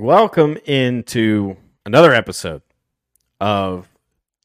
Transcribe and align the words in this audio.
Welcome 0.00 0.56
into 0.64 1.58
another 1.84 2.14
episode 2.14 2.62
of 3.38 3.86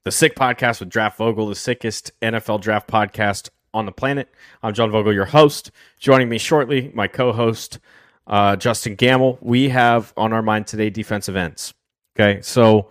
the 0.04 0.12
Sick 0.12 0.36
Podcast 0.36 0.82
with 0.82 0.90
Draft 0.90 1.18
Vogel, 1.18 1.48
the 1.48 1.56
sickest 1.56 2.12
NFL 2.22 2.60
draft 2.60 2.90
podcast 2.90 3.48
on 3.74 3.86
the 3.86 3.94
planet. 3.94 4.28
I'm 4.62 4.74
John 4.74 4.92
Vogel, 4.92 5.14
your 5.14 5.24
host. 5.24 5.72
Joining 5.98 6.28
me 6.28 6.40
shortly, 6.40 6.92
my 6.94 7.08
co-host 7.08 7.80
uh, 8.28 8.58
Justen 8.58 8.98
Gamble. 8.98 9.38
We 9.40 9.70
have 9.70 10.12
on 10.18 10.34
our 10.34 10.42
mind 10.42 10.68
today 10.68 10.90
defensive 10.90 11.38
ends. 11.38 11.74
Okay, 12.20 12.42
so 12.42 12.90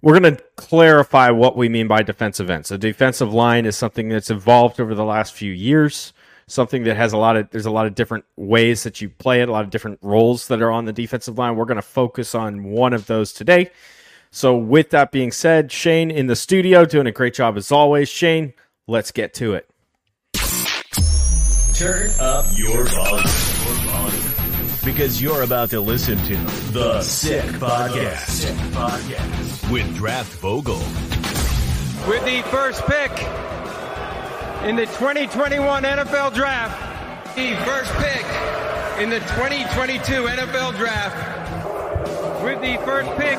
we're 0.00 0.18
going 0.18 0.36
to 0.36 0.42
clarify 0.56 1.28
what 1.28 1.54
we 1.54 1.68
mean 1.68 1.86
by 1.86 2.02
defensive 2.02 2.48
ends. 2.48 2.70
A 2.70 2.78
defensive 2.78 3.34
line 3.34 3.66
is 3.66 3.76
something 3.76 4.08
that's 4.08 4.30
evolved 4.30 4.80
over 4.80 4.94
the 4.94 5.04
last 5.04 5.34
few 5.34 5.52
years 5.52 6.14
something 6.50 6.84
that 6.84 6.96
has 6.96 7.12
a 7.12 7.16
lot 7.16 7.36
of 7.36 7.48
there's 7.50 7.66
a 7.66 7.70
lot 7.70 7.86
of 7.86 7.94
different 7.94 8.24
ways 8.36 8.82
that 8.82 9.00
you 9.00 9.08
play 9.08 9.40
it, 9.40 9.48
a 9.48 9.52
lot 9.52 9.64
of 9.64 9.70
different 9.70 9.98
roles 10.02 10.48
that 10.48 10.60
are 10.60 10.70
on 10.70 10.84
the 10.84 10.92
defensive 10.92 11.38
line. 11.38 11.56
We're 11.56 11.64
going 11.64 11.76
to 11.76 11.82
focus 11.82 12.34
on 12.34 12.64
one 12.64 12.92
of 12.92 13.06
those 13.06 13.32
today. 13.32 13.70
So 14.30 14.56
with 14.56 14.90
that 14.90 15.10
being 15.10 15.32
said, 15.32 15.72
Shane 15.72 16.10
in 16.10 16.26
the 16.26 16.36
studio 16.36 16.84
doing 16.84 17.06
a 17.06 17.12
great 17.12 17.34
job 17.34 17.56
as 17.56 17.72
always. 17.72 18.08
Shane, 18.08 18.52
let's 18.86 19.10
get 19.10 19.34
to 19.34 19.54
it. 19.54 19.68
Turn 21.74 22.10
up 22.20 22.46
your 22.54 22.84
volume. 22.84 23.24
Because 24.84 25.20
you're 25.20 25.42
about 25.42 25.70
to 25.70 25.80
listen 25.80 26.16
to 26.18 26.36
The 26.72 27.02
Sick 27.02 27.44
Podcast, 27.44 28.28
Sick 28.28 28.56
Podcast. 28.72 29.70
with 29.70 29.94
Draft 29.94 30.32
Vogel. 30.40 30.78
With 32.08 32.24
the 32.24 32.42
first 32.50 32.82
pick 32.86 33.10
in 34.64 34.76
the 34.76 34.84
2021 34.86 35.84
NFL 35.84 36.34
Draft. 36.34 37.34
The 37.34 37.56
first 37.64 37.92
pick 37.94 38.24
in 39.02 39.08
the 39.08 39.20
2022 39.20 40.24
NFL 40.24 40.76
Draft. 40.76 42.44
With 42.44 42.60
the 42.60 42.76
first 42.84 43.10
pick 43.16 43.38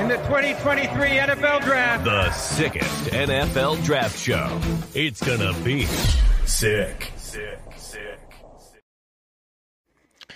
in 0.00 0.08
the 0.08 0.16
2023 0.28 1.08
NFL 1.08 1.62
Draft. 1.62 2.04
The 2.04 2.30
sickest 2.32 3.10
NFL 3.10 3.84
Draft 3.84 4.18
Show. 4.18 4.60
It's 4.94 5.22
gonna 5.22 5.52
be 5.62 5.84
sick. 5.84 7.12
Sick, 7.16 7.58
sick. 7.76 8.18
sick. 8.58 10.34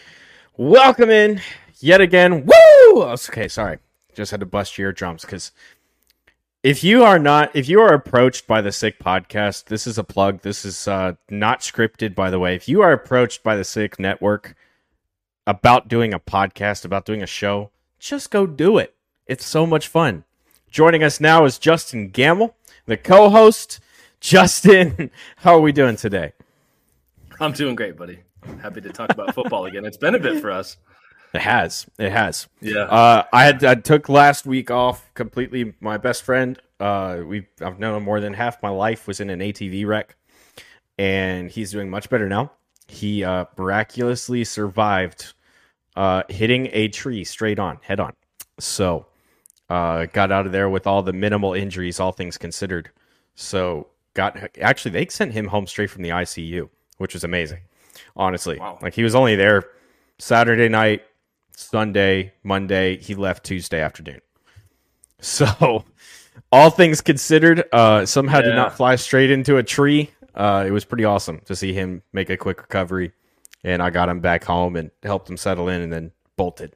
Welcome 0.58 1.08
in 1.08 1.40
yet 1.78 2.02
again. 2.02 2.44
Woo! 2.44 3.02
Okay, 3.02 3.48
sorry. 3.48 3.78
Just 4.14 4.32
had 4.32 4.40
to 4.40 4.46
bust 4.46 4.76
your 4.76 4.92
drums 4.92 5.22
because 5.22 5.52
if 6.62 6.84
you 6.84 7.02
are 7.02 7.18
not 7.18 7.54
if 7.54 7.68
you 7.68 7.80
are 7.80 7.94
approached 7.94 8.46
by 8.46 8.60
the 8.60 8.72
sick 8.72 8.98
podcast 8.98 9.64
this 9.66 9.86
is 9.86 9.96
a 9.96 10.04
plug. 10.04 10.42
This 10.42 10.64
is 10.64 10.86
uh, 10.86 11.14
not 11.30 11.60
scripted 11.60 12.14
by 12.14 12.30
the 12.30 12.38
way. 12.38 12.54
If 12.54 12.68
you 12.68 12.82
are 12.82 12.92
approached 12.92 13.42
by 13.42 13.56
the 13.56 13.64
sick 13.64 13.98
network 13.98 14.54
about 15.46 15.88
doing 15.88 16.12
a 16.12 16.20
podcast 16.20 16.84
about 16.84 17.06
doing 17.06 17.22
a 17.22 17.26
show 17.26 17.70
just 17.98 18.30
go 18.30 18.46
do 18.46 18.78
it. 18.78 18.94
It's 19.26 19.44
so 19.44 19.66
much 19.66 19.88
fun. 19.88 20.24
Joining 20.70 21.02
us 21.02 21.20
now 21.20 21.44
is 21.44 21.58
justen 21.58 22.12
gamble 22.12 22.56
the 22.86 22.96
co-host. 22.96 23.80
Justen 24.20 25.10
how 25.36 25.54
are 25.54 25.60
we 25.60 25.72
doing 25.72 25.96
today? 25.96 26.32
I'm 27.40 27.52
doing 27.52 27.74
great 27.74 27.96
buddy. 27.96 28.18
Happy 28.60 28.82
to 28.82 28.90
talk 28.90 29.10
about 29.10 29.34
football 29.34 29.64
again. 29.64 29.86
It's 29.86 29.96
been 29.96 30.14
a 30.14 30.18
bit 30.18 30.42
for 30.42 30.50
us 30.50 30.76
it 31.34 31.40
has. 31.40 31.86
It 31.98 32.10
has. 32.12 32.48
Yeah. 32.60 32.82
Uh, 32.84 33.24
I 33.32 33.44
had 33.44 33.64
I 33.64 33.74
took 33.76 34.08
last 34.08 34.46
week 34.46 34.70
off 34.70 35.12
completely. 35.14 35.74
My 35.80 35.96
best 35.96 36.22
friend, 36.22 36.58
uh, 36.80 37.20
we 37.24 37.46
I've 37.60 37.78
known 37.78 37.96
him 37.96 38.02
more 38.04 38.20
than 38.20 38.32
half 38.34 38.62
my 38.62 38.68
life, 38.70 39.06
was 39.06 39.20
in 39.20 39.30
an 39.30 39.40
ATV 39.40 39.86
wreck, 39.86 40.16
and 40.98 41.50
he's 41.50 41.70
doing 41.72 41.90
much 41.90 42.08
better 42.10 42.28
now. 42.28 42.52
He 42.88 43.22
uh, 43.24 43.44
miraculously 43.56 44.44
survived 44.44 45.34
uh, 45.96 46.22
hitting 46.28 46.68
a 46.72 46.88
tree 46.88 47.24
straight 47.24 47.58
on, 47.58 47.78
head 47.82 48.00
on. 48.00 48.14
So 48.58 49.06
uh, 49.68 50.06
got 50.06 50.32
out 50.32 50.46
of 50.46 50.52
there 50.52 50.68
with 50.68 50.86
all 50.86 51.02
the 51.02 51.12
minimal 51.12 51.54
injuries, 51.54 52.00
all 52.00 52.12
things 52.12 52.36
considered. 52.36 52.90
So 53.36 53.86
got 54.14 54.36
actually 54.60 54.90
they 54.90 55.06
sent 55.06 55.32
him 55.32 55.46
home 55.46 55.66
straight 55.66 55.90
from 55.90 56.02
the 56.02 56.08
ICU, 56.10 56.68
which 56.98 57.14
was 57.14 57.22
amazing. 57.24 57.60
Honestly, 58.16 58.58
Wow. 58.58 58.78
like 58.82 58.94
he 58.94 59.02
was 59.04 59.14
only 59.14 59.36
there 59.36 59.62
Saturday 60.18 60.68
night, 60.68 61.02
Sunday, 61.60 62.32
Monday. 62.42 62.96
He 62.96 63.14
left 63.14 63.44
Tuesday 63.44 63.80
afternoon. 63.80 64.20
So, 65.22 65.84
all 66.50 66.70
things 66.70 67.02
considered, 67.02 67.64
uh, 67.72 68.06
somehow 68.06 68.40
did 68.40 68.54
not 68.54 68.74
fly 68.74 68.96
straight 68.96 69.30
into 69.30 69.58
a 69.58 69.62
tree. 69.62 70.10
Uh, 70.34 70.64
it 70.66 70.70
was 70.70 70.86
pretty 70.86 71.04
awesome 71.04 71.42
to 71.44 71.54
see 71.54 71.74
him 71.74 72.02
make 72.14 72.30
a 72.30 72.38
quick 72.38 72.62
recovery, 72.62 73.12
and 73.62 73.82
I 73.82 73.90
got 73.90 74.08
him 74.08 74.20
back 74.20 74.44
home 74.44 74.76
and 74.76 74.90
helped 75.02 75.28
him 75.28 75.36
settle 75.36 75.68
in, 75.68 75.82
and 75.82 75.92
then 75.92 76.12
bolted. 76.38 76.74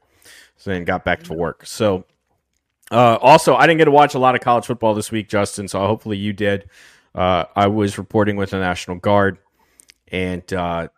So 0.59 0.73
then 0.73 0.84
got 0.84 1.06
back 1.06 1.23
to 1.23 1.33
work. 1.33 1.65
So, 1.65 2.05
uh, 2.91 3.17
also, 3.23 3.55
I 3.55 3.67
didn't 3.67 3.78
get 3.78 3.87
to 3.87 3.91
watch 3.91 4.15
a 4.15 4.19
lot 4.19 4.34
of 4.34 4.43
college 4.43 4.67
football 4.67 4.93
this 4.93 5.11
week, 5.11 5.31
Justen. 5.31 5.71
So 5.71 5.78
hopefully 5.87 6.19
you 6.19 6.34
did. 6.34 6.69
Uh, 7.15 7.44
I 7.56 7.69
was 7.69 7.97
reporting 7.97 8.37
with 8.37 8.50
the 8.50 8.59
National 8.59 8.99
Guard, 8.99 9.39
and 10.09 10.53
uh, 10.53 10.89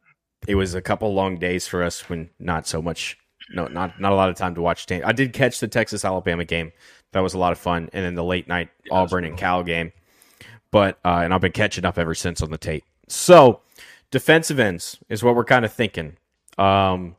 it 0.49 0.57
was 0.57 0.75
a 0.75 0.83
couple 0.83 1.15
long 1.15 1.39
days 1.39 1.69
for 1.69 1.85
us 1.85 2.09
when 2.09 2.31
not 2.41 2.67
so 2.67 2.83
much 2.83 3.19
no 3.51 3.67
not 3.67 4.01
not 4.01 4.13
a 4.13 4.15
lot 4.15 4.29
of 4.29 4.37
time 4.37 4.55
to 4.55 4.61
watch. 4.61 4.91
I 4.91 5.13
did 5.13 5.33
catch 5.33 5.61
the 5.61 5.69
Texas 5.69 6.05
Alabama 6.05 6.45
game. 6.45 6.73
That 7.13 7.21
was 7.21 7.35
a 7.35 7.39
lot 7.39 7.53
of 7.53 7.59
fun 7.59 7.89
and 7.93 8.05
then 8.05 8.15
the 8.15 8.25
late 8.25 8.49
night 8.49 8.69
Auburn 8.91 9.25
and 9.25 9.37
Cal 9.37 9.63
game. 9.63 9.93
But 10.71 10.99
uh, 11.05 11.21
and 11.23 11.33
I've 11.33 11.41
been 11.41 11.53
catching 11.53 11.85
up 11.85 11.99
ever 11.99 12.15
since 12.15 12.43
on 12.43 12.51
the 12.51 12.59
tape. 12.59 12.85
So, 13.09 13.61
defensive 14.11 14.59
ends 14.59 14.99
is 15.09 15.23
what 15.23 15.37
we're 15.37 15.45
kind 15.45 15.65
of 15.65 15.73
thinking. 15.73 16.17
Um 16.59 17.17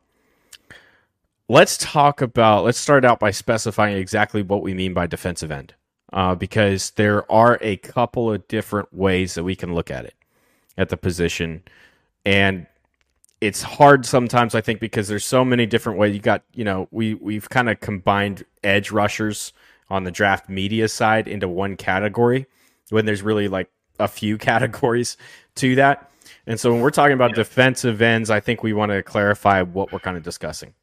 let's 1.48 1.76
talk 1.78 2.20
about 2.20 2.64
let's 2.64 2.78
start 2.78 3.04
out 3.04 3.18
by 3.18 3.30
specifying 3.30 3.96
exactly 3.96 4.42
what 4.42 4.62
we 4.62 4.74
mean 4.74 4.94
by 4.94 5.06
defensive 5.06 5.50
end. 5.50 5.74
Uh, 6.10 6.34
because 6.34 6.92
there 6.92 7.30
are 7.30 7.58
a 7.60 7.76
couple 7.76 8.32
of 8.32 8.48
different 8.48 8.92
ways 8.94 9.34
that 9.34 9.44
we 9.44 9.54
can 9.54 9.74
look 9.74 9.90
at 9.90 10.06
it 10.06 10.14
at 10.78 10.88
the 10.88 10.96
position 10.96 11.62
and 12.24 12.66
it's 13.40 13.62
hard 13.62 14.04
sometimes 14.04 14.54
I 14.54 14.60
think 14.60 14.80
because 14.80 15.08
there's 15.08 15.24
so 15.24 15.44
many 15.44 15.66
different 15.66 15.98
ways. 15.98 16.14
You 16.14 16.20
got 16.20 16.42
you 16.54 16.64
know 16.64 16.88
we 16.90 17.14
we've 17.14 17.48
kind 17.48 17.68
of 17.68 17.80
combined 17.80 18.44
edge 18.64 18.90
rushers 18.90 19.52
on 19.90 20.04
the 20.04 20.10
draft 20.10 20.48
media 20.48 20.88
side 20.88 21.28
into 21.28 21.48
one 21.48 21.76
category 21.76 22.46
when 22.90 23.06
there's 23.06 23.22
really 23.22 23.48
like 23.48 23.70
a 23.98 24.08
few 24.08 24.38
categories 24.38 25.16
to 25.56 25.74
that. 25.76 26.10
And 26.46 26.58
so 26.58 26.72
when 26.72 26.80
we're 26.80 26.90
talking 26.90 27.14
about 27.14 27.34
defensive 27.34 28.02
ends 28.02 28.30
I 28.30 28.40
think 28.40 28.62
we 28.62 28.72
want 28.72 28.90
to 28.92 29.02
clarify 29.02 29.62
what 29.62 29.92
we're 29.92 29.98
kind 29.98 30.16
of 30.16 30.22
discussing. 30.22 30.74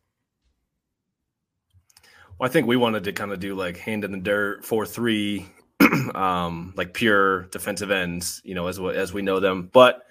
Well, 2.37 2.49
I 2.49 2.51
think 2.51 2.67
we 2.67 2.75
wanted 2.75 3.05
to 3.05 3.13
kind 3.13 3.31
of 3.31 3.39
do 3.39 3.55
like 3.55 3.77
hand 3.77 4.03
in 4.03 4.11
the 4.11 4.17
dirt 4.17 4.65
four 4.65 4.85
three, 4.85 5.45
um, 6.15 6.73
like 6.75 6.93
pure 6.93 7.43
defensive 7.43 7.91
ends, 7.91 8.41
you 8.43 8.55
know, 8.55 8.67
as 8.67 8.79
as 8.79 9.13
we 9.13 9.21
know 9.21 9.39
them. 9.39 9.69
But 9.71 10.05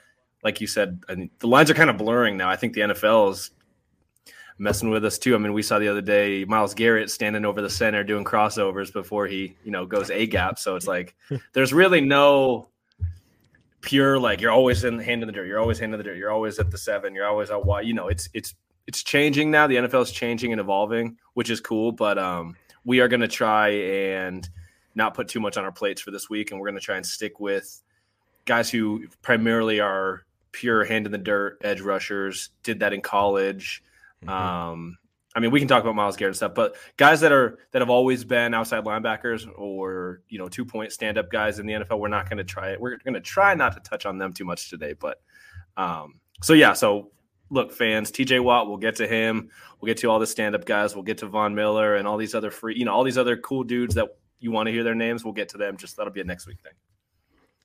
like 0.45 0.61
you 0.61 0.67
said, 0.67 1.03
I 1.09 1.15
think 1.15 1.39
the 1.39 1.49
lines 1.49 1.71
are 1.71 1.75
kind 1.75 1.91
of 1.91 1.97
blurring 1.97 2.37
now. 2.37 2.51
I 2.51 2.57
think 2.57 2.75
the 2.75 2.83
NFL 2.83 3.33
is 3.33 3.51
messing 4.59 4.91
with 4.91 5.05
us 5.05 5.19
too. 5.19 5.35
I 5.35 5.39
mean, 5.39 5.55
we 5.55 5.63
saw 5.63 5.79
the 5.79 5.89
other 5.89 6.03
day 6.03 6.45
Myles 6.45 6.75
Garrett 6.75 7.11
standing 7.11 7.45
over 7.45 7.61
the 7.61 7.71
center 7.71 8.05
doing 8.05 8.25
crossovers 8.25 8.93
before 8.93 9.27
he, 9.27 9.57
you 9.65 9.71
know, 9.71 9.87
goes 9.87 10.11
a 10.11 10.27
gap. 10.27 10.59
So 10.59 10.77
it's 10.77 10.87
like 10.87 11.17
there's 11.55 11.73
really 11.73 12.01
no 12.01 12.69
pure 13.81 14.19
like 14.19 14.41
you're 14.41 14.51
always 14.51 14.85
in 14.85 14.99
hand 14.99 15.23
in 15.23 15.27
the 15.27 15.33
dirt. 15.33 15.47
You're 15.47 15.61
always 15.61 15.79
hand 15.79 15.93
in 15.95 15.99
the 15.99 16.05
dirt. 16.05 16.17
You're 16.17 16.31
always 16.31 16.59
at 16.59 16.71
the 16.71 16.79
seven. 16.79 17.15
You're 17.15 17.27
always 17.27 17.51
out 17.51 17.67
wide. 17.67 17.87
You 17.87 17.95
know, 17.95 18.09
it's 18.09 18.29
it's 18.35 18.55
it's 18.87 19.03
changing 19.03 19.51
now. 19.51 19.67
The 19.67 19.77
NFL 19.77 20.03
is 20.03 20.13
changing 20.13 20.53
and 20.53 20.61
evolving, 20.61 21.17
which 21.33 21.51
is 21.51 21.61
cool. 21.61 21.91
But 21.91 22.19
um, 22.19 22.57
we 22.85 23.01
are 23.01 23.09
going 23.09 23.21
to 23.21 23.29
try 23.29 23.69
and 23.69 24.49
not 24.95 25.15
put 25.15 25.27
too 25.27 25.41
much 25.41 25.57
on 25.57 25.65
our 25.65 25.73
plates 25.73 26.01
for 26.01 26.11
this 26.11 26.29
week, 26.29 26.51
and 26.51 26.61
we're 26.61 26.69
going 26.69 26.79
to 26.79 26.85
try 26.85 26.97
and 26.97 27.07
stick 27.07 27.41
with 27.41 27.83
guys 28.45 28.71
who 28.71 29.07
primarily 29.23 29.81
are 29.81 30.25
pure 30.55 30.85
hand 30.85 31.05
in 31.05 31.13
the 31.13 31.19
dirt 31.19 31.59
edge 31.63 31.81
rushers. 31.81 32.51
Did 32.63 32.81
that 32.81 32.93
in 32.93 33.03
college. 33.03 33.83
Mm-hmm. 34.23 34.31
Um, 34.31 34.99
I 35.37 35.41
mean, 35.41 35.51
we 35.51 35.59
can 35.59 35.67
talk 35.67 35.83
about 35.83 35.97
Myles 35.97 36.17
Garrett 36.17 36.31
and 36.31 36.37
stuff, 36.37 36.55
but 36.55 36.77
guys 36.97 37.21
that 37.21 37.33
are 37.33 37.59
that 37.73 37.83
have 37.83 37.91
always 37.91 38.25
been 38.25 38.55
outside 38.55 38.85
linebackers 38.85 39.49
or 39.57 40.23
you 40.29 40.39
know 40.39 40.49
two 40.49 40.65
point 40.65 40.93
stand 40.93 41.19
up 41.19 41.31
guys 41.31 41.59
in 41.59 41.67
the 41.67 41.73
NFL, 41.73 41.99
we're 41.99 42.09
not 42.09 42.31
going 42.31 42.39
to 42.39 42.45
try 42.45 42.71
it. 42.71 42.81
We're 42.81 42.97
going 42.99 43.15
to 43.15 43.21
try 43.21 43.55
not 43.55 43.75
to 43.75 43.81
touch 43.81 44.07
on 44.07 44.17
them 44.17 44.33
too 44.33 44.45
much 44.45 44.71
today, 44.71 44.95
but 44.99 45.21
um, 45.77 46.21
so 46.41 46.53
yeah, 46.53 46.73
so 46.73 47.11
look, 47.51 47.73
fans, 47.73 48.13
TJ 48.13 48.43
Watt, 48.43 48.69
we'll 48.69 48.77
get 48.77 48.97
to 48.97 49.09
him. 49.09 49.51
We'll 49.81 49.89
get 49.89 49.99
to 49.99 50.11
all 50.11 50.21
the 50.21 50.27
stand 50.27 50.55
up 50.55 50.65
guys. 50.65 50.95
We'll 50.95 51.03
get 51.05 51.19
to 51.19 51.27
Von 51.27 51.55
Miller 51.55 51.97
and 51.97 52.07
all 52.07 52.17
these 52.17 52.35
other 52.35 52.53
free, 52.53 52.79
you 52.79 52.85
know, 52.85 52.93
all 52.93 53.05
these 53.05 53.19
other 53.19 53.37
cool 53.37 53.65
dudes 53.65 53.97
that 53.97 54.09
you 54.39 54.53
want 54.53 54.69
to 54.69 54.73
hear 54.73 54.85
their 54.85 54.95
names. 54.95 55.25
We'll 55.25 55.35
get 55.35 55.49
to 55.51 55.59
them. 55.59 55.77
Just 55.77 55.97
that'll 55.97 56.13
be 56.13 56.21
a 56.21 56.25
next 56.25 56.47
week 56.47 56.61
thing. 56.63 56.75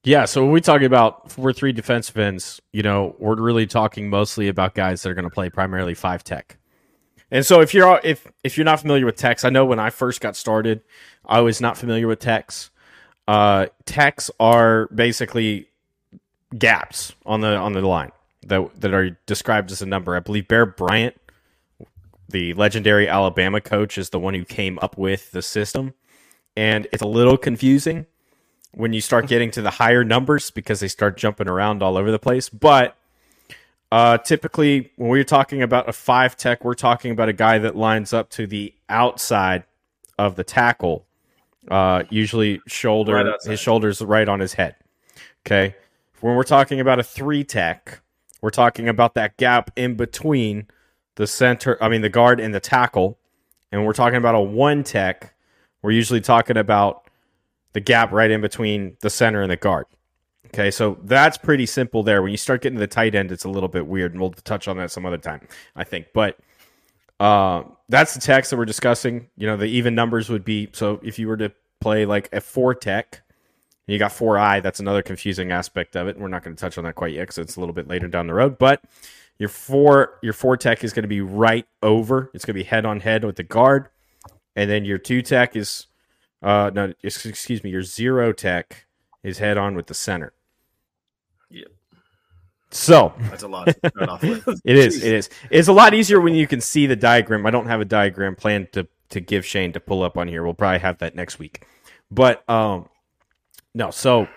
Yeah, 0.03 0.25
so 0.25 0.43
when 0.43 0.51
we 0.51 0.61
talk 0.61 0.81
about 0.81 1.29
four 1.31 1.51
three 1.51 1.73
defensive 1.73 2.17
ends, 2.17 2.61
you 2.71 2.83
know, 2.83 3.15
we're 3.19 3.35
really 3.35 3.67
talking 3.67 4.09
mostly 4.09 4.47
about 4.47 4.73
guys 4.73 5.03
that 5.03 5.09
are 5.09 5.13
going 5.13 5.25
to 5.25 5.29
play 5.29 5.49
primarily 5.49 5.93
five 5.93 6.23
tech. 6.23 6.57
And 7.31 7.45
so 7.45 7.59
if 7.61 7.73
you're 7.73 7.99
if 8.03 8.25
if 8.43 8.57
you're 8.57 8.65
not 8.65 8.79
familiar 8.79 9.05
with 9.05 9.17
techs, 9.17 9.43
I 9.43 9.49
know 9.49 9.65
when 9.65 9.79
I 9.79 9.89
first 9.89 10.21
got 10.21 10.35
started, 10.35 10.81
I 11.25 11.41
was 11.41 11.59
not 11.59 11.77
familiar 11.77 12.07
with 12.07 12.19
techs. 12.19 12.71
Uh, 13.27 13.67
techs 13.85 14.31
are 14.39 14.87
basically 14.87 15.67
gaps 16.57 17.13
on 17.25 17.41
the 17.41 17.55
on 17.55 17.73
the 17.73 17.81
line 17.81 18.11
that 18.47 18.81
that 18.81 18.93
are 18.93 19.11
described 19.25 19.71
as 19.71 19.81
a 19.81 19.85
number. 19.85 20.15
I 20.15 20.21
believe 20.21 20.47
Bear 20.47 20.65
Bryant, 20.65 21.15
the 22.29 22.53
legendary 22.53 23.07
Alabama 23.07 23.59
coach, 23.59 23.97
is 23.97 24.11
the 24.11 24.19
one 24.19 24.33
who 24.33 24.45
came 24.45 24.79
up 24.81 24.97
with 24.97 25.31
the 25.31 25.41
system, 25.41 25.93
and 26.55 26.87
it's 26.93 27.03
a 27.03 27.07
little 27.07 27.37
confusing 27.37 28.05
when 28.71 28.93
you 28.93 29.01
start 29.01 29.27
getting 29.27 29.51
to 29.51 29.61
the 29.61 29.71
higher 29.71 30.03
numbers 30.03 30.51
because 30.51 30.79
they 30.79 30.87
start 30.87 31.17
jumping 31.17 31.47
around 31.47 31.81
all 31.81 31.97
over 31.97 32.11
the 32.11 32.19
place. 32.19 32.49
But 32.49 32.95
uh, 33.91 34.19
typically, 34.19 34.91
when 34.97 35.09
we're 35.09 35.23
talking 35.23 35.61
about 35.61 35.89
a 35.89 35.93
five 35.93 36.37
tech, 36.37 36.63
we're 36.63 36.75
talking 36.75 37.11
about 37.11 37.29
a 37.29 37.33
guy 37.33 37.57
that 37.57 37.75
lines 37.75 38.13
up 38.13 38.29
to 38.31 38.45
the 38.45 38.73
outside 38.87 39.63
of 40.17 40.35
the 40.35 40.43
tackle, 40.43 41.05
uh, 41.71 42.03
usually 42.09 42.61
shoulder, 42.67 43.15
right 43.15 43.35
his 43.43 43.59
shoulders 43.59 44.01
right 44.01 44.29
on 44.29 44.39
his 44.39 44.53
head. 44.53 44.75
Okay. 45.45 45.75
When 46.21 46.35
we're 46.35 46.43
talking 46.43 46.79
about 46.79 46.99
a 46.99 47.03
three 47.03 47.43
tech, 47.43 48.01
we're 48.41 48.49
talking 48.49 48.87
about 48.87 49.15
that 49.15 49.37
gap 49.37 49.71
in 49.75 49.95
between 49.95 50.67
the 51.15 51.25
center, 51.25 51.81
I 51.81 51.89
mean, 51.89 52.01
the 52.01 52.09
guard 52.09 52.39
and 52.39 52.53
the 52.53 52.59
tackle. 52.59 53.17
And 53.71 53.85
we're 53.85 53.93
talking 53.93 54.17
about 54.17 54.35
a 54.35 54.39
one 54.39 54.83
tech. 54.83 55.33
We're 55.81 55.91
usually 55.91 56.21
talking 56.21 56.57
about 56.57 57.08
the 57.79 57.83
gap 57.83 58.11
right 58.11 58.29
in 58.29 58.41
between 58.41 58.97
the 58.99 59.09
center 59.09 59.41
and 59.41 59.49
the 59.49 59.55
guard. 59.55 59.85
Okay, 60.47 60.69
so 60.69 60.97
that's 61.03 61.37
pretty 61.37 61.65
simple 61.65 62.03
there. 62.03 62.21
When 62.21 62.31
you 62.31 62.37
start 62.37 62.61
getting 62.61 62.75
to 62.75 62.79
the 62.81 62.87
tight 62.87 63.15
end, 63.15 63.31
it's 63.31 63.45
a 63.45 63.49
little 63.49 63.69
bit 63.69 63.87
weird, 63.87 64.11
and 64.11 64.19
we'll 64.19 64.31
touch 64.31 64.67
on 64.67 64.77
that 64.77 64.91
some 64.91 65.05
other 65.05 65.17
time, 65.17 65.47
I 65.77 65.85
think. 65.85 66.07
But 66.13 66.37
uh, 67.21 67.63
that's 67.87 68.15
the 68.15 68.19
text 68.19 68.49
that 68.49 68.57
we're 68.57 68.65
discussing. 68.65 69.29
You 69.37 69.47
know, 69.47 69.55
the 69.55 69.65
even 69.65 69.95
numbers 69.95 70.29
would 70.29 70.43
be 70.43 70.69
so 70.73 70.99
if 71.03 71.19
you 71.19 71.27
were 71.29 71.37
to 71.37 71.53
play 71.79 72.05
like 72.05 72.27
a 72.33 72.41
four 72.41 72.73
tech, 72.75 73.21
you 73.87 73.97
got 73.97 74.11
four 74.11 74.37
I. 74.37 74.59
That's 74.59 74.81
another 74.81 75.01
confusing 75.01 75.53
aspect 75.53 75.95
of 75.95 76.07
it. 76.09 76.19
We're 76.19 76.27
not 76.27 76.43
going 76.43 76.55
to 76.55 76.59
touch 76.59 76.77
on 76.77 76.83
that 76.83 76.95
quite 76.95 77.13
yet 77.13 77.21
because 77.21 77.37
it's 77.37 77.55
a 77.55 77.59
little 77.61 77.73
bit 77.73 77.87
later 77.87 78.09
down 78.09 78.27
the 78.27 78.33
road. 78.33 78.57
But 78.57 78.83
your 79.37 79.49
four 79.49 80.19
your 80.21 80.33
four 80.33 80.57
tech 80.57 80.83
is 80.83 80.91
going 80.91 81.03
to 81.03 81.07
be 81.07 81.21
right 81.21 81.67
over. 81.81 82.29
It's 82.33 82.43
going 82.43 82.55
to 82.55 82.61
be 82.61 82.67
head 82.67 82.85
on 82.85 82.99
head 82.99 83.23
with 83.23 83.37
the 83.37 83.43
guard, 83.43 83.87
and 84.57 84.69
then 84.69 84.83
your 84.83 84.97
two 84.97 85.21
tech 85.21 85.55
is 85.55 85.85
uh 86.41 86.71
no 86.73 86.93
excuse 87.03 87.63
me 87.63 87.69
your 87.69 87.83
zero 87.83 88.31
tech 88.31 88.85
is 89.23 89.37
head 89.39 89.57
on 89.57 89.75
with 89.75 89.87
the 89.87 89.93
center. 89.93 90.33
Yep. 91.49 91.67
So 92.71 93.13
that's 93.17 93.43
a 93.43 93.47
lot. 93.47 93.67
it 93.83 94.59
is. 94.65 95.03
It 95.03 95.13
is. 95.13 95.29
It's 95.49 95.67
a 95.67 95.73
lot 95.73 95.93
easier 95.93 96.21
when 96.21 96.35
you 96.35 96.47
can 96.47 96.61
see 96.61 96.85
the 96.85 96.95
diagram. 96.95 97.45
I 97.45 97.51
don't 97.51 97.67
have 97.67 97.81
a 97.81 97.85
diagram 97.85 98.35
planned 98.35 98.71
to 98.73 98.87
to 99.09 99.19
give 99.19 99.45
Shane 99.45 99.73
to 99.73 99.79
pull 99.79 100.03
up 100.03 100.17
on 100.17 100.27
here. 100.27 100.43
We'll 100.43 100.53
probably 100.53 100.79
have 100.79 100.99
that 100.99 101.15
next 101.15 101.39
week. 101.39 101.65
But 102.11 102.47
um, 102.49 102.87
no. 103.73 103.91
So 103.91 104.27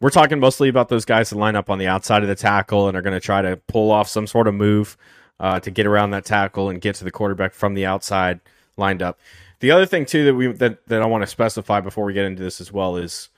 we're 0.00 0.10
talking 0.10 0.38
mostly 0.40 0.68
about 0.68 0.88
those 0.88 1.04
guys 1.04 1.30
that 1.30 1.38
line 1.38 1.56
up 1.56 1.70
on 1.70 1.78
the 1.78 1.86
outside 1.86 2.22
of 2.22 2.28
the 2.28 2.34
tackle 2.34 2.88
and 2.88 2.96
are 2.96 3.02
going 3.02 3.14
to 3.14 3.20
try 3.20 3.40
to 3.40 3.56
pull 3.68 3.90
off 3.90 4.08
some 4.08 4.26
sort 4.26 4.46
of 4.46 4.54
move 4.54 4.96
uh, 5.40 5.58
to 5.60 5.70
get 5.70 5.86
around 5.86 6.10
that 6.10 6.24
tackle 6.24 6.68
and 6.68 6.80
get 6.80 6.96
to 6.96 7.04
the 7.04 7.10
quarterback 7.10 7.54
from 7.54 7.74
the 7.74 7.86
outside 7.86 8.40
lined 8.76 9.02
up. 9.02 9.18
The 9.60 9.70
other 9.70 9.86
thing 9.86 10.06
too 10.06 10.24
that 10.24 10.34
we 10.34 10.52
that, 10.52 10.86
that 10.88 11.02
I 11.02 11.06
want 11.06 11.22
to 11.22 11.26
specify 11.26 11.80
before 11.80 12.04
we 12.04 12.12
get 12.12 12.24
into 12.24 12.42
this 12.42 12.60
as 12.60 12.72
well 12.72 12.96
is 12.96 13.28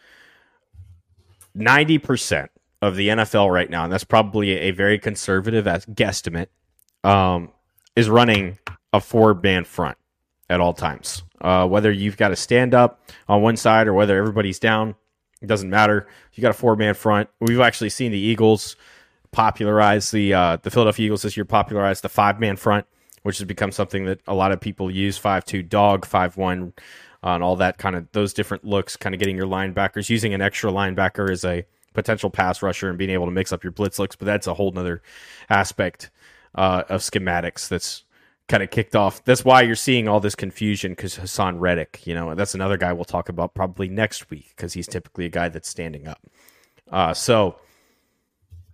ninety 1.54 1.98
percent 1.98 2.50
of 2.82 2.96
the 2.96 3.08
NFL 3.08 3.52
right 3.52 3.70
now, 3.70 3.84
and 3.84 3.92
that's 3.92 4.04
probably 4.04 4.50
a 4.58 4.70
very 4.70 4.98
conservative 4.98 5.66
as 5.66 5.86
guesstimate, 5.86 6.48
um, 7.04 7.50
is 7.94 8.08
running 8.08 8.58
a 8.92 9.00
four 9.00 9.34
man 9.34 9.64
front 9.64 9.96
at 10.48 10.60
all 10.60 10.72
times. 10.72 11.22
Uh, 11.40 11.66
whether 11.66 11.90
you've 11.90 12.16
got 12.16 12.28
to 12.28 12.36
stand 12.36 12.74
up 12.74 13.00
on 13.28 13.42
one 13.42 13.56
side 13.56 13.86
or 13.86 13.94
whether 13.94 14.16
everybody's 14.16 14.58
down, 14.58 14.94
it 15.42 15.46
doesn't 15.46 15.70
matter. 15.70 16.06
You 16.32 16.40
got 16.40 16.50
a 16.50 16.54
four 16.54 16.76
man 16.76 16.94
front. 16.94 17.28
We've 17.40 17.60
actually 17.60 17.90
seen 17.90 18.12
the 18.12 18.18
Eagles 18.18 18.76
popularize 19.32 20.10
the 20.10 20.32
uh, 20.32 20.56
the 20.62 20.70
Philadelphia 20.70 21.06
Eagles 21.06 21.22
this 21.22 21.36
year 21.36 21.44
popularize 21.44 22.00
the 22.00 22.08
five 22.08 22.40
man 22.40 22.56
front, 22.56 22.86
which 23.26 23.38
has 23.38 23.44
become 23.44 23.73
something 23.73 24.05
that 24.05 24.20
a 24.28 24.34
lot 24.34 24.52
of 24.52 24.61
people 24.61 24.88
use 24.88 25.19
five 25.19 25.44
two 25.44 25.62
dog 25.62 26.06
five 26.06 26.37
one. 26.37 26.73
Uh, 27.25 27.31
and 27.31 27.43
all 27.43 27.56
that 27.56 27.76
kind 27.76 27.96
of 27.96 28.06
those 28.12 28.32
different 28.32 28.64
looks, 28.64 28.94
kind 28.94 29.12
of 29.12 29.19
getting 29.19 29.37
your 29.37 29.49
linebackers 29.49 30.08
using 30.08 30.32
an 30.32 30.40
extra 30.40 30.70
linebacker 30.70 31.28
as 31.28 31.44
a 31.44 31.64
potential 31.93 32.31
pass 32.31 32.62
rusher 32.62 32.88
and 32.88 32.99
being 32.99 33.11
able 33.11 33.25
to 33.25 33.32
mix 33.32 33.52
up 33.52 33.64
your 33.64 33.73
blitz 33.73 33.99
looks, 33.99 34.14
but 34.14 34.26
that's 34.26 34.46
a 34.46 34.55
whole 34.55 34.70
nother 34.70 35.02
aspect 35.50 36.11
uh, 36.55 36.84
of 36.88 37.00
schematics 37.00 37.67
that's 37.69 38.05
kind 38.49 38.62
of 38.62 38.70
kicked 38.70 38.94
off. 38.94 39.25
That's 39.25 39.44
why 39.44 39.62
you're 39.62 39.75
seeing 39.75 40.06
all 40.06 40.20
this 40.20 40.37
confusion 40.37 40.93
because 40.93 41.17
Haason 41.17 41.58
Reddick, 41.58 42.06
you 42.06 42.14
know, 42.14 42.37
that's 42.37 42.55
another 42.55 42.76
guy 42.76 42.93
we'll 42.93 43.05
talk 43.05 43.28
about 43.28 43.55
probably 43.55 43.88
next 43.88 44.31
week 44.31 44.52
because 44.55 44.75
he's 44.75 44.87
typically 44.87 45.25
a 45.25 45.31
guy 45.31 45.49
that's 45.49 45.69
standing 45.69 46.06
up. 46.06 46.20
Uh, 46.93 47.12
so 47.12 47.56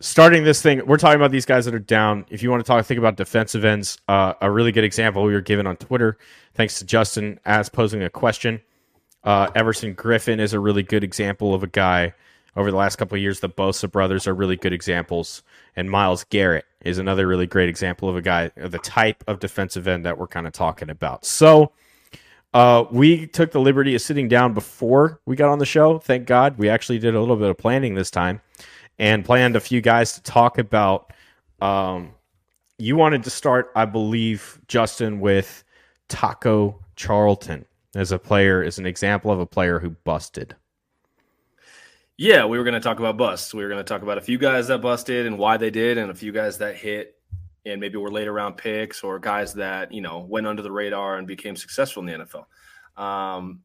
starting 0.02 0.42
this 0.42 0.60
thing, 0.60 0.84
we're 0.84 0.98
talking 0.98 1.16
about 1.16 1.30
these 1.30 1.46
guys 1.46 1.64
that 1.64 1.74
are 1.74 1.78
down. 1.78 2.26
If 2.28 2.42
you 2.42 2.50
want 2.50 2.62
to 2.62 2.66
talk, 2.66 2.84
think 2.84 2.98
about 2.98 3.16
defensive 3.16 3.64
ends. 3.64 3.98
Uh, 4.08 4.34
a 4.40 4.50
really 4.50 4.72
good 4.72 4.84
example 4.84 5.22
we 5.22 5.32
were 5.32 5.40
given 5.40 5.66
on 5.66 5.76
Twitter, 5.76 6.18
thanks 6.54 6.78
to 6.80 6.84
Justen 6.84 7.38
as 7.44 7.68
posing 7.68 8.02
a 8.02 8.10
question. 8.10 8.60
Uh, 9.24 9.48
Everson 9.54 9.94
Griffen 9.94 10.40
is 10.40 10.52
a 10.52 10.60
really 10.60 10.82
good 10.82 11.04
example 11.04 11.54
of 11.54 11.62
a 11.62 11.68
guy 11.68 12.12
over 12.56 12.70
the 12.70 12.76
last 12.76 12.96
couple 12.96 13.14
of 13.14 13.22
years. 13.22 13.40
The 13.40 13.48
Bosa 13.48 13.90
brothers 13.90 14.26
are 14.26 14.34
really 14.34 14.56
good 14.56 14.72
examples, 14.72 15.42
and 15.76 15.88
Myles 15.88 16.24
Garrett 16.24 16.64
is 16.84 16.98
another 16.98 17.26
really 17.26 17.46
great 17.46 17.68
example 17.68 18.08
of 18.08 18.16
a 18.16 18.22
guy 18.22 18.50
of 18.56 18.72
the 18.72 18.80
type 18.80 19.22
of 19.28 19.38
defensive 19.38 19.86
end 19.86 20.04
that 20.04 20.18
we're 20.18 20.26
kind 20.26 20.46
of 20.46 20.52
talking 20.52 20.90
about. 20.90 21.24
So. 21.24 21.72
Uh, 22.54 22.84
we 22.90 23.26
took 23.26 23.50
the 23.50 23.58
liberty 23.58 23.94
of 23.94 24.02
sitting 24.02 24.28
down 24.28 24.52
before 24.52 25.18
we 25.24 25.34
got 25.34 25.48
on 25.48 25.58
the 25.58 25.64
show. 25.64 25.98
Thank 25.98 26.26
God. 26.26 26.58
We 26.58 26.68
actually 26.68 26.98
did 26.98 27.14
a 27.14 27.18
little 27.18 27.36
bit 27.36 27.48
of 27.48 27.56
planning 27.56 27.94
this 27.94 28.10
time 28.10 28.42
and 29.02 29.24
planned 29.24 29.56
a 29.56 29.60
few 29.60 29.80
guys 29.80 30.12
to 30.12 30.22
talk 30.22 30.58
about. 30.58 31.12
Um, 31.60 32.14
you 32.78 32.94
wanted 32.94 33.24
to 33.24 33.30
start, 33.30 33.72
I 33.74 33.84
believe, 33.84 34.60
Justen, 34.68 35.18
with 35.18 35.64
Taco 36.08 36.78
Charlton 36.94 37.64
as 37.96 38.12
a 38.12 38.18
player, 38.18 38.62
as 38.62 38.78
an 38.78 38.86
example 38.86 39.32
of 39.32 39.40
a 39.40 39.46
player 39.46 39.80
who 39.80 39.90
busted. 39.90 40.54
Yeah, 42.16 42.44
we 42.44 42.58
were 42.58 42.62
going 42.62 42.74
to 42.74 42.80
talk 42.80 43.00
about 43.00 43.16
busts. 43.16 43.52
We 43.52 43.64
were 43.64 43.68
going 43.68 43.84
to 43.84 43.88
talk 43.88 44.02
about 44.02 44.18
a 44.18 44.20
few 44.20 44.38
guys 44.38 44.68
that 44.68 44.80
busted 44.80 45.26
and 45.26 45.36
why 45.36 45.56
they 45.56 45.70
did, 45.70 45.98
and 45.98 46.08
a 46.08 46.14
few 46.14 46.30
guys 46.30 46.58
that 46.58 46.76
hit 46.76 47.16
and 47.66 47.80
maybe 47.80 47.96
were 47.96 48.10
later 48.10 48.32
round 48.32 48.56
picks 48.56 49.02
or 49.02 49.18
guys 49.18 49.52
that 49.54 49.92
you 49.92 50.00
know 50.00 50.20
went 50.20 50.46
under 50.46 50.62
the 50.62 50.70
radar 50.70 51.16
and 51.18 51.26
became 51.26 51.56
successful 51.56 52.06
in 52.06 52.06
the 52.06 52.24
NFL. 52.24 53.02
Um, 53.02 53.62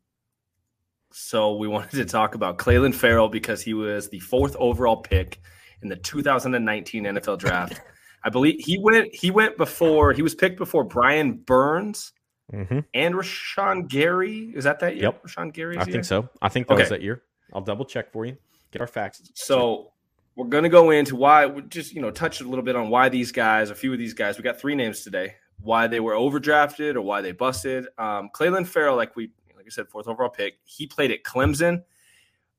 so 1.12 1.56
we 1.56 1.68
wanted 1.68 1.92
to 1.92 2.06
talk 2.06 2.36
about 2.36 2.58
Clelin 2.58 2.94
Ferrell 2.94 3.30
because 3.30 3.62
he 3.62 3.74
was 3.74 4.10
the 4.10 4.20
fourth 4.20 4.56
overall 4.58 4.98
pick 4.98 5.40
in 5.82 5.90
the 5.90 5.96
2019 5.96 7.04
NFL 7.04 7.40
Draft. 7.40 7.82
I 8.24 8.30
believe 8.30 8.56
he 8.60 8.78
went 8.80 9.14
he 9.14 9.32
went 9.32 9.58
before 9.58 10.12
he 10.12 10.22
was 10.22 10.36
picked 10.36 10.58
before 10.58 10.84
Brian 10.84 11.34
Burns 11.38 12.12
mm-hmm. 12.52 12.80
and 12.94 13.16
Rashan 13.16 13.88
Gary. 13.88 14.52
Is 14.56 14.64
that 14.64 14.80
that 14.80 14.96
year? 14.96 15.04
Yep, 15.04 15.24
Rashan 15.24 15.54
Gary. 15.54 15.78
I 15.78 15.86
think 15.86 16.04
so. 16.04 16.30
I 16.42 16.50
think 16.50 16.68
that 16.68 16.74
okay. 16.74 16.84
was 16.84 16.90
that 16.90 17.02
year. 17.02 17.24
I'll 17.54 17.62
double 17.62 17.86
check 17.86 18.12
for 18.12 18.26
you. 18.26 18.38
Get 18.72 18.82
our 18.82 18.88
facts. 18.88 19.32
So 19.36 19.92
we're 20.36 20.48
going 20.48 20.64
to 20.64 20.70
go 20.70 20.92
into 20.92 21.16
why, 21.16 21.48
just 21.70 21.94
you 21.94 22.02
know, 22.02 22.12
touch 22.12 22.42
a 22.42 22.44
little 22.44 22.64
bit 22.64 22.76
on 22.76 22.90
why 22.90 23.10
these 23.10 23.32
guys, 23.32 23.70
a 23.70 23.76
few 23.76 23.94
of 23.94 24.00
these 24.00 24.14
guys, 24.14 24.38
we 24.38 24.44
got 24.44 24.60
three 24.60 24.76
names 24.76 25.02
today, 25.02 25.36
why 25.62 25.88
they 25.88 26.00
were 26.00 26.14
overdrafted 26.14 26.96
or 26.96 27.02
why 27.02 27.22
they 27.22 27.32
busted. 27.32 27.88
Um, 27.98 28.30
Ferrell, 28.36 28.96
like 28.96 29.16
we, 29.16 29.32
I 29.68 29.72
said, 29.72 29.90
fourth 29.90 30.08
overall 30.08 30.30
pick, 30.30 30.60
he 30.66 30.88
played 30.88 31.12
at 31.12 31.24
Clemson. 31.24 31.84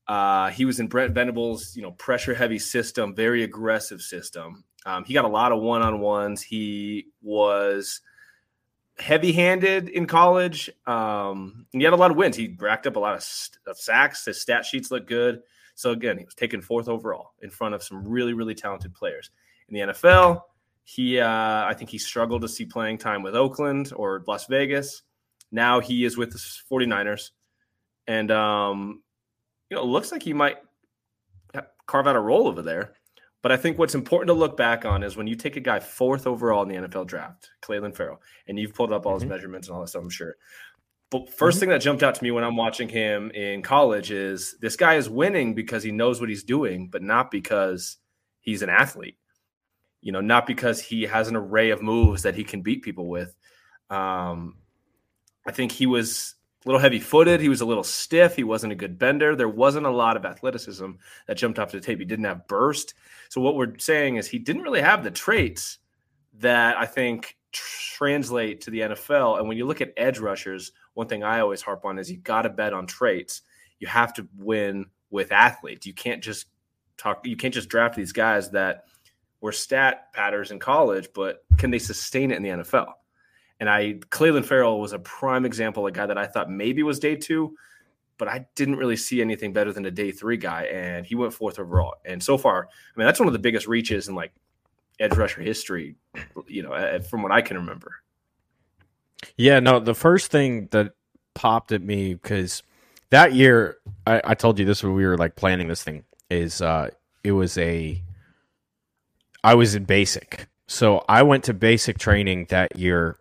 Uh, 0.07 0.49
he 0.49 0.65
was 0.65 0.79
in 0.79 0.87
Brent 0.87 1.13
Venables, 1.13 1.75
you 1.75 1.83
know, 1.83 1.91
pressure 1.91 2.33
heavy 2.33 2.59
system, 2.59 3.13
very 3.13 3.43
aggressive 3.43 4.01
system. 4.01 4.63
Um, 4.85 5.03
he 5.03 5.13
got 5.13 5.25
a 5.25 5.29
lot 5.29 5.51
of 5.51 5.61
one 5.61 5.81
on 5.81 5.99
ones. 5.99 6.41
He 6.41 7.07
was 7.21 8.01
heavy 8.97 9.31
handed 9.31 9.89
in 9.89 10.07
college. 10.07 10.69
Um, 10.85 11.65
he 11.71 11.83
had 11.83 11.93
a 11.93 11.97
lot 11.97 12.11
of 12.11 12.17
wins. 12.17 12.35
He 12.35 12.55
racked 12.59 12.87
up 12.87 12.95
a 12.95 12.99
lot 12.99 13.15
of, 13.15 13.23
st- 13.23 13.59
of 13.67 13.77
sacks. 13.77 14.25
His 14.25 14.41
stat 14.41 14.65
sheets 14.65 14.91
look 14.91 15.07
good. 15.07 15.41
So 15.75 15.91
again, 15.91 16.17
he 16.17 16.25
was 16.25 16.35
taken 16.35 16.61
fourth 16.61 16.89
overall 16.89 17.31
in 17.41 17.49
front 17.49 17.75
of 17.75 17.83
some 17.83 18.07
really, 18.07 18.33
really 18.33 18.55
talented 18.55 18.93
players 18.93 19.29
in 19.69 19.75
the 19.75 19.93
NFL. 19.93 20.41
He, 20.83 21.19
uh, 21.19 21.27
I 21.29 21.73
think 21.77 21.89
he 21.89 21.97
struggled 21.97 22.41
to 22.41 22.49
see 22.49 22.65
playing 22.65 22.97
time 22.97 23.21
with 23.21 23.35
Oakland 23.35 23.93
or 23.95 24.23
Las 24.27 24.47
Vegas. 24.47 25.03
Now 25.51 25.79
he 25.79 26.05
is 26.05 26.17
with 26.17 26.31
the 26.31 26.39
49ers. 26.71 27.31
And, 28.07 28.31
um, 28.31 29.01
you 29.69 29.77
know, 29.77 29.83
it 29.83 29.87
looks 29.87 30.11
like 30.11 30.23
he 30.23 30.33
might 30.33 30.57
carve 31.89 32.07
out 32.07 32.15
a 32.15 32.19
role 32.19 32.47
over 32.47 32.61
there. 32.61 32.93
But 33.41 33.51
I 33.51 33.57
think 33.57 33.77
what's 33.77 33.95
important 33.95 34.27
to 34.27 34.33
look 34.33 34.57
back 34.57 34.85
on 34.85 35.01
is 35.01 35.15
when 35.15 35.27
you 35.27 35.35
take 35.35 35.55
a 35.55 35.61
guy 35.61 35.79
fourth 35.79 36.27
overall 36.27 36.63
in 36.63 36.69
the 36.69 36.87
NFL 36.87 37.07
draft, 37.07 37.49
Clelin 37.61 37.95
Ferrell, 37.95 38.21
and 38.47 38.59
you've 38.59 38.73
pulled 38.73 38.91
up 38.91 39.05
all 39.05 39.13
his 39.13 39.23
mm-hmm. 39.23 39.31
measurements 39.31 39.67
and 39.67 39.75
all 39.75 39.81
that 39.81 39.87
stuff, 39.87 40.03
I'm 40.03 40.09
sure. 40.09 40.35
But 41.09 41.27
1st 41.27 41.31
mm-hmm. 41.31 41.59
thing 41.59 41.69
that 41.69 41.81
jumped 41.81 42.03
out 42.03 42.15
to 42.15 42.23
me 42.23 42.31
when 42.31 42.43
I'm 42.43 42.57
watching 42.57 42.89
him 42.89 43.31
in 43.31 43.61
college 43.61 44.11
is 44.11 44.57
this 44.61 44.75
guy 44.75 44.95
is 44.95 45.09
winning 45.09 45.55
because 45.55 45.83
he 45.83 45.91
knows 45.91 46.19
what 46.19 46.29
he's 46.29 46.43
doing, 46.43 46.89
but 46.89 47.01
not 47.01 47.31
because 47.31 47.97
he's 48.41 48.61
an 48.61 48.69
athlete. 48.69 49.17
You 50.01 50.11
know, 50.11 50.21
not 50.21 50.45
because 50.45 50.79
he 50.81 51.03
has 51.03 51.27
an 51.27 51.35
array 51.35 51.71
of 51.71 51.81
moves 51.81 52.23
that 52.23 52.35
he 52.35 52.43
can 52.43 52.61
beat 52.61 52.83
people 52.83 53.07
with. 53.07 53.35
Um, 53.89 54.55
I 55.49 55.51
think 55.51 55.71
he 55.71 55.87
was 55.87 56.35
a 56.63 56.69
little 56.69 56.79
heavy 56.79 56.99
footed. 56.99 57.41
He 57.41 57.49
was 57.49 57.61
a 57.61 57.65
little 57.65 57.83
stiff. 57.83 58.35
He 58.35 58.43
wasn't 58.43 58.71
a 58.71 58.75
good 58.75 58.99
bender. 58.99 59.35
There 59.35 59.49
wasn't 59.49 59.87
a 59.87 59.89
lot 59.89 60.15
of 60.15 60.25
athleticism 60.25 60.91
that 61.25 61.37
jumped 61.37 61.57
off 61.57 61.71
the 61.71 61.79
tape. 61.79 61.97
He 61.97 62.05
didn't 62.05 62.25
have 62.25 62.47
burst. 62.47 62.93
So 63.29 63.41
what 63.41 63.55
we're 63.55 63.75
saying 63.79 64.17
is 64.17 64.27
he 64.27 64.37
didn't 64.37 64.61
really 64.61 64.81
have 64.81 65.03
the 65.03 65.09
traits 65.09 65.79
that 66.35 66.77
I 66.77 66.85
think 66.85 67.35
translate 67.51 68.61
to 68.61 68.69
the 68.69 68.81
NFL. 68.81 69.39
And 69.39 69.47
when 69.47 69.57
you 69.57 69.65
look 69.65 69.81
at 69.81 69.91
edge 69.97 70.19
rushers, 70.19 70.71
one 70.93 71.07
thing 71.07 71.23
I 71.23 71.39
always 71.39 71.63
harp 71.63 71.83
on 71.83 71.97
is 71.97 72.11
you 72.11 72.17
got 72.17 72.43
to 72.43 72.49
bet 72.49 72.71
on 72.71 72.85
traits. 72.85 73.41
You 73.79 73.87
have 73.87 74.13
to 74.13 74.27
win 74.37 74.85
with 75.09 75.31
athletes. 75.31 75.87
You 75.87 75.95
can't 75.95 76.21
just 76.21 76.45
talk. 76.95 77.25
You 77.25 77.37
can't 77.37 77.55
just 77.55 77.69
draft 77.69 77.95
these 77.95 78.11
guys 78.11 78.51
that 78.51 78.83
were 79.41 79.51
stat 79.51 80.13
patterns 80.13 80.51
in 80.51 80.59
college, 80.59 81.09
but 81.15 81.43
can 81.57 81.71
they 81.71 81.79
sustain 81.79 82.29
it 82.29 82.37
in 82.37 82.43
the 82.43 82.49
NFL? 82.49 82.93
And 83.59 83.69
I, 83.69 83.95
Clelin 84.09 84.45
Ferrell 84.45 84.79
was 84.79 84.93
a 84.93 84.99
prime 84.99 85.45
example, 85.45 85.85
a 85.85 85.91
guy 85.91 86.05
that 86.05 86.17
I 86.17 86.27
thought 86.27 86.49
maybe 86.49 86.81
was 86.83 86.99
day 86.99 87.15
two, 87.15 87.55
but 88.17 88.27
I 88.27 88.45
didn't 88.55 88.77
really 88.77 88.95
see 88.95 89.21
anything 89.21 89.53
better 89.53 89.73
than 89.73 89.85
a 89.85 89.91
day 89.91 90.11
three 90.11 90.37
guy. 90.37 90.63
And 90.63 91.05
he 91.05 91.15
went 91.15 91.33
fourth 91.33 91.59
overall. 91.59 91.95
And 92.05 92.23
so 92.23 92.37
far, 92.37 92.67
I 92.67 92.99
mean, 92.99 93.05
that's 93.05 93.19
one 93.19 93.27
of 93.27 93.33
the 93.33 93.39
biggest 93.39 93.67
reaches 93.67 94.07
in 94.07 94.15
like 94.15 94.31
edge 94.99 95.15
rusher 95.15 95.41
history, 95.41 95.95
you 96.47 96.63
know, 96.63 96.99
from 97.09 97.21
what 97.21 97.31
I 97.31 97.41
can 97.41 97.57
remember. 97.57 97.95
Yeah, 99.35 99.59
no, 99.59 99.79
the 99.79 99.95
first 99.95 100.31
thing 100.31 100.67
that 100.71 100.93
popped 101.33 101.71
at 101.71 101.81
me 101.81 102.13
because 102.13 102.63
that 103.09 103.33
year, 103.33 103.77
I, 104.07 104.21
I 104.23 104.33
told 104.35 104.59
you 104.59 104.65
this 104.65 104.83
when 104.83 104.93
we 104.93 105.05
were 105.05 105.17
like 105.17 105.35
planning 105.35 105.67
this 105.67 105.83
thing, 105.83 106.05
is 106.29 106.61
uh, 106.61 106.89
it 107.23 107.33
was 107.33 107.57
a, 107.57 108.01
I 109.43 109.55
was 109.55 109.75
in 109.75 109.83
basic. 109.83 110.47
So 110.67 111.03
I 111.09 111.23
went 111.23 111.45
to 111.45 111.53
basic 111.53 111.97
training 111.97 112.47
that 112.49 112.77
year 112.77 113.17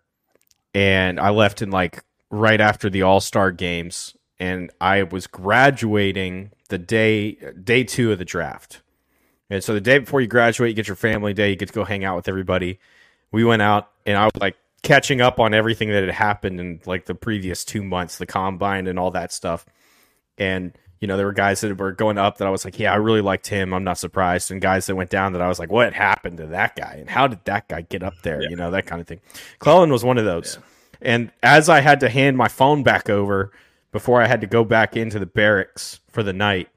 and 0.75 1.19
I 1.19 1.31
left 1.31 1.63
in 1.63 1.71
like 1.71 2.05
right 2.31 2.61
after 2.61 2.91
the 2.91 3.03
All 3.03 3.21
Star 3.21 3.51
games, 3.53 4.17
and 4.39 4.71
I 4.81 5.05
was 5.05 5.27
graduating 5.27 6.53
the 6.69 6.79
day 6.79 7.33
day 7.63 7.85
two 7.85 8.13
of 8.13 8.19
the 8.19 8.25
draft. 8.25 8.83
And 9.51 9.65
so 9.65 9.73
the 9.73 9.81
day 9.81 9.99
before 9.99 10.21
you 10.21 10.27
graduate, 10.27 10.71
you 10.71 10.75
get 10.75 10.89
your 10.89 10.97
family 10.97 11.33
day, 11.33 11.51
you 11.51 11.57
get 11.57 11.69
to 11.69 11.75
go 11.75 11.85
hang 11.85 12.05
out 12.05 12.17
with 12.17 12.29
everybody. 12.29 12.79
We 13.33 13.45
went 13.45 13.63
out, 13.63 13.91
and 14.05 14.17
I 14.17 14.25
was 14.25 14.37
like 14.41 14.57
catching 14.83 15.21
up 15.21 15.41
on 15.41 15.55
everything 15.55 15.89
that 15.91 16.05
had 16.05 16.15
happened 16.15 16.61
in 16.61 16.81
like 16.87 17.07
the 17.07 17.15
previous 17.15 17.65
two 17.65 17.83
months, 17.83 18.19
the 18.19 18.27
combine 18.27 18.87
and 18.87 18.99
all 18.99 19.11
that 19.13 19.33
stuff. 19.33 19.67
And 20.37 20.77
you 21.01 21.07
know, 21.07 21.17
there 21.17 21.27
were 21.27 21.33
guys 21.33 21.61
that 21.61 21.77
were 21.79 21.93
going 21.93 22.19
up 22.19 22.39
that 22.39 22.49
I 22.49 22.51
was 22.51 22.65
like, 22.65 22.79
yeah, 22.79 22.93
I 22.93 22.97
really 22.97 23.21
liked 23.21 23.47
him. 23.47 23.73
I'm 23.73 23.85
not 23.85 23.99
surprised. 23.99 24.51
And 24.51 24.61
guys 24.61 24.87
that 24.87 24.97
went 24.97 25.11
down 25.11 25.33
that 25.33 25.43
I 25.43 25.49
was 25.49 25.59
like, 25.59 25.71
what 25.71 25.93
happened 25.93 26.39
to 26.39 26.47
that 26.47 26.75
guy? 26.75 26.97
And 26.99 27.09
how 27.09 27.29
did 27.29 27.45
that 27.45 27.69
guy 27.69 27.83
get 27.83 28.03
up 28.03 28.15
there? 28.23 28.43
Yeah. 28.43 28.51
You 28.51 28.57
know, 28.57 28.71
that 28.73 28.87
kind 28.87 29.01
of 29.01 29.07
thing. 29.07 29.21
Clelin 29.61 29.93
was 29.93 30.05
one 30.05 30.19
of 30.19 30.25
those. 30.25 30.59
Yeah. 30.59 30.65
And 31.01 31.33
as 31.43 31.69
I 31.69 31.81
had 31.81 32.01
to 32.01 32.09
hand 32.09 32.37
my 32.37 32.49
phone 32.49 32.83
back 32.83 33.09
over 33.09 33.53
before 33.93 34.21
I 34.21 34.27
had 34.27 34.41
to 34.41 34.49
go 34.49 34.65
back 34.65 34.97
into 34.97 35.21
the 35.21 35.27
barracks 35.27 36.01
for 36.09 36.25
the 36.25 36.33
night, 36.33 36.69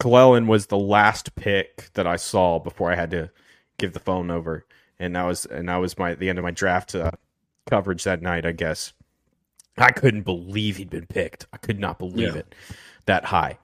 Clelin 0.00 0.46
was 0.48 0.66
the 0.66 0.78
last 0.78 1.36
pick 1.36 1.90
that 1.94 2.06
I 2.06 2.16
saw 2.16 2.58
before 2.58 2.90
I 2.90 2.96
had 2.96 3.12
to 3.12 3.30
give 3.78 3.92
the 3.92 4.00
phone 4.00 4.30
over. 4.32 4.66
And 4.98 5.14
that 5.14 5.24
was 5.24 5.46
and 5.46 5.68
that 5.68 5.76
was 5.76 5.96
my 5.96 6.14
the 6.14 6.28
end 6.28 6.38
of 6.38 6.44
my 6.44 6.50
draft 6.50 6.94
uh, 6.94 7.12
coverage 7.66 8.04
that 8.04 8.22
night, 8.22 8.46
I 8.46 8.52
guess. 8.52 8.92
I 9.76 9.90
couldn't 9.90 10.22
believe 10.22 10.76
he'd 10.76 10.90
been 10.90 11.06
picked. 11.06 11.46
I 11.52 11.56
could 11.56 11.80
not 11.80 11.98
believe 11.98 12.34
yeah. 12.34 12.40
it 12.40 12.54
that 13.06 13.26
high. 13.26 13.58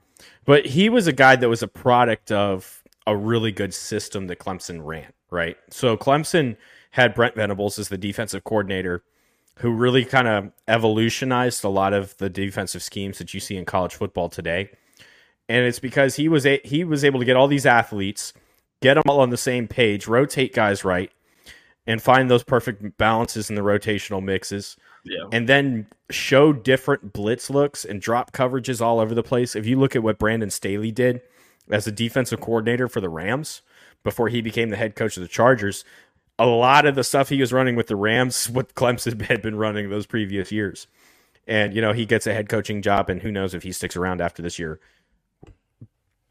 But 0.45 0.65
he 0.65 0.89
was 0.89 1.07
a 1.07 1.13
guy 1.13 1.35
that 1.35 1.49
was 1.49 1.63
a 1.63 1.67
product 1.67 2.31
of 2.31 2.83
a 3.07 3.15
really 3.15 3.51
good 3.51 3.73
system 3.73 4.27
that 4.27 4.39
Clemson 4.39 4.85
ran, 4.85 5.11
right? 5.29 5.57
So 5.69 5.97
Clemson 5.97 6.57
had 6.91 7.13
Brent 7.13 7.35
Venables 7.35 7.79
as 7.79 7.89
the 7.89 7.97
defensive 7.97 8.43
coordinator 8.43 9.03
who 9.57 9.71
really 9.71 10.05
kind 10.05 10.27
of 10.27 10.51
evolutionized 10.67 11.63
a 11.63 11.69
lot 11.69 11.93
of 11.93 12.17
the 12.17 12.29
defensive 12.29 12.81
schemes 12.81 13.17
that 13.17 13.33
you 13.33 13.39
see 13.39 13.57
in 13.57 13.65
college 13.65 13.93
football 13.93 14.29
today. 14.29 14.69
And 15.49 15.65
it's 15.65 15.79
because 15.79 16.15
he 16.15 16.29
was 16.29 16.45
a, 16.45 16.59
he 16.63 16.83
was 16.83 17.03
able 17.03 17.19
to 17.19 17.25
get 17.25 17.35
all 17.35 17.47
these 17.47 17.65
athletes, 17.65 18.33
get 18.81 18.95
them 18.95 19.03
all 19.07 19.19
on 19.19 19.29
the 19.29 19.37
same 19.37 19.67
page, 19.67 20.07
rotate 20.07 20.53
guys 20.53 20.83
right, 20.83 21.11
and 21.87 22.01
find 22.01 22.29
those 22.29 22.43
perfect 22.43 22.97
balances 22.97 23.49
in 23.49 23.55
the 23.55 23.61
rotational 23.61 24.23
mixes 24.23 24.77
yeah. 25.03 25.25
and 25.31 25.49
then 25.49 25.87
show 26.09 26.53
different 26.53 27.13
blitz 27.13 27.49
looks 27.49 27.85
and 27.85 28.01
drop 28.01 28.31
coverages 28.31 28.81
all 28.81 28.99
over 28.99 29.15
the 29.15 29.23
place. 29.23 29.55
If 29.55 29.65
you 29.65 29.79
look 29.79 29.95
at 29.95 30.03
what 30.03 30.19
Brandon 30.19 30.49
Staley 30.49 30.91
did 30.91 31.21
as 31.69 31.87
a 31.87 31.91
defensive 31.91 32.39
coordinator 32.39 32.87
for 32.87 33.01
the 33.01 33.09
Rams 33.09 33.61
before 34.03 34.29
he 34.29 34.41
became 34.41 34.69
the 34.69 34.77
head 34.77 34.95
coach 34.95 35.17
of 35.17 35.23
the 35.23 35.29
Chargers, 35.29 35.83
a 36.37 36.45
lot 36.45 36.85
of 36.85 36.95
the 36.95 37.03
stuff 37.03 37.29
he 37.29 37.39
was 37.39 37.53
running 37.53 37.75
with 37.75 37.87
the 37.87 37.95
Rams, 37.95 38.49
what 38.53 38.73
Clemson 38.75 39.21
had 39.23 39.41
been 39.41 39.55
running 39.55 39.89
those 39.89 40.05
previous 40.05 40.51
years. 40.51 40.87
And, 41.47 41.73
you 41.73 41.81
know, 41.81 41.91
he 41.91 42.05
gets 42.05 42.27
a 42.27 42.33
head 42.33 42.49
coaching 42.49 42.81
job, 42.81 43.09
and 43.09 43.21
who 43.21 43.31
knows 43.31 43.53
if 43.53 43.63
he 43.63 43.71
sticks 43.71 43.95
around 43.95 44.21
after 44.21 44.43
this 44.43 44.59
year. 44.59 44.79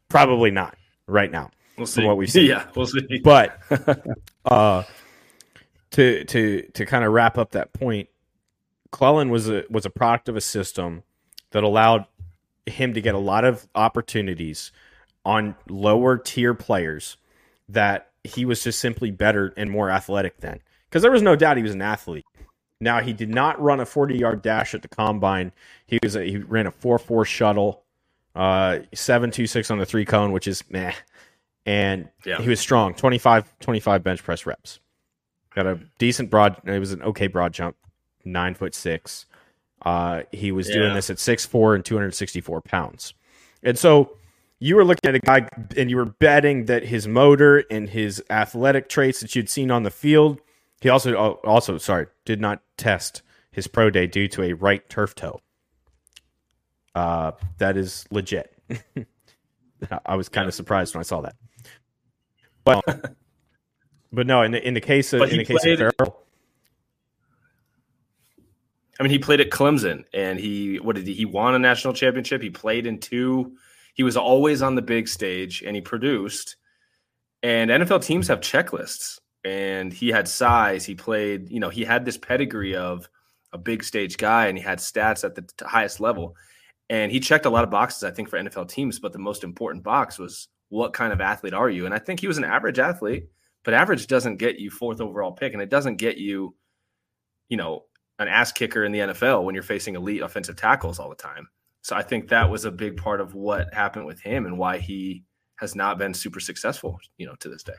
Probably 0.07 0.51
not 0.51 0.77
right 1.05 1.29
now. 1.29 1.51
We'll 1.77 1.85
see. 1.85 2.05
what 2.05 2.17
we 2.17 2.27
see. 2.27 2.47
Yeah, 2.47 2.65
we'll 2.75 2.87
see. 2.87 3.19
But 3.23 3.59
uh, 4.45 4.83
to 5.91 6.23
to 6.25 6.61
to 6.73 6.85
kind 6.85 7.03
of 7.03 7.11
wrap 7.11 7.37
up 7.37 7.51
that 7.51 7.73
point, 7.73 8.09
Clelin 8.91 9.29
was 9.29 9.49
a 9.49 9.63
was 9.69 9.85
a 9.85 9.89
product 9.89 10.29
of 10.29 10.35
a 10.35 10.41
system 10.41 11.03
that 11.51 11.63
allowed 11.63 12.05
him 12.65 12.93
to 12.93 13.01
get 13.01 13.15
a 13.15 13.19
lot 13.19 13.43
of 13.43 13.67
opportunities 13.75 14.71
on 15.25 15.55
lower 15.69 16.17
tier 16.17 16.53
players 16.53 17.17
that 17.69 18.11
he 18.23 18.45
was 18.45 18.63
just 18.63 18.79
simply 18.79 19.11
better 19.11 19.53
and 19.57 19.69
more 19.69 19.89
athletic 19.89 20.37
than. 20.39 20.59
Because 20.89 21.01
there 21.01 21.11
was 21.11 21.21
no 21.21 21.35
doubt 21.35 21.57
he 21.57 21.63
was 21.63 21.73
an 21.73 21.81
athlete. 21.81 22.25
Now 22.79 22.99
he 22.99 23.13
did 23.13 23.29
not 23.29 23.61
run 23.61 23.79
a 23.79 23.85
40 23.85 24.17
yard 24.17 24.41
dash 24.41 24.73
at 24.73 24.81
the 24.81 24.87
combine. 24.87 25.51
He 25.85 25.99
was 26.03 26.15
a, 26.15 26.23
he 26.23 26.37
ran 26.37 26.67
a 26.67 26.71
4 26.71 26.97
4 26.97 27.25
shuttle, 27.25 27.83
uh, 28.35 28.79
7 28.93 29.31
2 29.31 29.47
6 29.47 29.71
on 29.71 29.77
the 29.77 29.85
three 29.85 30.05
cone, 30.05 30.31
which 30.31 30.47
is 30.47 30.63
meh. 30.69 30.93
And 31.65 32.09
yeah. 32.25 32.41
he 32.41 32.49
was 32.49 32.59
strong 32.59 32.95
25, 32.95 33.59
25 33.59 34.03
bench 34.03 34.23
press 34.23 34.45
reps. 34.45 34.79
Got 35.53 35.67
a 35.67 35.79
decent 35.97 36.29
broad, 36.29 36.57
it 36.65 36.79
was 36.79 36.91
an 36.91 37.01
okay 37.03 37.27
broad 37.27 37.53
jump 37.53 37.75
nine 38.23 38.55
foot 38.55 38.73
six. 38.73 39.25
Uh, 39.81 40.23
he 40.31 40.51
was 40.51 40.69
yeah. 40.69 40.75
doing 40.75 40.93
this 40.93 41.09
at 41.09 41.19
six 41.19 41.45
four 41.45 41.75
and 41.75 41.83
264 41.83 42.61
pounds. 42.61 43.13
And 43.63 43.77
so 43.77 44.17
you 44.59 44.75
were 44.75 44.85
looking 44.85 45.09
at 45.09 45.15
a 45.15 45.19
guy 45.19 45.47
and 45.75 45.89
you 45.89 45.97
were 45.97 46.05
betting 46.05 46.65
that 46.65 46.83
his 46.85 47.07
motor 47.07 47.63
and 47.71 47.89
his 47.89 48.23
athletic 48.29 48.89
traits 48.89 49.19
that 49.21 49.35
you'd 49.35 49.49
seen 49.49 49.71
on 49.71 49.83
the 49.83 49.91
field. 49.91 50.39
He 50.81 50.89
also 50.89 51.15
also 51.43 51.77
sorry 51.77 52.07
did 52.25 52.39
not 52.39 52.61
test 52.77 53.23
his 53.51 53.67
pro 53.67 53.89
day 53.89 54.07
due 54.07 54.27
to 54.29 54.43
a 54.43 54.53
right 54.53 54.87
turf 54.87 55.15
toe. 55.15 55.41
Uh, 56.93 57.31
that 57.57 57.77
is 57.77 58.05
legit. 58.11 58.53
I 60.05 60.15
was 60.15 60.29
kind 60.29 60.47
of 60.47 60.53
surprised 60.53 60.93
when 60.93 60.99
I 60.99 61.03
saw 61.03 61.21
that. 61.21 61.35
But 62.63 63.15
but 64.11 64.27
no, 64.27 64.41
in 64.41 64.51
the 64.51 64.67
in 64.67 64.73
the 64.73 64.81
case 64.81 65.13
of 65.13 65.21
in 65.21 65.37
the 65.37 65.45
case 65.45 65.61
played, 65.61 65.81
of 65.81 65.93
Ferrell, 65.97 66.21
I 68.99 69.03
mean, 69.03 69.11
he 69.11 69.19
played 69.19 69.41
at 69.41 69.49
Clemson 69.49 70.03
and 70.13 70.39
he 70.39 70.77
what 70.77 70.95
did 70.95 71.07
he, 71.07 71.13
he 71.13 71.25
won 71.25 71.55
a 71.55 71.59
national 71.59 71.93
championship. 71.93 72.41
He 72.41 72.51
played 72.51 72.85
in 72.85 72.99
two. 72.99 73.57
He 73.93 74.03
was 74.03 74.15
always 74.15 74.61
on 74.61 74.75
the 74.75 74.81
big 74.81 75.07
stage 75.07 75.63
and 75.63 75.75
he 75.75 75.81
produced. 75.81 76.55
And 77.43 77.71
NFL 77.71 78.05
teams 78.05 78.27
have 78.27 78.41
checklists 78.41 79.19
and 79.43 79.91
he 79.91 80.09
had 80.09 80.27
size. 80.27 80.85
He 80.85 80.95
played, 80.95 81.49
you 81.49 81.59
know, 81.59 81.69
he 81.69 81.83
had 81.83 82.05
this 82.05 82.17
pedigree 82.17 82.75
of 82.75 83.09
a 83.51 83.57
big 83.57 83.83
stage 83.83 84.17
guy 84.17 84.45
and 84.45 84.57
he 84.57 84.63
had 84.63 84.77
stats 84.77 85.23
at 85.23 85.33
the 85.33 85.41
t- 85.41 85.65
highest 85.65 85.99
level. 85.99 86.35
And 86.89 87.11
he 87.11 87.19
checked 87.19 87.45
a 87.45 87.49
lot 87.49 87.63
of 87.63 87.69
boxes, 87.69 88.03
I 88.03 88.11
think, 88.11 88.29
for 88.29 88.37
NFL 88.37 88.69
teams. 88.69 88.99
But 88.99 89.13
the 89.13 89.19
most 89.19 89.43
important 89.43 89.83
box 89.83 90.19
was 90.19 90.47
what 90.69 90.93
kind 90.93 91.11
of 91.11 91.21
athlete 91.21 91.53
are 91.53 91.69
you? 91.69 91.85
And 91.85 91.93
I 91.95 91.99
think 91.99 92.19
he 92.19 92.27
was 92.27 92.37
an 92.37 92.43
average 92.43 92.79
athlete, 92.79 93.29
but 93.63 93.73
average 93.73 94.07
doesn't 94.07 94.37
get 94.37 94.59
you 94.59 94.69
fourth 94.69 95.01
overall 95.01 95.31
pick, 95.31 95.53
and 95.53 95.61
it 95.61 95.69
doesn't 95.69 95.97
get 95.97 96.17
you, 96.17 96.55
you 97.49 97.57
know, 97.57 97.83
an 98.19 98.27
ass 98.27 98.51
kicker 98.51 98.83
in 98.83 98.91
the 98.91 98.99
NFL 98.99 99.43
when 99.43 99.55
you're 99.55 99.63
facing 99.63 99.95
elite 99.95 100.21
offensive 100.21 100.55
tackles 100.55 100.99
all 100.99 101.09
the 101.09 101.15
time. 101.15 101.47
So 101.81 101.95
I 101.95 102.03
think 102.03 102.29
that 102.29 102.49
was 102.49 102.65
a 102.65 102.71
big 102.71 102.97
part 102.97 103.21
of 103.21 103.33
what 103.33 103.73
happened 103.73 104.05
with 104.05 104.21
him 104.21 104.45
and 104.45 104.57
why 104.57 104.77
he 104.77 105.23
has 105.59 105.75
not 105.75 105.97
been 105.97 106.13
super 106.13 106.39
successful, 106.39 106.99
you 107.17 107.25
know, 107.25 107.35
to 107.39 107.49
this 107.49 107.63
day. 107.63 107.73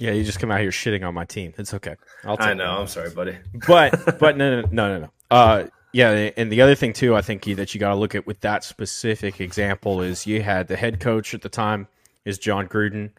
Yeah, 0.00 0.12
you 0.12 0.24
just 0.24 0.40
come 0.40 0.50
out 0.50 0.60
here 0.60 0.70
shitting 0.70 1.06
on 1.06 1.14
my 1.14 1.24
team. 1.24 1.54
It's 1.58 1.74
okay. 1.74 1.96
I'll 2.24 2.36
I 2.38 2.54
know. 2.54 2.80
I'm 2.80 2.86
sorry, 2.86 3.10
buddy. 3.10 3.38
But 3.66 4.18
but 4.18 4.36
no 4.36 4.62
no 4.62 4.68
no 4.70 4.88
no 4.88 5.00
no. 5.00 5.12
Uh, 5.30 5.66
yeah, 5.92 6.30
and 6.36 6.50
the 6.50 6.62
other 6.62 6.74
thing 6.74 6.92
too, 6.92 7.14
I 7.14 7.20
think 7.20 7.44
that 7.44 7.74
you 7.74 7.80
got 7.80 7.90
to 7.90 7.94
look 7.94 8.14
at 8.14 8.26
with 8.26 8.40
that 8.40 8.64
specific 8.64 9.40
example 9.40 10.00
is 10.00 10.26
you 10.26 10.42
had 10.42 10.68
the 10.68 10.76
head 10.76 11.00
coach 11.00 11.34
at 11.34 11.42
the 11.42 11.50
time 11.50 11.86
is 12.24 12.38
Jon 12.38 12.66
Gruden, 12.66 13.10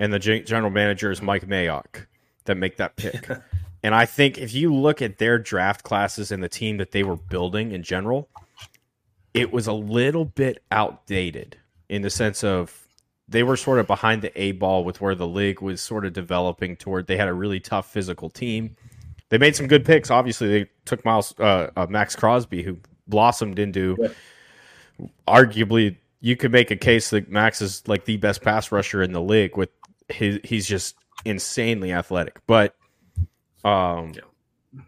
and 0.00 0.12
the 0.12 0.18
general 0.18 0.70
manager 0.70 1.12
is 1.12 1.22
Mike 1.22 1.46
Mayock 1.46 2.06
that 2.46 2.56
make 2.56 2.78
that 2.78 2.96
pick. 2.96 3.28
and 3.84 3.94
I 3.94 4.06
think 4.06 4.38
if 4.38 4.52
you 4.52 4.74
look 4.74 5.00
at 5.00 5.18
their 5.18 5.38
draft 5.38 5.84
classes 5.84 6.32
and 6.32 6.42
the 6.42 6.48
team 6.48 6.78
that 6.78 6.90
they 6.90 7.04
were 7.04 7.16
building 7.16 7.70
in 7.70 7.84
general, 7.84 8.28
it 9.32 9.52
was 9.52 9.68
a 9.68 9.72
little 9.72 10.24
bit 10.24 10.64
outdated 10.72 11.56
in 11.88 12.02
the 12.02 12.10
sense 12.10 12.42
of 12.42 12.88
they 13.28 13.44
were 13.44 13.56
sort 13.56 13.78
of 13.78 13.86
behind 13.86 14.22
the 14.22 14.42
A 14.42 14.52
ball 14.52 14.82
with 14.82 15.00
where 15.00 15.14
the 15.14 15.28
league 15.28 15.60
was 15.60 15.80
sort 15.80 16.04
of 16.04 16.12
developing 16.12 16.74
toward. 16.74 17.06
They 17.06 17.16
had 17.16 17.28
a 17.28 17.34
really 17.34 17.60
tough 17.60 17.88
physical 17.88 18.28
team 18.28 18.76
they 19.30 19.38
made 19.38 19.56
some 19.56 19.66
good 19.66 19.84
picks. 19.84 20.10
Obviously, 20.10 20.48
they 20.48 20.70
took 20.84 21.04
Miles 21.04 21.34
uh, 21.38 21.70
uh, 21.76 21.86
Maxx 21.88 22.14
Crosby, 22.14 22.62
who 22.62 22.76
blossomed 23.06 23.58
into 23.58 23.96
yeah. 23.98 25.06
arguably 25.26 25.96
you 26.20 26.36
could 26.36 26.52
make 26.52 26.70
a 26.70 26.76
case 26.76 27.10
that 27.10 27.30
Maxx 27.30 27.62
is 27.62 27.86
like 27.88 28.04
the 28.04 28.18
best 28.18 28.42
pass 28.42 28.70
rusher 28.70 29.02
in 29.02 29.12
the 29.12 29.22
league. 29.22 29.56
With 29.56 29.70
his, 30.10 30.40
he's 30.44 30.66
just 30.66 30.96
insanely 31.24 31.92
athletic. 31.92 32.40
But 32.46 32.74
um, 33.64 34.12
yeah. 34.14 34.80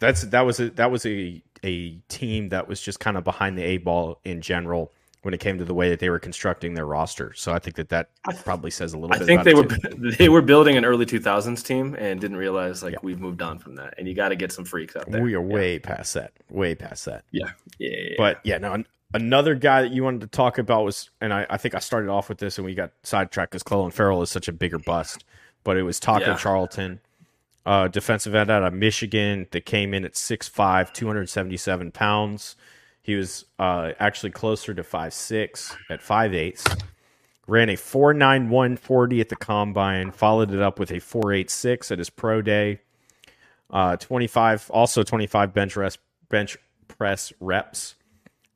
that's 0.00 0.22
that 0.22 0.42
was 0.42 0.60
a, 0.60 0.70
that 0.70 0.90
was 0.90 1.06
a 1.06 1.42
a 1.64 1.96
team 2.08 2.48
that 2.50 2.68
was 2.68 2.80
just 2.80 3.00
kind 3.00 3.16
of 3.16 3.24
behind 3.24 3.56
the 3.56 3.62
A 3.62 3.78
ball 3.78 4.20
in 4.24 4.40
general 4.40 4.92
when 5.22 5.32
it 5.32 5.38
came 5.38 5.56
to 5.58 5.64
the 5.64 5.74
way 5.74 5.88
that 5.88 6.00
they 6.00 6.10
were 6.10 6.18
constructing 6.18 6.74
their 6.74 6.86
roster. 6.86 7.32
So 7.34 7.52
I 7.52 7.60
think 7.60 7.76
that 7.76 7.88
that 7.90 8.10
probably 8.44 8.72
says 8.72 8.92
a 8.92 8.98
little 8.98 9.14
I 9.14 9.18
bit. 9.18 9.24
I 9.24 9.26
think 9.26 9.44
they 9.44 9.54
were 9.54 9.64
too. 9.64 10.10
they 10.18 10.28
were 10.28 10.42
building 10.42 10.76
an 10.76 10.84
early 10.84 11.06
2000s 11.06 11.64
team 11.64 11.94
and 11.98 12.20
didn't 12.20 12.36
realize 12.36 12.82
like 12.82 12.94
yeah. 12.94 12.98
we've 13.02 13.20
moved 13.20 13.40
on 13.40 13.58
from 13.58 13.76
that. 13.76 13.94
And 13.98 14.08
you 14.08 14.14
got 14.14 14.30
to 14.30 14.36
get 14.36 14.50
some 14.52 14.64
freaks 14.64 14.96
out 14.96 15.10
there. 15.10 15.22
We 15.22 15.34
are 15.34 15.46
yeah. 15.46 15.54
way 15.54 15.78
past 15.78 16.14
that. 16.14 16.32
Way 16.50 16.74
past 16.74 17.04
that. 17.04 17.24
Yeah. 17.30 17.50
Yeah. 17.78 17.90
yeah 17.90 18.14
but 18.18 18.40
yeah, 18.44 18.58
no. 18.58 18.82
Another 19.14 19.54
guy 19.54 19.82
that 19.82 19.92
you 19.92 20.02
wanted 20.04 20.22
to 20.22 20.26
talk 20.26 20.58
about 20.58 20.84
was, 20.84 21.10
and 21.20 21.32
I, 21.32 21.46
I 21.50 21.56
think 21.58 21.74
I 21.74 21.78
started 21.80 22.08
off 22.08 22.28
with 22.28 22.38
this, 22.38 22.58
and 22.58 22.64
we 22.64 22.74
got 22.74 22.92
sidetracked 23.02 23.52
because 23.52 23.62
Clelin 23.62 23.92
Ferrell 23.92 24.22
is 24.22 24.30
such 24.30 24.48
a 24.48 24.52
bigger 24.52 24.78
bust. 24.78 25.24
But 25.64 25.76
it 25.76 25.82
was 25.82 26.00
Taco 26.00 26.34
Charlton, 26.36 27.00
uh, 27.64 27.88
defensive 27.88 28.34
end 28.34 28.50
out 28.50 28.64
of 28.64 28.72
Michigan 28.74 29.46
that 29.52 29.64
came 29.64 29.94
in 29.94 30.04
at 30.04 30.14
6'5", 30.14 30.92
277 30.92 31.92
pounds. 31.92 32.56
He 33.02 33.16
was 33.16 33.44
uh, 33.58 33.92
actually 33.98 34.30
closer 34.30 34.72
to 34.74 34.82
five 34.84 35.12
six 35.12 35.76
at 35.90 36.00
five 36.00 36.34
eighths. 36.34 36.64
Ran 37.48 37.68
a 37.68 37.76
four 37.76 38.14
nine 38.14 38.48
one 38.48 38.76
forty 38.76 39.20
at 39.20 39.28
the 39.28 39.36
combine. 39.36 40.12
Followed 40.12 40.52
it 40.52 40.62
up 40.62 40.78
with 40.78 40.92
a 40.92 41.00
four 41.00 41.32
eight 41.32 41.50
six 41.50 41.90
at 41.90 41.98
his 41.98 42.08
pro 42.08 42.40
day. 42.40 42.80
Uh, 43.70 43.96
twenty 43.96 44.28
five, 44.28 44.70
also 44.70 45.02
twenty 45.02 45.26
five 45.26 45.52
bench 45.52 45.74
rest, 45.76 45.98
bench 46.28 46.56
press 46.86 47.32
reps. 47.40 47.96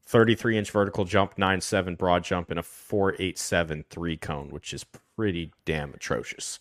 33 0.06 0.58
inch 0.58 0.70
vertical 0.70 1.04
jump, 1.04 1.36
9 1.36 1.60
7 1.60 1.94
broad 1.96 2.25
jump, 2.25 2.50
and 2.50 2.58
a 2.58 2.62
4.87 2.62 3.84
three 3.90 4.16
cone, 4.16 4.50
which 4.50 4.72
is 4.72 4.84
pretty 5.16 5.52
damn 5.64 5.92
atrocious. 5.92 6.60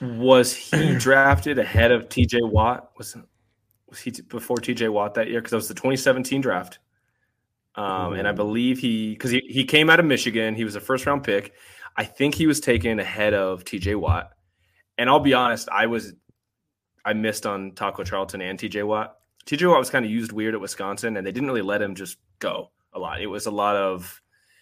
Was 0.00 0.54
he 0.54 0.94
drafted 0.98 1.58
ahead 1.58 1.92
of 1.92 2.08
TJ 2.08 2.50
Watt? 2.50 2.90
Was, 2.98 3.16
was 3.88 4.00
he 4.00 4.10
t- 4.10 4.22
before 4.22 4.56
TJ 4.56 4.92
Watt 4.92 5.14
that 5.14 5.28
year? 5.28 5.40
Because 5.40 5.50
that 5.50 5.56
was 5.56 5.68
the 5.68 5.74
2017 5.74 6.40
draft. 6.40 6.78
Um, 7.76 8.14
and 8.14 8.26
I 8.26 8.32
believe 8.32 8.80
he 8.80 9.10
because 9.10 9.30
he, 9.30 9.40
he 9.48 9.64
came 9.64 9.88
out 9.88 10.00
of 10.00 10.06
Michigan, 10.06 10.56
he 10.56 10.64
was 10.64 10.74
a 10.74 10.80
first 10.80 11.06
round 11.06 11.22
pick. 11.22 11.54
I 11.96 12.04
think 12.04 12.34
he 12.34 12.46
was 12.48 12.58
taken 12.58 12.98
ahead 12.98 13.32
of 13.32 13.64
TJ 13.64 13.96
Watt. 13.96 14.32
And 14.98 15.08
I'll 15.08 15.20
be 15.20 15.34
honest, 15.34 15.68
I 15.70 15.86
was 15.86 16.14
I 17.04 17.12
missed 17.12 17.46
on 17.46 17.72
Taco 17.72 18.02
Charlton 18.02 18.42
and 18.42 18.58
TJ 18.58 18.84
Watt. 18.84 19.16
TJ 19.46 19.68
Watt 19.68 19.78
was 19.78 19.90
kind 19.90 20.04
of 20.04 20.10
used 20.10 20.32
weird 20.32 20.54
at 20.54 20.60
Wisconsin, 20.60 21.16
and 21.16 21.24
they 21.24 21.32
didn't 21.32 21.48
really 21.48 21.62
let 21.62 21.80
him 21.80 21.94
just 21.94 22.18
go 22.40 22.70
a 22.92 22.98
lot. 22.98 23.20
It 23.20 23.26
was 23.26 23.46
a 23.46 23.50
lot 23.50 23.76
of 23.76 24.20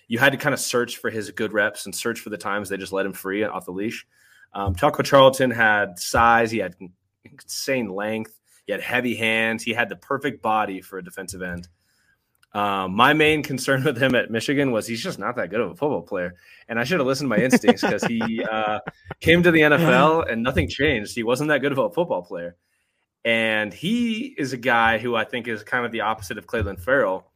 you 0.08 0.18
had 0.18 0.32
to 0.32 0.38
kind 0.38 0.54
of 0.54 0.60
search 0.60 0.96
for 0.96 1.10
his 1.10 1.30
good 1.30 1.52
reps 1.52 1.84
and 1.84 1.94
search 1.94 2.20
for 2.20 2.30
the 2.30 2.38
times 2.38 2.68
they 2.68 2.76
just 2.76 2.92
let 2.92 3.06
him 3.06 3.12
free 3.12 3.44
off 3.44 3.66
the 3.66 3.72
leash. 3.72 4.06
Um, 4.54 4.74
Taco 4.74 5.02
Charlton 5.02 5.50
had 5.50 5.98
size, 5.98 6.50
he 6.50 6.58
had 6.58 6.74
insane 7.24 7.88
length, 7.88 8.38
he 8.66 8.72
had 8.72 8.80
heavy 8.80 9.14
hands, 9.14 9.62
he 9.62 9.72
had 9.72 9.88
the 9.88 9.96
perfect 9.96 10.42
body 10.42 10.80
for 10.80 10.98
a 10.98 11.04
defensive 11.04 11.42
end. 11.42 11.68
Um, 12.54 12.94
my 12.94 13.12
main 13.12 13.42
concern 13.42 13.84
with 13.84 13.98
him 13.98 14.14
at 14.14 14.30
Michigan 14.30 14.72
was 14.72 14.86
he's 14.86 15.02
just 15.02 15.18
not 15.18 15.36
that 15.36 15.50
good 15.50 15.60
of 15.60 15.70
a 15.70 15.74
football 15.74 16.02
player, 16.02 16.34
and 16.68 16.78
I 16.78 16.84
should 16.84 16.98
have 16.98 17.06
listened 17.06 17.30
to 17.30 17.36
my 17.36 17.42
instincts 17.42 17.82
because 17.82 18.04
he 18.04 18.42
uh, 18.50 18.80
came 19.20 19.42
to 19.42 19.50
the 19.50 19.60
NFL 19.60 20.30
and 20.30 20.42
nothing 20.42 20.68
changed. 20.68 21.14
He 21.14 21.22
wasn't 21.22 21.48
that 21.48 21.60
good 21.60 21.72
of 21.72 21.78
a 21.78 21.90
football 21.90 22.22
player, 22.22 22.56
and 23.24 23.72
he 23.72 24.34
is 24.38 24.54
a 24.54 24.56
guy 24.56 24.96
who 24.98 25.14
I 25.14 25.24
think 25.24 25.46
is 25.46 25.62
kind 25.62 25.84
of 25.84 25.92
the 25.92 26.00
opposite 26.00 26.38
of 26.38 26.46
Clelin 26.46 26.80
Ferrell. 26.80 27.30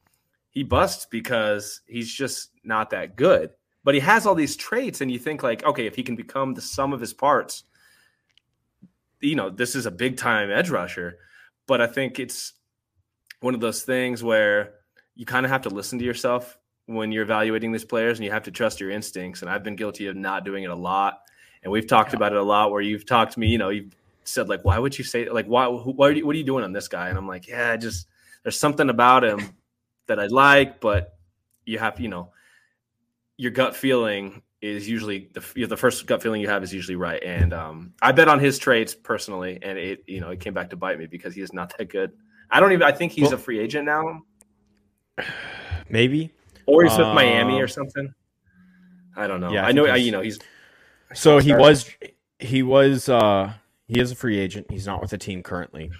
He 0.53 0.63
busts 0.63 1.07
because 1.11 1.81
he's 1.87 2.13
just 2.13 2.51
not 2.63 2.91
that 2.91 3.17
good, 3.17 3.51
but 3.85 3.95
he 3.95 4.01
has 4.01 4.27
all 4.27 4.35
these 4.35 4.55
traits, 4.55 5.01
and 5.01 5.11
you 5.11 5.19
think 5.19 5.43
like, 5.43 5.65
okay, 5.65 5.87
if 5.87 5.97
he 5.97 6.03
can 6.03 6.15
become 6.15 6.55
the 6.55 6.61
sum 6.61 6.93
of 6.93 7.01
his 7.01 7.13
parts, 7.13 7.65
you 9.21 9.35
know, 9.35 9.51
this 9.51 9.75
is 9.75 9.87
a 9.87 9.91
big 9.91 10.17
time 10.17 10.51
edge 10.51 10.71
rusher. 10.71 11.19
But 11.67 11.81
I 11.81 11.87
think 11.87 12.19
it's 12.19 12.53
one 13.41 13.55
of 13.55 13.61
those 13.61 13.83
things 13.83 14.23
where 14.23 14.75
you 15.15 15.25
kind 15.25 15.47
of 15.47 15.51
have 15.51 15.63
to 15.63 15.71
listen 15.71 15.99
to 15.99 16.05
yourself 16.05 16.59
when 16.87 17.13
you're 17.13 17.23
evaluating 17.23 17.73
these 17.73 17.85
players 17.85 18.19
and 18.19 18.25
you 18.25 18.31
have 18.33 18.43
to 18.43 18.51
trust 18.51 18.81
your 18.81 18.91
instincts. 18.91 19.43
And 19.43 19.51
I've 19.51 19.63
been 19.63 19.77
guilty 19.77 20.07
of 20.07 20.17
not 20.17 20.45
doing 20.45 20.65
it 20.65 20.71
a 20.71 20.77
lot. 20.77 21.21
And 21.63 21.73
we've 21.73 21.87
talked 21.87 22.13
yeah. 22.13 22.17
about 22.17 22.33
it 22.33 22.39
a 22.39 22.43
lot 22.43 22.73
where 22.73 22.81
you've 22.81 23.07
talked 23.07 23.33
to 23.35 23.41
me, 23.41 23.47
you 23.47 23.59
know, 23.59 23.69
you've 23.69 23.95
said 24.25 24.49
like, 24.49 24.65
why 24.65 24.79
would 24.79 24.99
you 24.99 25.05
say 25.05 25.29
like, 25.29 25.47
why, 25.47 25.67
why 25.67 26.09
are 26.09 26.13
you, 26.13 26.27
what 26.27 26.35
are 26.35 26.39
you 26.39 26.45
doing 26.45 26.65
on 26.65 26.73
this 26.73 26.89
guy? 26.89 27.09
And 27.09 27.17
I'm 27.17 27.29
like, 27.29 27.47
yeah, 27.47 27.77
just, 27.77 28.09
there's 28.43 28.59
something 28.59 28.91
about 28.91 29.25
him 29.25 29.53
that 30.07 30.19
I 30.19 30.27
like, 30.27 30.81
but 30.81 31.17
you 31.65 31.79
have, 31.79 32.01
you 32.01 32.09
know, 32.09 32.33
your 33.37 33.51
gut 33.51 33.75
feeling 33.77 34.43
is 34.61 34.89
usually 34.89 35.29
the, 35.33 35.67
the 35.67 35.77
first 35.77 36.07
gut 36.07 36.23
feeling 36.23 36.41
you 36.41 36.49
have 36.49 36.63
is 36.63 36.73
usually 36.73 36.97
right. 36.97 37.23
And 37.23 37.53
um, 37.53 37.93
I 38.01 38.13
bet 38.13 38.29
on 38.29 38.39
his 38.39 38.59
trades 38.59 38.95
personally. 38.95 39.59
And 39.61 39.77
it, 39.77 40.05
you 40.07 40.21
know, 40.21 40.31
it 40.31 40.41
came 40.41 40.55
back 40.55 40.71
to 40.71 40.77
bite 40.77 40.99
me 40.99 41.07
because 41.07 41.35
he 41.35 41.41
is 41.41 41.53
not 41.53 41.75
that 41.79 41.89
good. 41.89 42.13
I 42.51 42.61
don't 42.61 42.73
even, 42.73 42.85
I 42.85 42.93
think 42.93 43.13
he's 43.13 43.25
well, 43.25 43.35
a 43.35 43.39
free 43.39 43.59
agent 43.59 43.87
now. 43.87 44.23
Maybe. 45.89 46.33
Or 46.67 46.85
he's 46.85 46.97
with 46.97 47.09
Miami 47.09 47.59
or 47.59 47.65
um, 47.65 47.69
something. 47.69 48.15
I 49.17 49.27
don't 49.27 49.41
know. 49.41 49.53
Yeah, 49.53 49.65
I, 49.65 49.69
I 49.69 49.73
know. 49.73 49.87
I, 49.87 49.97
you 49.97 50.13
know, 50.13 50.21
he's. 50.21 50.39
So 51.13 51.39
he 51.39 51.53
was. 51.53 51.91
He 52.39 52.63
was. 52.63 53.09
uh 53.09 53.53
He 53.89 54.01
is 54.01 54.13
a 54.13 54.15
free 54.15 54.39
agent. 54.39 54.71
He's 54.71 54.87
not 54.87 55.03
with 55.03 55.13
a 55.13 55.19
team 55.19 55.43
currently. 55.43 55.91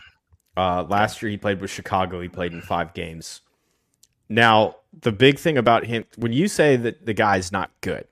Uh 0.57 0.85
Last 0.85 1.21
year 1.21 1.31
he 1.31 1.37
played 1.37 1.61
with 1.61 1.71
Chicago. 1.71 2.21
He 2.21 2.29
played 2.29 2.53
in 2.53 2.63
five 2.63 2.95
games. 2.95 3.43
Now 4.33 4.77
the 5.01 5.13
big 5.13 5.39
thing 5.39 5.59
about 5.59 5.85
him, 5.85 6.05
when 6.17 6.33
you 6.33 6.49
say 6.49 6.77
that 6.77 7.05
the 7.05 7.15
guy's 7.15 7.53
not 7.53 7.71
good, 7.81 8.07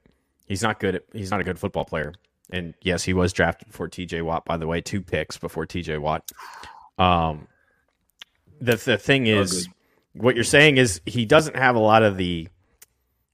he's 0.47 0.63
not 0.63 0.79
good. 0.79 0.97
At, 0.97 1.05
he's 1.13 1.31
not 1.31 1.41
a 1.41 1.45
good 1.45 1.59
football 1.59 1.85
player. 1.85 2.15
And 2.53 2.75
yes, 2.83 3.05
he 3.05 3.15
was 3.15 3.33
drafted 3.33 3.69
before 3.69 3.89
T.J. 3.89 4.23
Watt. 4.23 4.45
By 4.45 4.57
the 4.57 4.67
way, 4.67 4.81
two 4.81 5.01
picks 5.01 5.39
before 5.39 5.67
T.J. 5.67 5.99
Watt. 5.99 6.31
Um, 6.99 7.47
the 8.61 8.77
the 8.77 8.99
thing 8.99 9.27
is, 9.27 9.69
what 10.13 10.35
you're 10.35 10.45
saying 10.45 10.77
is 10.77 11.01
he 11.07 11.25
doesn't 11.25 11.57
have 11.57 11.77
a 11.77 11.79
lot 11.79 12.03
of 12.03 12.17
the 12.17 12.49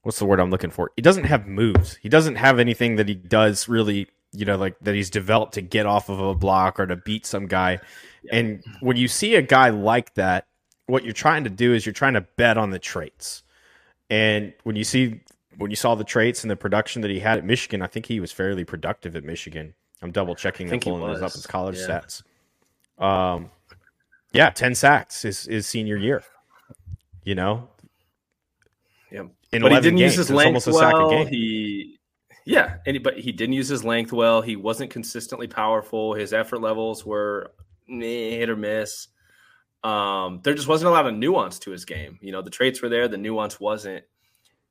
what's 0.03 0.19
the 0.19 0.25
word 0.25 0.39
I'm 0.39 0.51
looking 0.51 0.69
for? 0.69 0.91
He 0.95 1.01
doesn't 1.01 1.25
have 1.25 1.47
moves. 1.47 1.97
He 1.97 2.07
doesn't 2.07 2.35
have 2.35 2.59
anything 2.59 2.95
that 2.95 3.09
he 3.09 3.15
does 3.15 3.67
really, 3.67 4.07
you 4.31 4.45
know, 4.45 4.55
like 4.55 4.79
that 4.79 4.95
he's 4.95 5.09
developed 5.09 5.55
to 5.55 5.61
get 5.61 5.85
off 5.85 6.07
of 6.07 6.19
a 6.19 6.33
block 6.33 6.79
or 6.79 6.85
to 6.85 6.95
beat 6.95 7.25
some 7.25 7.47
guy. 7.47 7.79
And 8.31 8.63
when 8.79 8.95
you 8.95 9.09
see 9.09 9.35
a 9.35 9.41
guy 9.41 9.69
like 9.69 10.13
that, 10.13 10.45
what 10.87 11.03
you're 11.03 11.13
trying 11.13 11.43
to 11.43 11.49
do 11.49 11.73
is 11.73 11.85
you're 11.85 11.93
trying 11.93 12.13
to 12.13 12.21
bet 12.21 12.57
on 12.57 12.71
the 12.71 12.79
traits. 12.79 13.43
And 14.09 14.53
when 14.63 14.75
you 14.75 14.83
see 14.83 15.21
when 15.57 15.69
you 15.69 15.75
saw 15.75 15.95
the 15.95 16.03
traits 16.03 16.43
and 16.43 16.51
the 16.51 16.55
production 16.55 17.01
that 17.01 17.11
he 17.11 17.19
had 17.19 17.37
at 17.37 17.45
Michigan, 17.45 17.81
I 17.81 17.87
think 17.87 18.05
he 18.05 18.19
was 18.19 18.31
fairly 18.31 18.63
productive 18.63 19.15
at 19.15 19.23
Michigan. 19.23 19.73
I'm 20.01 20.11
double 20.11 20.35
checking 20.35 20.71
and 20.71 20.81
pulling 20.81 21.01
those 21.01 21.21
up 21.21 21.33
his 21.33 21.47
college 21.47 21.77
yeah. 21.77 22.01
stats. 22.99 23.03
Um, 23.03 23.51
yeah, 24.33 24.49
ten 24.49 24.75
sacks 24.75 25.25
is 25.25 25.45
his 25.45 25.67
senior 25.67 25.97
year. 25.97 26.23
You 27.23 27.35
know, 27.35 27.69
yeah. 29.11 29.23
In 29.51 29.61
but 29.61 29.71
he 29.71 29.79
didn't 29.79 29.97
games, 29.97 30.17
use 30.17 30.27
his 30.27 30.29
length 30.29 30.67
well. 30.67 31.25
He, 31.25 31.99
yeah, 32.45 32.77
and 32.85 32.95
he, 32.95 32.99
but 32.99 33.17
he 33.17 33.31
didn't 33.31 33.53
use 33.53 33.67
his 33.67 33.83
length 33.83 34.13
well. 34.13 34.41
He 34.41 34.55
wasn't 34.55 34.91
consistently 34.91 35.47
powerful. 35.47 36.13
His 36.13 36.33
effort 36.33 36.61
levels 36.61 37.05
were 37.05 37.51
hit 37.87 38.49
or 38.49 38.55
miss. 38.55 39.07
Um, 39.83 40.41
there 40.43 40.53
just 40.53 40.67
wasn't 40.67 40.89
a 40.89 40.91
lot 40.91 41.07
of 41.07 41.13
nuance 41.13 41.59
to 41.59 41.71
his 41.71 41.85
game. 41.85 42.19
You 42.21 42.31
know, 42.31 42.41
the 42.41 42.49
traits 42.49 42.81
were 42.81 42.89
there, 42.89 43.07
the 43.07 43.17
nuance 43.17 43.59
wasn't. 43.59 44.03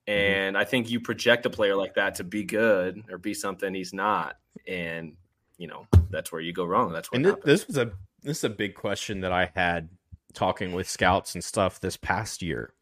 Mm-hmm. 0.09 0.13
And 0.13 0.57
mm-hmm. 0.57 0.61
I 0.61 0.65
think 0.65 0.91
you 0.91 1.01
project 1.01 1.47
a 1.47 1.51
player 1.51 1.77
like 1.77 1.95
that 1.95 2.17
to 2.17 2.25
be 2.25 2.45
good 2.45 3.03
or 3.11 3.19
be 3.19 3.35
something 3.35 3.75
he's 3.75 3.93
not. 3.93 4.37
And 4.67 5.17
you 5.59 5.69
know 5.69 5.87
that's 6.11 6.31
where 6.31 6.41
you 6.41 6.53
go 6.53 6.65
wrong. 6.65 6.93
That's 6.93 7.11
what 7.11 7.25
and 7.25 7.37
this 7.45 7.67
was 7.67 7.77
a 7.77 7.93
this 8.23 8.39
is 8.39 8.45
a 8.45 8.51
big 8.51 8.75
question 8.75 9.21
that 9.21 9.33
I 9.33 9.51
had 9.55 9.89
talking 10.35 10.73
with 10.73 10.89
scouts 10.89 11.35
and 11.35 11.43
stuff 11.43 11.81
this 11.81 11.97
past 11.97 12.43
year. 12.43 12.73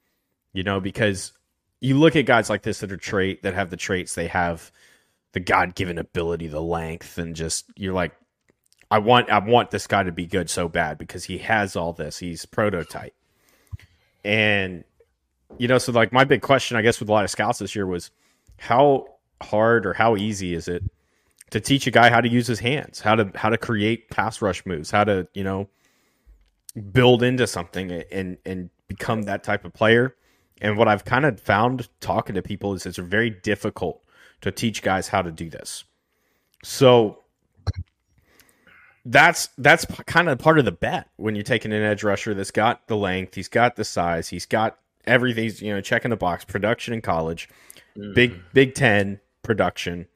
You 0.52 0.62
know, 0.62 0.80
because 0.80 1.32
you 1.80 1.98
look 1.98 2.16
at 2.16 2.26
guys 2.26 2.48
like 2.48 2.62
this 2.62 2.80
that 2.80 2.92
are 2.92 2.96
trait 2.96 3.42
that 3.42 3.54
have 3.54 3.70
the 3.70 3.76
traits 3.76 4.14
they 4.14 4.28
have 4.28 4.70
the 5.32 5.40
God 5.40 5.74
given 5.74 5.98
ability, 5.98 6.46
the 6.46 6.62
length, 6.62 7.18
and 7.18 7.34
just 7.34 7.66
you're 7.76 7.92
like, 7.92 8.12
I 8.94 8.98
want 8.98 9.28
I 9.28 9.40
want 9.40 9.72
this 9.72 9.88
guy 9.88 10.04
to 10.04 10.12
be 10.12 10.24
good 10.24 10.48
so 10.48 10.68
bad 10.68 10.98
because 10.98 11.24
he 11.24 11.38
has 11.38 11.74
all 11.74 11.92
this. 11.92 12.16
He's 12.16 12.46
prototype. 12.46 13.12
And 14.24 14.84
you 15.58 15.66
know, 15.66 15.78
so 15.78 15.90
like 15.90 16.12
my 16.12 16.22
big 16.22 16.42
question, 16.42 16.76
I 16.76 16.82
guess, 16.82 17.00
with 17.00 17.08
a 17.08 17.12
lot 17.12 17.24
of 17.24 17.30
scouts 17.30 17.58
this 17.58 17.74
year 17.74 17.88
was 17.88 18.12
how 18.56 19.08
hard 19.42 19.84
or 19.84 19.94
how 19.94 20.14
easy 20.16 20.54
is 20.54 20.68
it 20.68 20.84
to 21.50 21.58
teach 21.58 21.88
a 21.88 21.90
guy 21.90 22.08
how 22.08 22.20
to 22.20 22.28
use 22.28 22.46
his 22.46 22.60
hands, 22.60 23.00
how 23.00 23.16
to 23.16 23.32
how 23.34 23.48
to 23.48 23.58
create 23.58 24.10
pass 24.10 24.40
rush 24.40 24.64
moves, 24.64 24.92
how 24.92 25.02
to, 25.02 25.26
you 25.34 25.42
know, 25.42 25.68
build 26.92 27.24
into 27.24 27.48
something 27.48 27.90
and 27.90 28.38
and 28.46 28.70
become 28.86 29.22
that 29.22 29.42
type 29.42 29.64
of 29.64 29.74
player. 29.74 30.14
And 30.60 30.78
what 30.78 30.86
I've 30.86 31.04
kind 31.04 31.24
of 31.24 31.40
found 31.40 31.88
talking 31.98 32.36
to 32.36 32.42
people 32.42 32.74
is 32.74 32.86
it's 32.86 32.98
very 32.98 33.30
difficult 33.30 34.04
to 34.42 34.52
teach 34.52 34.82
guys 34.82 35.08
how 35.08 35.20
to 35.20 35.32
do 35.32 35.50
this. 35.50 35.82
So 36.62 37.23
that's 39.04 39.48
that's 39.58 39.84
kind 40.06 40.28
of 40.28 40.38
part 40.38 40.58
of 40.58 40.64
the 40.64 40.72
bet 40.72 41.08
when 41.16 41.34
you're 41.34 41.44
taking 41.44 41.72
an 41.72 41.82
edge 41.82 42.02
rusher 42.02 42.34
that's 42.34 42.50
got 42.50 42.86
the 42.88 42.96
length, 42.96 43.34
he's 43.34 43.48
got 43.48 43.76
the 43.76 43.84
size, 43.84 44.28
he's 44.28 44.46
got 44.46 44.78
everything, 45.06 45.50
you 45.66 45.74
know, 45.74 45.80
checking 45.80 46.10
the 46.10 46.16
box, 46.16 46.44
production 46.44 46.94
in 46.94 47.02
college, 47.02 47.48
mm-hmm. 47.96 48.14
big 48.14 48.40
Big 48.52 48.74
Ten 48.74 49.20
production, 49.42 50.06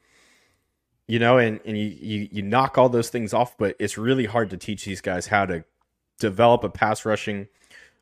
you 1.07 1.19
know, 1.19 1.37
and, 1.37 1.61
and 1.67 1.77
you, 1.77 1.85
you 1.85 2.29
you 2.33 2.43
knock 2.43 2.79
all 2.79 2.89
those 2.89 3.11
things 3.11 3.35
off, 3.35 3.59
but 3.59 3.77
it's 3.79 3.99
really 3.99 4.25
hard 4.25 4.51
to 4.51 4.57
teach 4.57 4.85
these 4.85 5.03
guys 5.03 5.27
how 5.27 5.45
to 5.45 5.65
develop 6.19 6.65
a 6.65 6.71
pass 6.71 7.05
rushing 7.05 7.47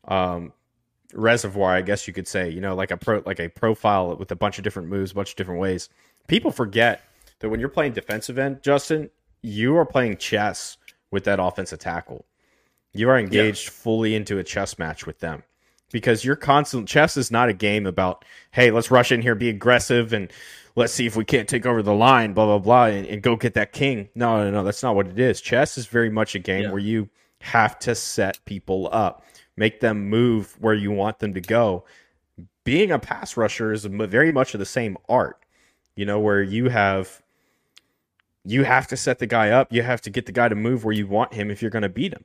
um, 0.07 0.53
reservoir, 1.13 1.75
I 1.75 1.83
guess 1.83 2.07
you 2.07 2.15
could 2.15 2.29
say, 2.29 2.49
you 2.49 2.61
know, 2.61 2.75
like 2.75 2.91
a 2.91 2.97
pro 2.97 3.23
like 3.27 3.41
a 3.41 3.49
profile 3.49 4.15
with 4.17 4.31
a 4.31 4.37
bunch 4.37 4.59
of 4.59 4.65
different 4.65 4.89
moves, 4.89 5.13
a 5.13 5.15
bunch 5.15 5.31
of 5.31 5.37
different 5.37 5.61
ways. 5.61 5.89
People 6.29 6.51
forget 6.51 7.03
that 7.41 7.49
when 7.49 7.61
you're 7.61 7.69
playing 7.69 7.93
defensive 7.93 8.39
end, 8.39 8.63
Justen, 8.63 9.11
you 9.43 9.77
are 9.77 9.87
playing 9.87 10.17
chess 10.17 10.77
with 11.11 11.25
that 11.25 11.41
offensive 11.41 11.79
tackle. 11.79 12.25
You 12.93 13.11
are 13.11 13.19
engaged 13.19 13.67
yeah. 13.67 13.71
fully 13.73 14.15
into 14.15 14.39
a 14.39 14.45
chess 14.45 14.79
match 14.79 15.07
with 15.07 15.21
them 15.21 15.43
because 15.93 16.25
your 16.25 16.37
constant 16.37 16.89
chess 16.89 17.17
is 17.17 17.31
not 17.31 17.49
a 17.49 17.55
game 17.55 17.87
about, 17.87 18.25
hey, 18.51 18.71
let's 18.71 18.91
rush 18.91 19.13
in 19.13 19.23
here, 19.23 19.35
be 19.35 19.49
aggressive, 19.49 20.13
and 20.13 20.33
let's 20.75 20.93
see 20.93 21.07
if 21.07 21.17
we 21.17 21.25
can't 21.25 21.49
take 21.49 21.67
over 21.67 21.83
the 21.83 21.95
line, 21.95 22.33
blah, 22.33 22.47
blah, 22.47 22.59
blah, 22.59 22.87
and, 22.87 23.07
and 23.07 23.23
go 23.23 23.37
get 23.37 23.55
that 23.55 23.73
king. 23.73 24.09
No, 24.15 24.45
no, 24.45 24.51
no, 24.51 24.65
that's 24.65 24.83
not 24.83 24.95
what 24.95 25.07
it 25.07 25.19
is. 25.19 25.41
Chess 25.41 25.79
is 25.79 25.87
very 25.87 26.11
much 26.11 26.35
a 26.35 26.39
game 26.39 26.65
yeah. 26.65 26.71
where 26.71 26.81
you 26.81 27.09
have 27.41 27.79
to 27.81 27.95
set 27.95 28.45
people 28.45 28.89
up, 28.93 29.25
make 29.57 29.81
them 29.81 30.09
move 30.09 30.57
where 30.61 30.75
you 30.75 30.91
want 30.91 31.19
them 31.19 31.35
to 31.35 31.41
go. 31.41 31.85
Being 32.65 32.91
a 32.91 32.99
pass 32.99 33.37
rusher 33.37 33.73
is 33.73 33.85
very 33.85 34.33
much 34.33 34.55
of 34.55 34.61
the 34.61 34.67
same 34.67 34.97
art, 35.09 35.39
you 35.95 36.05
know, 36.05 36.19
where 36.19 36.43
you 36.43 36.69
have 36.69 37.23
you 38.47 38.65
have 38.65 38.87
to 38.89 38.97
set 38.97 39.19
the 39.19 39.27
guy 39.27 39.51
up. 39.51 39.73
You 39.73 39.83
have 39.83 40.01
to 40.03 40.11
get 40.11 40.27
the 40.27 40.33
guy 40.33 40.49
to 40.49 40.55
move 40.55 40.85
where 40.85 40.95
you 40.95 41.07
want 41.07 41.35
him 41.35 41.51
if 41.51 41.61
you're 41.61 41.71
going 41.71 41.83
to 41.83 41.89
beat 41.89 42.13
him. 42.13 42.25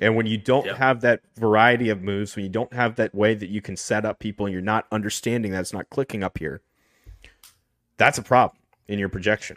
And 0.00 0.16
when 0.16 0.26
you 0.26 0.36
don't 0.36 0.66
yep. 0.66 0.76
have 0.76 1.00
that 1.00 1.20
variety 1.36 1.88
of 1.88 2.02
moves, 2.02 2.36
when 2.36 2.44
you 2.44 2.50
don't 2.50 2.72
have 2.72 2.96
that 2.96 3.14
way 3.14 3.34
that 3.34 3.48
you 3.48 3.60
can 3.60 3.76
set 3.76 4.04
up 4.04 4.18
people 4.18 4.46
and 4.46 4.52
you're 4.52 4.62
not 4.62 4.86
understanding 4.92 5.52
that 5.52 5.60
it's 5.60 5.72
not 5.72 5.90
clicking 5.90 6.22
up 6.22 6.38
here, 6.38 6.60
that's 7.96 8.18
a 8.18 8.22
problem 8.22 8.58
in 8.88 8.98
your 8.98 9.08
projection. 9.08 9.56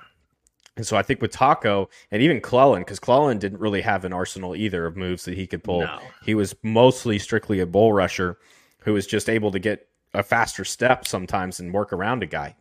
And 0.76 0.88
so 0.88 0.98
I 0.98 1.04
think 1.04 1.22
with 1.22 1.32
Taco 1.32 1.90
and 2.10 2.22
even 2.22 2.42
Clelin, 2.42 2.80
because 2.80 3.00
Clelin 3.00 3.40
didn't 3.40 3.60
really 3.60 3.82
have 3.82 4.06
an 4.06 4.14
arsenal 4.14 4.56
either 4.56 4.86
of 4.86 4.98
moves 4.98 5.26
that 5.26 5.36
he 5.36 5.46
could 5.46 5.64
pull. 5.64 5.82
No. 5.82 6.00
He 6.24 6.34
was 6.34 6.56
mostly 6.64 7.20
strictly 7.20 7.60
a 7.60 7.68
bull 7.68 7.94
rusher 7.94 8.40
who 8.80 8.94
was 8.94 9.06
just 9.06 9.30
able 9.30 9.52
to 9.52 9.60
get 9.60 9.88
a 10.16 10.24
faster 10.24 10.66
step 10.66 11.08
sometimes 11.08 11.60
and 11.60 11.74
work 11.74 11.94
around 11.94 12.24
a 12.24 12.28
guy 12.28 12.56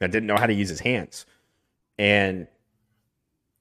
that 0.00 0.10
didn't 0.10 0.26
know 0.26 0.36
how 0.36 0.46
to 0.46 0.54
use 0.54 0.68
his 0.68 0.80
hands. 0.80 1.26
And 1.96 2.48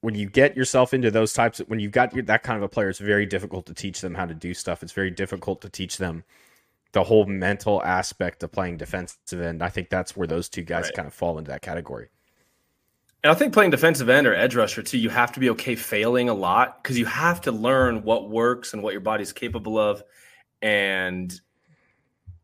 when 0.04 0.16
you 0.16 0.30
get 0.30 0.58
yourself 0.58 0.94
into 0.94 1.10
those 1.10 1.32
types 1.32 1.62
of, 1.62 1.70
when 1.70 1.80
you've 1.80 1.94
got 1.94 2.14
that 2.26 2.44
kind 2.44 2.58
of 2.58 2.64
a 2.64 2.68
player 2.68 2.90
it's 2.90 3.00
very 3.00 3.26
difficult 3.26 3.66
to 3.68 3.74
teach 3.74 4.02
them 4.02 4.14
how 4.14 4.26
to 4.26 4.34
do 4.34 4.54
stuff. 4.54 4.84
It's 4.84 4.92
very 4.92 5.10
difficult 5.10 5.62
to 5.62 5.70
teach 5.70 5.96
them 5.96 6.26
the 6.92 7.06
whole 7.06 7.26
mental 7.26 7.82
aspect 7.84 8.44
of 8.44 8.52
playing 8.52 8.76
defensive 8.76 9.40
end. 9.40 9.64
I 9.64 9.70
think 9.70 9.90
that's 9.90 10.18
where 10.18 10.28
those 10.28 10.50
two 10.50 10.62
guys 10.62 10.88
right. 10.88 10.94
kind 10.96 11.08
of 11.08 11.14
fall 11.14 11.38
into 11.38 11.52
that 11.52 11.62
category. 11.62 12.10
And 13.24 13.32
i 13.32 13.34
think 13.34 13.54
playing 13.54 13.72
defensive 13.72 14.10
end 14.10 14.28
or 14.28 14.36
edge 14.36 14.54
rusher 14.54 14.84
too 14.84 14.98
you 14.98 15.10
have 15.10 15.32
to 15.32 15.40
be 15.40 15.50
okay 15.52 15.76
failing 15.76 16.28
a 16.28 16.34
lot 16.34 16.84
because 16.84 17.00
you 17.00 17.06
have 17.06 17.40
to 17.42 17.54
learn 17.54 18.04
what 18.04 18.30
works 18.30 18.74
and 18.74 18.84
what 18.84 18.92
your 18.92 19.00
body's 19.00 19.32
capable 19.32 19.78
of. 19.78 20.04
And 20.62 21.34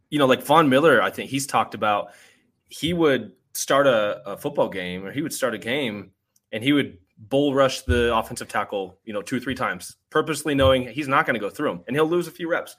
you 0.09 0.17
know 0.17 0.25
like 0.25 0.41
von 0.43 0.69
miller 0.69 1.01
i 1.01 1.09
think 1.09 1.29
he's 1.29 1.45
talked 1.45 1.75
about 1.75 2.13
he 2.67 2.93
would 2.93 3.33
start 3.53 3.85
a, 3.85 4.21
a 4.25 4.37
football 4.37 4.69
game 4.69 5.05
or 5.05 5.11
he 5.11 5.21
would 5.21 5.33
start 5.33 5.53
a 5.53 5.57
game 5.57 6.11
and 6.51 6.63
he 6.63 6.73
would 6.73 6.97
bull 7.19 7.53
rush 7.53 7.81
the 7.81 8.15
offensive 8.15 8.47
tackle, 8.47 8.97
you 9.03 9.13
know, 9.13 9.21
two 9.21 9.37
or 9.37 9.39
three 9.39 9.55
times, 9.55 9.97
purposely 10.09 10.55
knowing 10.55 10.87
he's 10.87 11.07
not 11.07 11.25
going 11.25 11.33
to 11.33 11.39
go 11.39 11.49
through 11.49 11.71
him 11.71 11.83
and 11.87 11.95
he'll 11.95 12.07
lose 12.07 12.27
a 12.27 12.31
few 12.31 12.49
reps. 12.49 12.75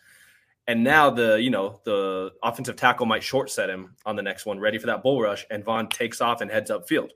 And 0.67 0.83
now 0.85 1.11
the, 1.11 1.41
you 1.41 1.51
know, 1.51 1.81
the 1.85 2.31
offensive 2.43 2.77
tackle 2.77 3.07
might 3.07 3.23
short 3.23 3.51
set 3.51 3.69
him 3.69 3.97
on 4.07 4.17
the 4.17 4.23
next 4.23 4.47
one, 4.47 4.61
ready 4.61 4.79
for 4.79 4.87
that 4.87 5.03
bull 5.03 5.21
rush, 5.21 5.45
and 5.51 5.65
Von 5.65 5.89
takes 5.89 6.21
off 6.21 6.41
and 6.41 6.51
heads 6.51 6.71
upfield. 6.71 7.11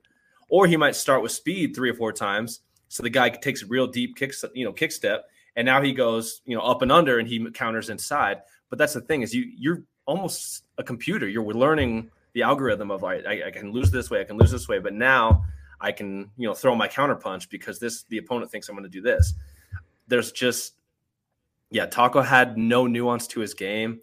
Or 0.50 0.66
he 0.66 0.76
might 0.76 0.96
start 0.96 1.22
with 1.22 1.32
speed 1.32 1.74
three 1.74 1.90
or 1.90 1.94
four 1.94 2.12
times. 2.12 2.60
So 2.88 3.02
the 3.02 3.10
guy 3.10 3.30
takes 3.30 3.62
a 3.62 3.66
real 3.66 3.86
deep 3.86 4.16
kick, 4.16 4.34
you 4.54 4.64
know, 4.64 4.72
kick 4.72 4.92
step, 4.92 5.26
and 5.56 5.64
now 5.64 5.80
he 5.82 5.92
goes, 5.92 6.42
you 6.44 6.56
know, 6.56 6.62
up 6.62 6.82
and 6.82 6.92
under 6.92 7.18
and 7.18 7.28
he 7.28 7.50
counters 7.52 7.90
inside. 7.90 8.42
But 8.70 8.78
that's 8.78 8.94
the 8.94 9.00
thing 9.00 9.22
is 9.22 9.34
you 9.34 9.50
you're 9.56 9.84
almost 10.06 10.64
a 10.78 10.82
computer. 10.82 11.28
You're 11.28 11.44
learning 11.44 12.10
the 12.32 12.42
algorithm 12.42 12.90
of 12.90 13.04
I, 13.04 13.44
I 13.46 13.50
can 13.50 13.72
lose 13.72 13.90
this 13.90 14.10
way, 14.10 14.20
I 14.20 14.24
can 14.24 14.36
lose 14.36 14.50
this 14.50 14.68
way. 14.68 14.78
But 14.78 14.94
now 14.94 15.44
I 15.84 15.92
can, 15.92 16.30
you 16.38 16.48
know, 16.48 16.54
throw 16.54 16.74
my 16.74 16.88
counter 16.88 17.14
punch 17.14 17.50
because 17.50 17.78
this 17.78 18.04
the 18.04 18.16
opponent 18.16 18.50
thinks 18.50 18.70
I'm 18.70 18.74
going 18.74 18.84
to 18.84 18.88
do 18.88 19.02
this. 19.02 19.34
There's 20.08 20.32
just 20.32 20.74
yeah, 21.70 21.84
Taco 21.84 22.22
had 22.22 22.56
no 22.56 22.86
nuance 22.86 23.26
to 23.28 23.40
his 23.40 23.52
game, 23.52 24.00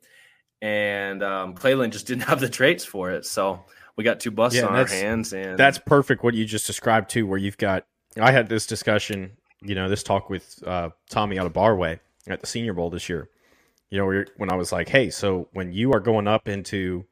and 0.62 1.24
um, 1.24 1.56
Clelin 1.56 1.89
just 1.89 2.06
didn't 2.08 2.24
have 2.24 2.39
the 2.39 2.50
traits 2.50 2.86
for 2.86 3.10
it. 3.10 3.26
So 3.26 3.62
we 3.96 4.04
got 4.04 4.20
two 4.20 4.30
busts 4.30 4.60
yeah, 4.60 4.67
on 4.67 4.76
our 4.76 4.86
hands, 4.86 5.34
and 5.34 5.58
that's 5.58 5.80
perfect 5.80 6.24
what 6.24 6.36
you 6.36 6.46
just 6.46 6.67
described 6.67 7.10
too. 7.10 7.26
Where 7.26 7.39
you've 7.39 7.58
got, 7.58 7.88
I 8.22 8.32
had 8.32 8.48
this 8.48 8.67
discussion, 8.67 9.32
you 9.63 9.74
know, 9.74 9.89
this 9.89 10.04
talk 10.04 10.30
with 10.30 10.62
uh, 10.67 10.89
Tommy 11.10 11.39
out 11.39 11.48
of 11.48 11.54
Barway 11.54 12.00
at 12.28 12.41
the 12.41 12.48
Senior 12.48 12.74
Bowl 12.74 12.91
this 12.91 13.10
year. 13.10 13.28
You 13.89 13.98
know, 13.98 14.24
when 14.38 14.52
I 14.52 14.56
was 14.56 14.72
like, 14.72 14.88
hey, 14.88 15.10
so 15.10 15.50
when 15.54 15.74
you 15.74 15.94
are 15.94 16.00
going 16.00 16.28
up 16.28 16.48
into, 16.48 17.06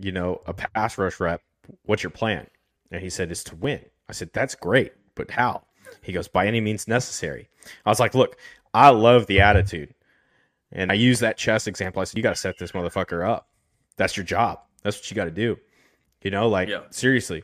you 0.00 0.12
know, 0.12 0.40
a 0.46 0.54
pass 0.54 0.96
rush 0.96 1.20
rep, 1.20 1.42
what's 1.84 2.02
your 2.02 2.10
plan? 2.10 2.48
And 2.90 3.02
he 3.02 3.10
said, 3.10 3.30
it's 3.30 3.44
to 3.44 3.54
win. 3.54 3.84
I 4.08 4.12
said, 4.12 4.30
That's 4.32 4.54
great, 4.54 4.92
but 5.14 5.30
how? 5.30 5.62
He 6.02 6.12
goes, 6.12 6.28
By 6.28 6.46
any 6.46 6.60
means 6.60 6.88
necessary. 6.88 7.48
I 7.84 7.90
was 7.90 8.00
like, 8.00 8.14
Look, 8.14 8.36
I 8.72 8.90
love 8.90 9.26
the 9.26 9.40
attitude. 9.40 9.94
And 10.72 10.92
I 10.92 10.94
use 10.94 11.20
that 11.20 11.38
chess 11.38 11.66
example. 11.66 12.00
I 12.00 12.04
said, 12.04 12.16
You 12.16 12.22
got 12.22 12.34
to 12.34 12.40
set 12.40 12.58
this 12.58 12.72
motherfucker 12.72 13.26
up. 13.26 13.48
That's 13.96 14.16
your 14.16 14.24
job. 14.24 14.60
That's 14.82 14.98
what 14.98 15.10
you 15.10 15.14
got 15.14 15.24
to 15.24 15.30
do. 15.30 15.58
You 16.22 16.30
know, 16.30 16.48
like, 16.48 16.68
yeah. 16.68 16.82
seriously. 16.90 17.42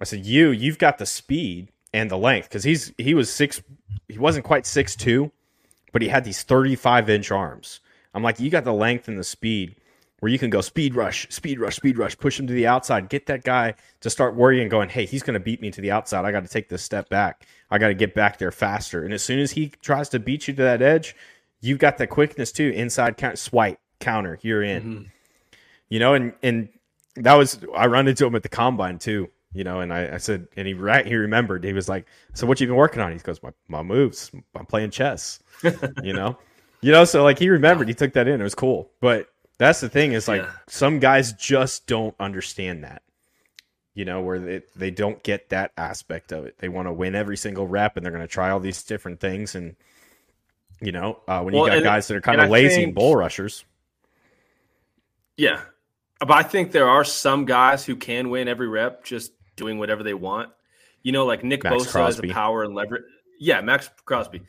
I 0.00 0.04
said, 0.04 0.26
You, 0.26 0.50
you've 0.50 0.78
got 0.78 0.98
the 0.98 1.06
speed 1.06 1.70
and 1.92 2.10
the 2.10 2.18
length 2.18 2.48
because 2.48 2.64
he's, 2.64 2.92
he 2.98 3.14
was 3.14 3.32
six, 3.32 3.62
he 4.08 4.18
wasn't 4.18 4.44
quite 4.44 4.66
six 4.66 4.96
two, 4.96 5.30
but 5.92 6.02
he 6.02 6.08
had 6.08 6.24
these 6.24 6.42
35 6.42 7.08
inch 7.10 7.30
arms. 7.30 7.80
I'm 8.12 8.22
like, 8.22 8.40
You 8.40 8.50
got 8.50 8.64
the 8.64 8.72
length 8.72 9.08
and 9.08 9.18
the 9.18 9.24
speed 9.24 9.76
where 10.24 10.30
you 10.30 10.38
can 10.38 10.48
go 10.48 10.62
speed 10.62 10.94
rush, 10.94 11.26
speed 11.28 11.60
rush, 11.60 11.76
speed 11.76 11.98
rush, 11.98 12.16
push 12.16 12.40
him 12.40 12.46
to 12.46 12.54
the 12.54 12.66
outside, 12.66 13.10
get 13.10 13.26
that 13.26 13.44
guy 13.44 13.74
to 14.00 14.08
start 14.08 14.34
worrying, 14.34 14.70
going, 14.70 14.88
hey, 14.88 15.04
he's 15.04 15.22
going 15.22 15.34
to 15.34 15.38
beat 15.38 15.60
me 15.60 15.70
to 15.70 15.82
the 15.82 15.90
outside. 15.90 16.24
I 16.24 16.32
got 16.32 16.42
to 16.44 16.48
take 16.48 16.70
this 16.70 16.82
step 16.82 17.10
back. 17.10 17.46
I 17.70 17.76
got 17.76 17.88
to 17.88 17.94
get 17.94 18.14
back 18.14 18.38
there 18.38 18.50
faster. 18.50 19.04
And 19.04 19.12
as 19.12 19.22
soon 19.22 19.38
as 19.38 19.50
he 19.50 19.68
tries 19.82 20.08
to 20.08 20.18
beat 20.18 20.48
you 20.48 20.54
to 20.54 20.62
that 20.62 20.80
edge, 20.80 21.14
you've 21.60 21.78
got 21.78 21.98
the 21.98 22.06
quickness 22.06 22.52
too. 22.52 22.70
Inside 22.74 23.18
count, 23.18 23.38
swipe, 23.38 23.78
counter, 24.00 24.38
you're 24.40 24.62
in. 24.62 24.82
Mm-hmm. 24.82 25.02
You 25.90 25.98
know, 25.98 26.14
and 26.14 26.32
and 26.42 26.70
that 27.16 27.34
was 27.34 27.58
I 27.76 27.86
run 27.88 28.08
into 28.08 28.24
him 28.24 28.34
at 28.34 28.42
the 28.42 28.48
combine 28.48 28.98
too. 28.98 29.28
You 29.52 29.64
know, 29.64 29.80
and 29.80 29.92
I, 29.92 30.14
I 30.14 30.16
said, 30.16 30.48
and 30.56 30.66
he 30.66 30.72
right 30.72 31.04
he 31.04 31.16
remembered. 31.16 31.64
He 31.64 31.74
was 31.74 31.86
like, 31.86 32.06
"So 32.32 32.46
what 32.46 32.62
you 32.62 32.66
been 32.66 32.76
working 32.76 33.02
on?" 33.02 33.12
He 33.12 33.18
goes, 33.18 33.42
"My 33.42 33.52
my 33.68 33.82
moves. 33.82 34.30
I'm 34.54 34.64
playing 34.64 34.90
chess." 34.90 35.40
you 36.02 36.14
know, 36.14 36.38
you 36.80 36.92
know. 36.92 37.04
So 37.04 37.22
like 37.22 37.38
he 37.38 37.50
remembered. 37.50 37.88
He 37.88 37.94
took 37.94 38.14
that 38.14 38.26
in. 38.26 38.40
It 38.40 38.44
was 38.44 38.54
cool, 38.54 38.90
but 39.02 39.28
that's 39.58 39.80
the 39.80 39.88
thing 39.88 40.12
is 40.12 40.28
like 40.28 40.42
yeah. 40.42 40.50
some 40.68 40.98
guys 40.98 41.32
just 41.32 41.86
don't 41.86 42.14
understand 42.18 42.84
that. 42.84 43.02
You 43.94 44.04
know, 44.04 44.22
where 44.22 44.40
they, 44.40 44.62
they 44.74 44.90
don't 44.90 45.22
get 45.22 45.50
that 45.50 45.70
aspect 45.76 46.32
of 46.32 46.46
it. 46.46 46.58
They 46.58 46.68
want 46.68 46.88
to 46.88 46.92
win 46.92 47.14
every 47.14 47.36
single 47.36 47.68
rep 47.68 47.96
and 47.96 48.04
they're 48.04 48.12
going 48.12 48.26
to 48.26 48.32
try 48.32 48.50
all 48.50 48.58
these 48.58 48.82
different 48.82 49.20
things. 49.20 49.54
And, 49.54 49.76
you 50.80 50.90
know, 50.90 51.20
uh, 51.28 51.42
when 51.42 51.54
you 51.54 51.64
got 51.64 51.76
and, 51.76 51.84
guys 51.84 52.08
that 52.08 52.16
are 52.16 52.20
kind 52.20 52.40
of 52.40 52.50
lazy 52.50 52.86
think, 52.86 52.96
bull 52.96 53.14
rushers. 53.14 53.64
Yeah. 55.36 55.60
But 56.18 56.32
I 56.32 56.42
think 56.42 56.72
there 56.72 56.88
are 56.88 57.04
some 57.04 57.44
guys 57.44 57.84
who 57.84 57.94
can 57.94 58.30
win 58.30 58.48
every 58.48 58.66
rep 58.66 59.04
just 59.04 59.30
doing 59.54 59.78
whatever 59.78 60.02
they 60.02 60.14
want. 60.14 60.50
You 61.04 61.12
know, 61.12 61.24
like 61.24 61.44
Nick 61.44 61.62
Max 61.62 61.76
Bosa 61.76 61.90
Crosby. 61.92 62.28
has 62.28 62.32
a 62.32 62.34
power 62.34 62.64
and 62.64 62.74
leverage. 62.74 63.04
Yeah, 63.38 63.60
Max 63.60 63.90
Crosby 64.04 64.42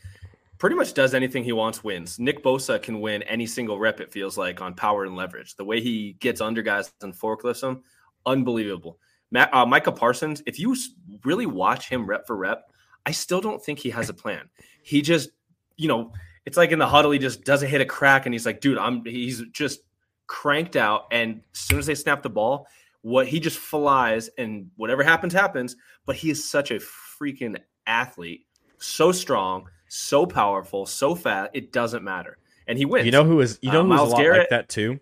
pretty 0.58 0.76
much 0.76 0.94
does 0.94 1.13
anything 1.13 1.44
he 1.44 1.52
wants 1.52 1.84
wins. 1.84 2.20
Nick 2.20 2.44
Bosa 2.44 2.82
can 2.82 3.02
win 3.02 3.24
any 3.24 3.46
single 3.46 3.80
rep. 3.80 4.00
It 4.00 4.12
feels 4.12 4.38
like 4.38 4.62
on 4.62 4.74
power 4.74 5.06
and 5.06 5.15
leverage. 5.15 5.56
The 5.56 5.65
way 5.65 5.82
he 5.82 6.13
gets 6.20 6.41
under 6.41 6.62
guys 6.62 6.91
and 7.02 7.13
forklifts 7.13 7.62
them, 7.62 7.84
unbelievable. 8.26 9.00
Matt, 9.32 9.54
uh, 9.54 9.65
Micah 9.65 9.91
Parsons, 9.91 10.41
if 10.46 10.60
you 10.60 10.76
really 11.24 11.46
watch 11.46 11.89
him 11.89 12.06
rep 12.06 12.28
for 12.28 12.36
rep, 12.36 12.72
I 13.06 13.12
still 13.12 13.41
don't 13.41 13.63
think 13.63 13.80
he 13.80 13.89
has 13.89 14.10
a 14.10 14.13
plan. 14.13 14.50
He 14.82 15.02
just, 15.02 15.30
you 15.78 15.88
know, 15.88 16.13
it's 16.46 16.58
like 16.58 16.72
in 16.72 16.80
the 16.80 16.88
huddle, 16.88 17.12
he 17.12 17.20
just 17.20 17.44
doesn't 17.44 17.70
hit 17.70 17.82
a 17.82 17.86
crack, 17.86 18.26
and 18.26 18.34
he's 18.34 18.46
like, 18.46 18.62
dude, 18.62 18.78
I'm. 18.78 19.04
He's 19.04 19.41
just 19.52 19.82
cranked 20.28 20.76
out, 20.76 21.06
and 21.12 21.41
as 21.54 21.60
soon 21.60 21.80
as 21.80 21.86
they 21.88 21.96
snap 21.96 22.22
the 22.22 22.30
ball, 22.30 22.68
what 23.02 23.28
he 23.28 23.39
just 23.39 23.58
flies, 23.58 24.30
and 24.38 24.70
whatever 24.76 25.04
happens, 25.04 25.34
happens. 25.34 25.76
But 26.06 26.15
he 26.15 26.30
is 26.30 26.48
such 26.48 26.72
a 26.72 26.76
freaking 26.76 27.58
athlete, 27.88 28.46
so 28.78 29.12
strong, 29.12 29.68
so 29.95 30.25
powerful, 30.25 30.86
so 30.86 31.15
fast. 31.15 31.51
It 31.53 31.71
doesn't 31.71 32.03
matter, 32.03 32.38
and 32.67 32.77
he 32.77 32.86
wins. 32.86 33.05
You 33.05 33.12
know 33.12 33.23
who 33.23 33.39
is 33.41 33.60
you 33.62 33.71
know 33.71 33.81
Uh, 33.81 33.84
who 33.84 33.89
was 33.89 33.97
Myles 33.97 34.08
a 34.10 34.12
lot 34.12 34.17
like 34.17 34.23
Garrett- 34.25 34.49
that 34.49 34.69
too? 34.69 34.99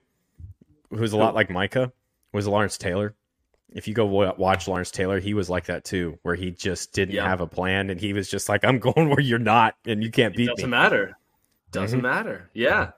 Who 0.90 0.98
was 1.02 1.14
a 1.14 1.18
lot 1.18 1.34
like 1.36 1.50
Micah? 1.50 1.92
Was 2.34 2.48
Lawrence 2.48 2.78
Taylor. 2.78 3.16
If 3.74 3.88
you 3.88 3.94
go 3.96 4.06
watch 4.06 4.68
Lawrence 4.68 4.92
Taylor, 4.92 5.20
he 5.20 5.34
was 5.34 5.50
like 5.50 5.66
that 5.66 5.84
too, 5.84 6.20
where 6.22 6.36
he 6.36 6.52
just 6.52 6.94
didn't 6.94 7.16
Yeah. 7.16 7.28
have 7.28 7.42
a 7.42 7.48
plan 7.48 7.90
and 7.90 8.00
he 8.00 8.14
was 8.14 8.30
just 8.30 8.48
like, 8.50 8.64
"I'm 8.64 8.78
going 8.88 9.10
where 9.10 9.20
you're 9.20 9.40
not, 9.40 9.76
and 9.86 10.04
you 10.04 10.12
can't 10.12 10.34
It 10.36 10.38
beat 10.38 10.48
doesn't 10.50 10.66
me." 10.66 10.70
matter. 10.72 11.18
Doesn't 11.72 12.00
Mhm. 12.00 12.04
matter. 12.04 12.50
Yeah. 12.54 12.92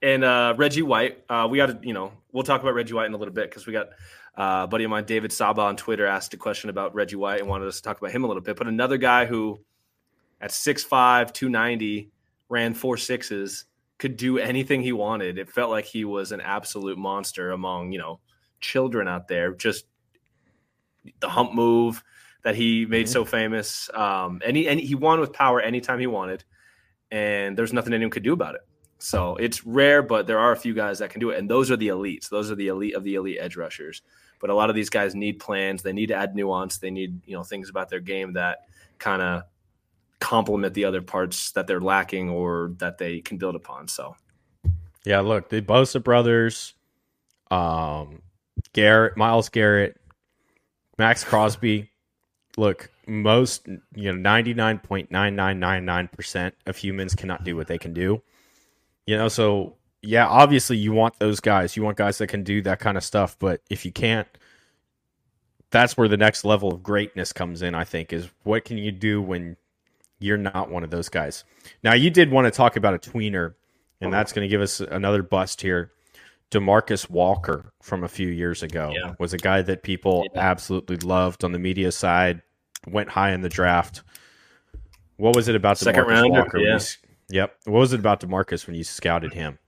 And 0.00 0.24
uh, 0.24 0.54
Reggie 0.56 0.82
White, 0.82 1.22
uh, 1.28 1.46
we 1.50 1.58
got 1.58 1.66
to, 1.66 1.78
you 1.86 1.92
know, 1.94 2.12
we'll 2.32 2.42
talk 2.42 2.62
about 2.62 2.74
Reggie 2.74 2.94
White 2.94 3.06
in 3.06 3.14
a 3.14 3.16
little 3.18 3.34
bit 3.34 3.50
because 3.50 3.66
we 3.66 3.72
got 3.74 3.88
uh, 4.36 4.62
a 4.64 4.66
buddy 4.66 4.82
of 4.84 4.90
mine, 4.90 5.04
David 5.04 5.32
Saba, 5.32 5.60
on 5.60 5.76
Twitter 5.76 6.06
asked 6.06 6.34
a 6.34 6.36
question 6.36 6.68
about 6.68 6.92
Reggie 6.94 7.14
White 7.16 7.40
and 7.40 7.48
wanted 7.48 7.68
us 7.68 7.76
to 7.76 7.82
talk 7.82 7.98
about 7.98 8.10
him 8.10 8.24
a 8.24 8.26
little 8.26 8.42
bit. 8.42 8.56
But 8.56 8.66
another 8.66 8.96
guy 8.96 9.26
who 9.26 9.60
at 10.40 10.50
6'5, 10.50 11.32
290, 11.32 12.10
ran 12.48 12.74
four 12.74 12.96
sixes, 12.96 13.64
could 13.98 14.16
do 14.16 14.38
anything 14.38 14.82
he 14.82 14.92
wanted. 14.92 15.38
It 15.38 15.50
felt 15.50 15.70
like 15.70 15.84
he 15.84 16.04
was 16.04 16.32
an 16.32 16.40
absolute 16.40 16.98
monster 16.98 17.52
among, 17.52 17.92
you 17.92 17.98
know, 17.98 18.20
children 18.60 19.08
out 19.08 19.28
there. 19.28 19.54
Just 19.54 19.86
the 21.20 21.28
hump 21.28 21.54
move 21.54 22.02
that 22.42 22.54
he 22.54 22.86
made 22.86 23.08
so 23.08 23.24
famous. 23.24 23.88
Um, 23.94 24.42
and, 24.44 24.56
he, 24.56 24.68
and 24.68 24.78
he 24.78 24.94
won 24.94 25.20
with 25.20 25.32
power 25.32 25.60
anytime 25.60 25.98
he 25.98 26.06
wanted 26.06 26.44
and 27.14 27.56
there's 27.56 27.72
nothing 27.72 27.92
anyone 27.92 28.10
could 28.10 28.24
do 28.24 28.32
about 28.32 28.56
it. 28.56 28.62
So 28.98 29.36
it's 29.36 29.64
rare, 29.64 30.02
but 30.02 30.26
there 30.26 30.40
are 30.40 30.50
a 30.50 30.56
few 30.56 30.74
guys 30.74 30.98
that 30.98 31.10
can 31.10 31.20
do 31.20 31.30
it, 31.30 31.38
and 31.38 31.48
those 31.48 31.70
are 31.70 31.76
the 31.76 31.88
elites. 31.88 32.28
Those 32.28 32.50
are 32.50 32.56
the 32.56 32.68
elite 32.68 32.94
of 32.94 33.04
the 33.04 33.14
elite 33.14 33.38
edge 33.40 33.56
rushers. 33.56 34.02
But 34.40 34.50
a 34.50 34.54
lot 34.54 34.68
of 34.68 34.76
these 34.76 34.90
guys 34.90 35.14
need 35.14 35.38
plans. 35.38 35.82
They 35.82 35.92
need 35.92 36.06
to 36.06 36.14
add 36.14 36.34
nuance. 36.34 36.78
They 36.78 36.90
need 36.90 37.20
you 37.26 37.36
know 37.36 37.44
things 37.44 37.70
about 37.70 37.88
their 37.88 38.00
game 38.00 38.32
that 38.32 38.60
kind 38.98 39.22
of 39.22 39.42
complement 40.20 40.74
the 40.74 40.84
other 40.84 41.02
parts 41.02 41.52
that 41.52 41.66
they're 41.66 41.80
lacking 41.80 42.30
or 42.30 42.72
that 42.78 42.98
they 42.98 43.20
can 43.20 43.36
build 43.38 43.54
upon. 43.54 43.88
So 43.88 44.16
Yeah, 45.04 45.20
look, 45.20 45.48
the 45.48 45.60
Bosa 45.60 46.02
brothers, 46.02 46.74
um, 47.50 48.22
Garrett, 48.72 49.16
Myles 49.16 49.48
Garrett, 49.48 50.00
Maxx 50.98 51.24
Crosby. 51.24 51.90
Look, 52.56 52.90
most 53.06 53.66
you 53.94 54.12
know, 54.12 54.18
ninety 54.18 54.54
nine 54.54 54.78
point 54.78 55.10
nine 55.10 55.36
nine 55.36 55.58
nine 55.58 55.84
nine 55.84 56.08
percent 56.08 56.54
of 56.66 56.76
humans 56.76 57.14
cannot 57.14 57.44
do 57.44 57.56
what 57.56 57.66
they 57.66 57.78
can 57.78 57.92
do. 57.92 58.22
You 59.06 59.16
know, 59.16 59.28
so 59.28 59.76
yeah, 60.02 60.26
obviously 60.26 60.76
you 60.76 60.92
want 60.92 61.18
those 61.18 61.40
guys. 61.40 61.76
You 61.76 61.82
want 61.82 61.96
guys 61.96 62.18
that 62.18 62.28
can 62.28 62.44
do 62.44 62.62
that 62.62 62.78
kind 62.78 62.96
of 62.96 63.04
stuff. 63.04 63.36
But 63.38 63.60
if 63.70 63.84
you 63.84 63.92
can't, 63.92 64.28
that's 65.70 65.96
where 65.96 66.08
the 66.08 66.16
next 66.16 66.44
level 66.44 66.72
of 66.72 66.82
greatness 66.82 67.32
comes 67.32 67.62
in. 67.62 67.74
I 67.74 67.84
think 67.84 68.12
is 68.12 68.28
what 68.44 68.64
can 68.64 68.78
you 68.78 68.92
do 68.92 69.20
when 69.20 69.56
you're 70.24 70.36
not 70.38 70.70
one 70.70 70.82
of 70.82 70.90
those 70.90 71.08
guys. 71.08 71.44
Now 71.82 71.94
you 71.94 72.10
did 72.10 72.30
want 72.30 72.46
to 72.46 72.50
talk 72.50 72.76
about 72.76 72.94
a 72.94 72.98
tweener 72.98 73.54
and 74.00 74.12
that's 74.12 74.32
going 74.32 74.44
to 74.46 74.50
give 74.50 74.60
us 74.60 74.80
another 74.80 75.22
bust 75.22 75.60
here. 75.60 75.92
Demarcus 76.50 77.08
Walker 77.08 77.72
from 77.82 78.04
a 78.04 78.08
few 78.08 78.28
years 78.28 78.62
ago 78.62 78.92
Yeah. 78.94 79.14
was 79.18 79.32
a 79.32 79.38
guy 79.38 79.62
that 79.62 79.82
people 79.82 80.24
Yeah. 80.34 80.40
absolutely 80.40 80.96
loved 80.96 81.42
on 81.44 81.52
the 81.52 81.58
media 81.58 81.90
side. 81.92 82.42
Went 82.86 83.08
high 83.08 83.32
in 83.32 83.40
the 83.40 83.48
draft. 83.48 84.02
What 85.16 85.34
was 85.36 85.48
it 85.48 85.54
about 85.54 85.78
Second 85.78 86.04
Demarcus 86.04 86.08
rounder, 86.08 86.40
Walker? 86.42 86.58
yeah. 86.58 86.78
you 86.78 87.36
yep. 87.38 87.56
What 87.64 87.78
was 87.80 87.92
it 87.92 88.00
about 88.00 88.20
Demarcus 88.20 88.66
when 88.66 88.76
you 88.76 88.84
scouted 88.84 89.32
him? 89.32 89.58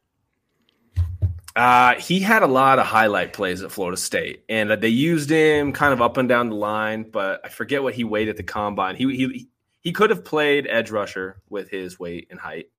Uh, 1.55 1.95
he 1.95 2.21
had 2.21 2.43
a 2.43 2.47
lot 2.47 2.79
of 2.79 2.85
highlight 2.85 3.33
plays 3.33 3.63
at 3.63 3.73
Florida 3.73 3.97
State, 3.97 4.45
and 4.51 4.71
uh, 4.71 4.77
they 4.77 4.91
used 4.91 5.31
him 5.31 5.73
kind 5.73 5.95
of 5.95 6.03
up 6.03 6.19
and 6.19 6.29
down 6.29 6.51
the 6.51 6.55
line. 6.55 7.07
But 7.11 7.41
I 7.45 7.49
forget 7.49 7.83
what 7.83 7.95
he 7.95 8.05
weighed 8.05 8.29
at 8.29 8.37
the 8.37 8.43
combine. 8.43 8.95
He 8.97 9.05
he 9.17 9.49
he 9.87 9.93
could 9.93 10.11
have 10.11 10.25
played 10.25 10.67
edge 10.69 10.91
rusher 10.91 11.41
with 11.49 11.71
his 11.71 11.97
weight 11.97 12.27
and 12.33 12.41
height. 12.41 12.73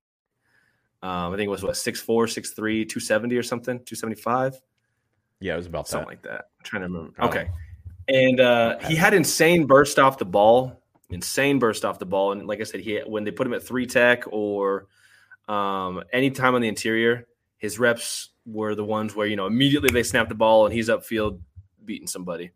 Um, 1.02 1.32
I 1.32 1.36
think 1.38 1.46
it 1.46 1.50
was 1.50 1.62
what 1.62 1.72
6'4", 1.72 2.04
6'3", 2.04 2.54
270 2.86 3.34
or 3.34 3.42
something, 3.42 3.80
two 3.86 3.94
seventy 3.94 4.20
five, 4.20 4.60
Yeah, 5.40 5.54
it 5.54 5.56
was 5.56 5.64
about 5.64 5.88
something 5.88 6.04
that. 6.06 6.10
like 6.10 6.22
that. 6.22 6.44
I'm 6.58 6.64
trying 6.64 6.82
to 6.82 6.88
remember. 6.88 7.14
Oh. 7.18 7.28
Okay, 7.28 7.48
and 8.08 8.40
uh, 8.40 8.78
he 8.80 8.94
had 8.94 9.14
insane 9.14 9.66
burst 9.66 9.98
off 9.98 10.18
the 10.18 10.26
ball, 10.26 10.82
insane 11.08 11.58
burst 11.58 11.86
off 11.86 11.98
the 11.98 12.04
ball, 12.04 12.32
and 12.32 12.46
like 12.46 12.60
I 12.60 12.64
said, 12.64 12.80
he 12.80 12.98
when 13.06 13.24
they 13.24 13.30
put 13.30 13.46
him 13.46 13.54
at 13.54 13.62
three 13.62 13.86
tech 13.86 14.24
or 14.30 14.88
um, 15.48 16.04
anytime 16.12 16.54
on 16.54 16.60
the 16.60 16.68
interior, 16.68 17.26
his 17.56 17.78
reps 17.78 18.28
were 18.44 18.74
the 18.74 18.84
ones 18.84 19.16
where 19.16 19.26
you 19.26 19.36
know 19.36 19.46
immediately 19.46 19.88
they 19.90 20.02
snap 20.02 20.28
the 20.28 20.34
ball 20.34 20.66
and 20.66 20.74
he's 20.74 20.90
upfield 20.90 21.40
beating 21.86 22.06
somebody, 22.06 22.50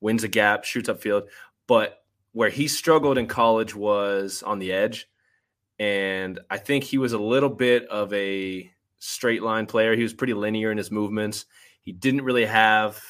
wins 0.00 0.24
a 0.24 0.28
gap, 0.28 0.64
shoots 0.64 0.88
upfield. 0.88 1.28
But 1.68 2.03
where 2.34 2.50
he 2.50 2.68
struggled 2.68 3.16
in 3.16 3.26
college 3.26 3.74
was 3.74 4.42
on 4.42 4.58
the 4.58 4.72
edge, 4.72 5.08
and 5.78 6.38
I 6.50 6.58
think 6.58 6.84
he 6.84 6.98
was 6.98 7.14
a 7.14 7.18
little 7.18 7.48
bit 7.48 7.88
of 7.88 8.12
a 8.12 8.70
straight 8.98 9.42
line 9.42 9.66
player. 9.66 9.96
He 9.96 10.02
was 10.02 10.12
pretty 10.12 10.34
linear 10.34 10.70
in 10.70 10.76
his 10.76 10.90
movements. 10.90 11.46
He 11.80 11.92
didn't 11.92 12.22
really 12.22 12.44
have 12.44 13.02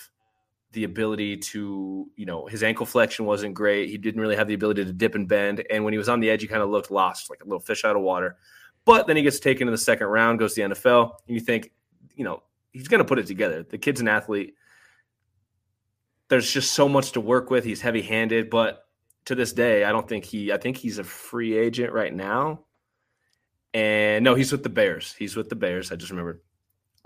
the 0.72 0.84
ability 0.84 1.38
to, 1.38 2.06
you 2.16 2.26
know, 2.26 2.46
his 2.46 2.62
ankle 2.62 2.84
flexion 2.84 3.24
wasn't 3.24 3.54
great. 3.54 3.88
He 3.88 3.96
didn't 3.96 4.20
really 4.20 4.36
have 4.36 4.48
the 4.48 4.54
ability 4.54 4.84
to 4.84 4.92
dip 4.92 5.14
and 5.14 5.28
bend. 5.28 5.64
And 5.70 5.84
when 5.84 5.94
he 5.94 5.98
was 5.98 6.08
on 6.08 6.20
the 6.20 6.28
edge, 6.28 6.42
he 6.42 6.48
kind 6.48 6.62
of 6.62 6.68
looked 6.68 6.90
lost, 6.90 7.30
like 7.30 7.42
a 7.42 7.44
little 7.44 7.60
fish 7.60 7.84
out 7.84 7.96
of 7.96 8.02
water. 8.02 8.36
But 8.84 9.06
then 9.06 9.16
he 9.16 9.22
gets 9.22 9.40
taken 9.40 9.68
in 9.68 9.72
the 9.72 9.78
second 9.78 10.08
round, 10.08 10.38
goes 10.38 10.54
to 10.54 10.62
the 10.62 10.74
NFL, 10.74 11.12
and 11.26 11.34
you 11.34 11.40
think, 11.40 11.70
you 12.14 12.24
know, 12.24 12.42
he's 12.72 12.88
going 12.88 12.98
to 12.98 13.04
put 13.04 13.18
it 13.18 13.26
together. 13.26 13.62
The 13.62 13.78
kid's 13.78 14.00
an 14.00 14.08
athlete. 14.08 14.54
There's 16.28 16.50
just 16.50 16.72
so 16.72 16.88
much 16.88 17.12
to 17.12 17.20
work 17.20 17.50
with. 17.50 17.64
He's 17.64 17.80
heavy 17.80 18.02
handed, 18.02 18.50
but 18.50 18.83
to 19.26 19.34
this 19.34 19.52
day, 19.52 19.84
I 19.84 19.92
don't 19.92 20.08
think 20.08 20.24
he, 20.24 20.52
I 20.52 20.58
think 20.58 20.76
he's 20.76 20.98
a 20.98 21.04
free 21.04 21.56
agent 21.56 21.92
right 21.92 22.14
now. 22.14 22.64
And 23.72 24.24
no, 24.24 24.34
he's 24.34 24.52
with 24.52 24.62
the 24.62 24.68
Bears. 24.68 25.14
He's 25.18 25.36
with 25.36 25.48
the 25.48 25.56
Bears. 25.56 25.90
I 25.90 25.96
just 25.96 26.10
remembered. 26.10 26.40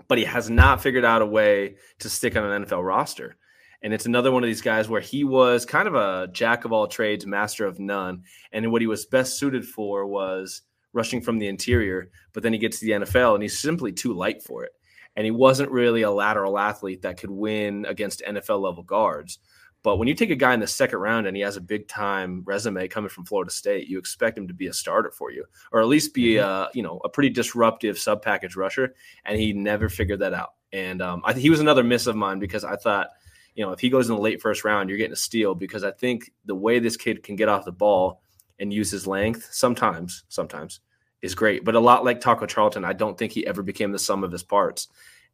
But 0.07 0.17
he 0.17 0.25
has 0.25 0.49
not 0.49 0.81
figured 0.81 1.05
out 1.05 1.21
a 1.21 1.25
way 1.25 1.75
to 1.99 2.09
stick 2.09 2.35
on 2.35 2.43
an 2.43 2.65
NFL 2.65 2.85
roster. 2.85 3.37
And 3.81 3.93
it's 3.93 4.05
another 4.05 4.31
one 4.31 4.43
of 4.43 4.47
these 4.47 4.61
guys 4.61 4.89
where 4.89 5.01
he 5.01 5.23
was 5.23 5.65
kind 5.65 5.87
of 5.87 5.95
a 5.95 6.27
jack 6.31 6.65
of 6.65 6.73
all 6.73 6.87
trades, 6.87 7.25
master 7.25 7.65
of 7.65 7.79
none. 7.79 8.23
And 8.51 8.71
what 8.71 8.81
he 8.81 8.87
was 8.87 9.05
best 9.05 9.39
suited 9.39 9.65
for 9.65 10.05
was 10.05 10.61
rushing 10.91 11.21
from 11.21 11.39
the 11.39 11.47
interior. 11.47 12.11
But 12.33 12.43
then 12.43 12.53
he 12.53 12.59
gets 12.59 12.79
to 12.79 12.85
the 12.85 12.91
NFL 12.91 13.35
and 13.35 13.43
he's 13.43 13.59
simply 13.59 13.91
too 13.93 14.13
light 14.13 14.43
for 14.43 14.63
it. 14.63 14.71
And 15.15 15.25
he 15.25 15.31
wasn't 15.31 15.71
really 15.71 16.01
a 16.01 16.11
lateral 16.11 16.59
athlete 16.59 17.01
that 17.03 17.17
could 17.17 17.31
win 17.31 17.85
against 17.85 18.21
NFL 18.21 18.61
level 18.61 18.83
guards. 18.83 19.39
But 19.81 19.97
when 19.97 20.07
you 20.07 20.13
take 20.13 20.29
a 20.29 20.35
guy 20.35 20.53
in 20.53 20.59
the 20.59 20.67
second 20.67 20.99
round 20.99 21.25
and 21.25 21.37
he 21.37 21.43
has 21.43 21.55
a 21.55 21.61
big 21.61 21.87
time 21.87 22.41
resume 22.45 22.87
coming 22.89 23.09
from 23.09 23.25
Florida 23.25 23.51
State, 23.51 23.87
you 23.87 23.97
expect 23.97 24.37
him 24.37 24.47
to 24.47 24.53
be 24.53 24.67
a 24.67 24.73
starter 24.73 25.11
for 25.11 25.31
you, 25.31 25.45
or 25.71 25.79
at 25.81 25.87
least 25.87 26.13
be 26.13 26.37
a 26.37 26.69
you 26.73 26.83
know 26.83 26.99
a 27.05 27.09
pretty 27.09 27.29
disruptive 27.29 27.97
sub 27.97 28.21
package 28.21 28.55
rusher. 28.55 28.93
And 29.25 29.39
he 29.39 29.53
never 29.53 29.87
figured 29.87 30.19
that 30.19 30.33
out. 30.33 30.55
And 30.73 31.01
um, 31.01 31.21
I 31.25 31.33
think 31.33 31.41
he 31.41 31.49
was 31.49 31.61
another 31.61 31.83
miss 31.83 32.07
of 32.07 32.15
mine 32.15 32.39
because 32.39 32.63
I 32.63 32.75
thought, 32.75 33.09
you 33.55 33.65
know, 33.65 33.71
if 33.71 33.79
he 33.79 33.89
goes 33.89 34.09
in 34.09 34.15
the 34.15 34.21
late 34.21 34.41
first 34.41 34.63
round, 34.63 34.89
you're 34.89 34.97
getting 34.97 35.13
a 35.13 35.17
steal 35.17 35.55
because 35.55 35.83
I 35.83 35.91
think 35.91 36.31
the 36.45 36.55
way 36.55 36.79
this 36.79 36.97
kid 36.97 37.23
can 37.23 37.35
get 37.35 37.49
off 37.49 37.65
the 37.65 37.71
ball 37.71 38.21
and 38.59 38.73
use 38.73 38.91
his 38.91 39.07
length 39.07 39.47
sometimes, 39.51 40.23
sometimes 40.29 40.81
is 41.21 41.35
great. 41.35 41.63
But 41.63 41.75
a 41.75 41.79
lot 41.79 42.05
like 42.05 42.21
Taco 42.21 42.45
Charlton, 42.45 42.85
I 42.85 42.93
don't 42.93 43.17
think 43.17 43.31
he 43.31 43.47
ever 43.47 43.63
became 43.63 43.91
the 43.91 43.99
sum 43.99 44.23
of 44.23 44.31
his 44.31 44.43
parts. 44.43 44.89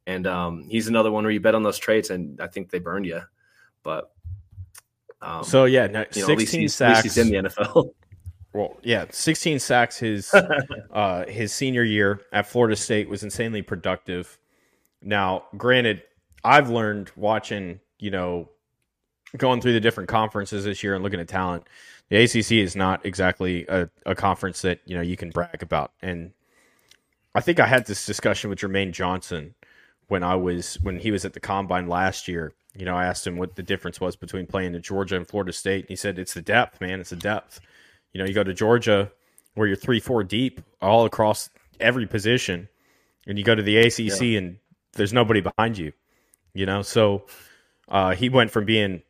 And 0.08 0.27
um, 0.27 0.67
he's 0.69 0.88
another 0.88 1.12
one 1.12 1.23
where 1.23 1.31
you 1.31 1.39
bet 1.39 1.55
on 1.55 1.63
those 1.63 1.79
traits, 1.79 2.12
and 2.12 2.39
I 2.39 2.47
think 2.47 2.69
they 2.69 2.79
burned 2.79 3.08
you. 3.08 3.21
But 3.84 4.12
um, 5.21 5.43
So 5.43 5.65
yeah, 5.65 5.88
no, 5.88 6.06
you 6.13 6.25
know, 6.25 6.32
at 6.32 6.38
least 6.38 6.51
sixteen 6.51 6.62
he's, 6.62 6.82
at 6.82 6.89
least 6.89 7.01
sacks. 7.01 7.15
he's 7.15 7.17
in 7.17 7.30
the 7.30 7.49
NFL. 7.49 7.91
Well, 8.56 8.78
yeah, 8.84 9.04
16 9.10 9.60
sacks 9.60 9.97
his 9.97 10.34
uh, 10.93 11.25
his 11.25 11.51
senior 11.51 11.84
year 11.84 12.21
at 12.32 12.47
Florida 12.47 12.78
State 12.78 13.10
was 13.10 13.21
insanely 13.21 13.62
productive. 13.62 14.39
Now, 15.01 15.43
granted, 15.58 16.04
I've 16.41 16.69
learned 16.69 17.12
watching, 17.17 17.82
you 17.99 18.12
know, 18.12 18.47
going 19.36 19.60
through 19.60 19.73
the 19.73 19.82
different 19.82 20.08
conferences 20.08 20.63
this 20.63 20.84
year 20.84 20.95
and 20.95 21.04
looking 21.04 21.19
at 21.19 21.28
talent. 21.28 21.67
The 22.08 22.23
ACC 22.23 22.54
is 22.54 22.78
not 22.78 23.06
exactly 23.06 23.65
a, 23.67 23.89
a 24.06 24.15
conference 24.15 24.62
that 24.62 24.80
you 24.86 24.95
know 24.95 25.01
you 25.01 25.17
can 25.17 25.32
brag 25.32 25.62
about. 25.62 25.91
And 26.01 26.32
I 27.34 27.41
think 27.41 27.60
I 27.60 27.65
had 27.65 27.86
this 27.88 28.06
discussion 28.06 28.49
with 28.49 28.60
Jermaine 28.60 28.93
Johnson 28.93 29.54
when 30.08 30.23
I 30.23 30.36
was 30.36 30.75
when 30.82 30.99
he 30.99 31.12
was 31.12 31.25
at 31.25 31.34
the 31.34 31.41
combine 31.41 31.88
last 31.88 32.30
year. 32.30 32.54
You 32.77 32.85
know, 32.85 32.95
I 32.95 33.05
asked 33.05 33.25
him 33.25 33.38
what 33.38 33.55
the 33.55 33.63
difference 33.63 34.01
was 34.01 34.15
between 34.15 34.45
playing 34.45 34.75
in 34.75 34.81
Georgia 34.81 35.15
and 35.15 35.27
Florida 35.27 35.53
State. 35.53 35.85
And 35.85 35.89
he 35.89 35.95
said, 35.95 36.19
it's 36.19 36.33
the 36.33 36.41
depth, 36.41 36.81
man. 36.81 36.99
It's 36.99 37.11
the 37.11 37.15
depth. 37.15 37.61
You 38.13 38.19
know, 38.19 38.27
you 38.27 38.33
go 38.33 38.43
to 38.43 38.53
Georgia 38.53 39.11
where 39.55 39.67
you're 39.67 39.77
three, 39.77 39.99
four 39.99 40.23
deep 40.23 40.61
all 40.81 41.05
across 41.05 41.49
every 41.79 42.05
position, 42.05 42.67
and 43.25 43.38
you 43.38 43.43
go 43.43 43.55
to 43.55 43.63
the 43.63 43.77
ACC 43.77 44.21
yeah. 44.21 44.38
and 44.39 44.57
there's 44.93 45.13
nobody 45.13 45.41
behind 45.41 45.77
you, 45.77 45.93
you 46.53 46.65
know? 46.65 46.81
So 46.81 47.25
uh, 47.88 48.13
he 48.15 48.29
went 48.29 48.51
from 48.51 48.65
being, 48.65 49.01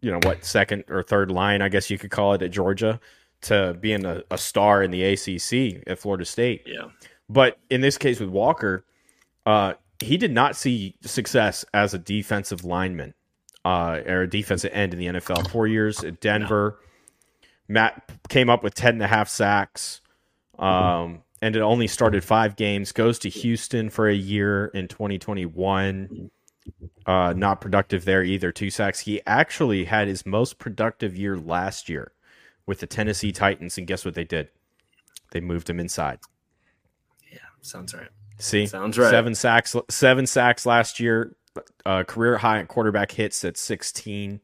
you 0.00 0.10
know, 0.10 0.20
what, 0.22 0.44
second 0.44 0.84
or 0.88 1.02
third 1.02 1.30
line, 1.30 1.60
I 1.62 1.68
guess 1.68 1.90
you 1.90 1.98
could 1.98 2.10
call 2.10 2.32
it 2.34 2.42
at 2.42 2.50
Georgia, 2.50 3.00
to 3.42 3.76
being 3.78 4.04
a, 4.04 4.22
a 4.30 4.38
star 4.38 4.82
in 4.82 4.90
the 4.90 5.04
ACC 5.04 5.82
at 5.86 5.98
Florida 5.98 6.24
State. 6.24 6.62
Yeah. 6.66 6.88
But 7.28 7.58
in 7.68 7.80
this 7.80 7.96
case 7.96 8.20
with 8.20 8.30
Walker, 8.30 8.84
uh, 9.46 9.74
he 10.00 10.16
did 10.16 10.32
not 10.32 10.56
see 10.56 10.96
success 11.02 11.64
as 11.72 11.94
a 11.94 11.98
defensive 11.98 12.64
lineman 12.64 13.14
uh, 13.64 14.00
or 14.06 14.22
a 14.22 14.30
defensive 14.30 14.70
end 14.72 14.94
in 14.94 14.98
the 14.98 15.06
NFL. 15.20 15.50
Four 15.50 15.66
years 15.66 16.02
at 16.02 16.20
Denver. 16.20 16.78
Matt 17.68 18.10
came 18.28 18.50
up 18.50 18.64
with 18.64 18.74
10 18.74 18.94
and 18.94 19.02
a 19.02 19.06
half 19.06 19.28
sacks 19.28 20.00
um, 20.60 21.22
and 21.42 21.56
it 21.56 21.60
only 21.60 21.86
started 21.86 22.22
five 22.22 22.54
games. 22.54 22.92
Goes 22.92 23.18
to 23.20 23.28
Houston 23.30 23.90
for 23.90 24.08
a 24.08 24.14
year 24.14 24.66
in 24.66 24.88
2021. 24.88 26.30
Uh, 27.06 27.32
not 27.36 27.60
productive 27.60 28.04
there 28.04 28.22
either. 28.22 28.52
Two 28.52 28.70
sacks. 28.70 29.00
He 29.00 29.22
actually 29.26 29.86
had 29.86 30.06
his 30.06 30.26
most 30.26 30.58
productive 30.58 31.16
year 31.16 31.36
last 31.36 31.88
year 31.88 32.12
with 32.66 32.80
the 32.80 32.86
Tennessee 32.86 33.32
Titans. 33.32 33.78
And 33.78 33.86
guess 33.86 34.04
what 34.04 34.14
they 34.14 34.24
did? 34.24 34.48
They 35.32 35.40
moved 35.40 35.70
him 35.70 35.80
inside. 35.80 36.18
Yeah, 37.32 37.38
sounds 37.62 37.94
right. 37.94 38.08
See, 38.40 38.66
sounds 38.66 38.98
right. 38.98 39.10
Seven 39.10 39.34
sacks, 39.34 39.76
seven 39.88 40.26
sacks 40.26 40.66
last 40.66 41.00
year. 41.00 41.36
Uh, 41.84 42.04
career 42.04 42.38
high 42.38 42.60
at 42.60 42.68
quarterback 42.68 43.10
hits 43.10 43.44
at 43.44 43.56
16, 43.56 44.40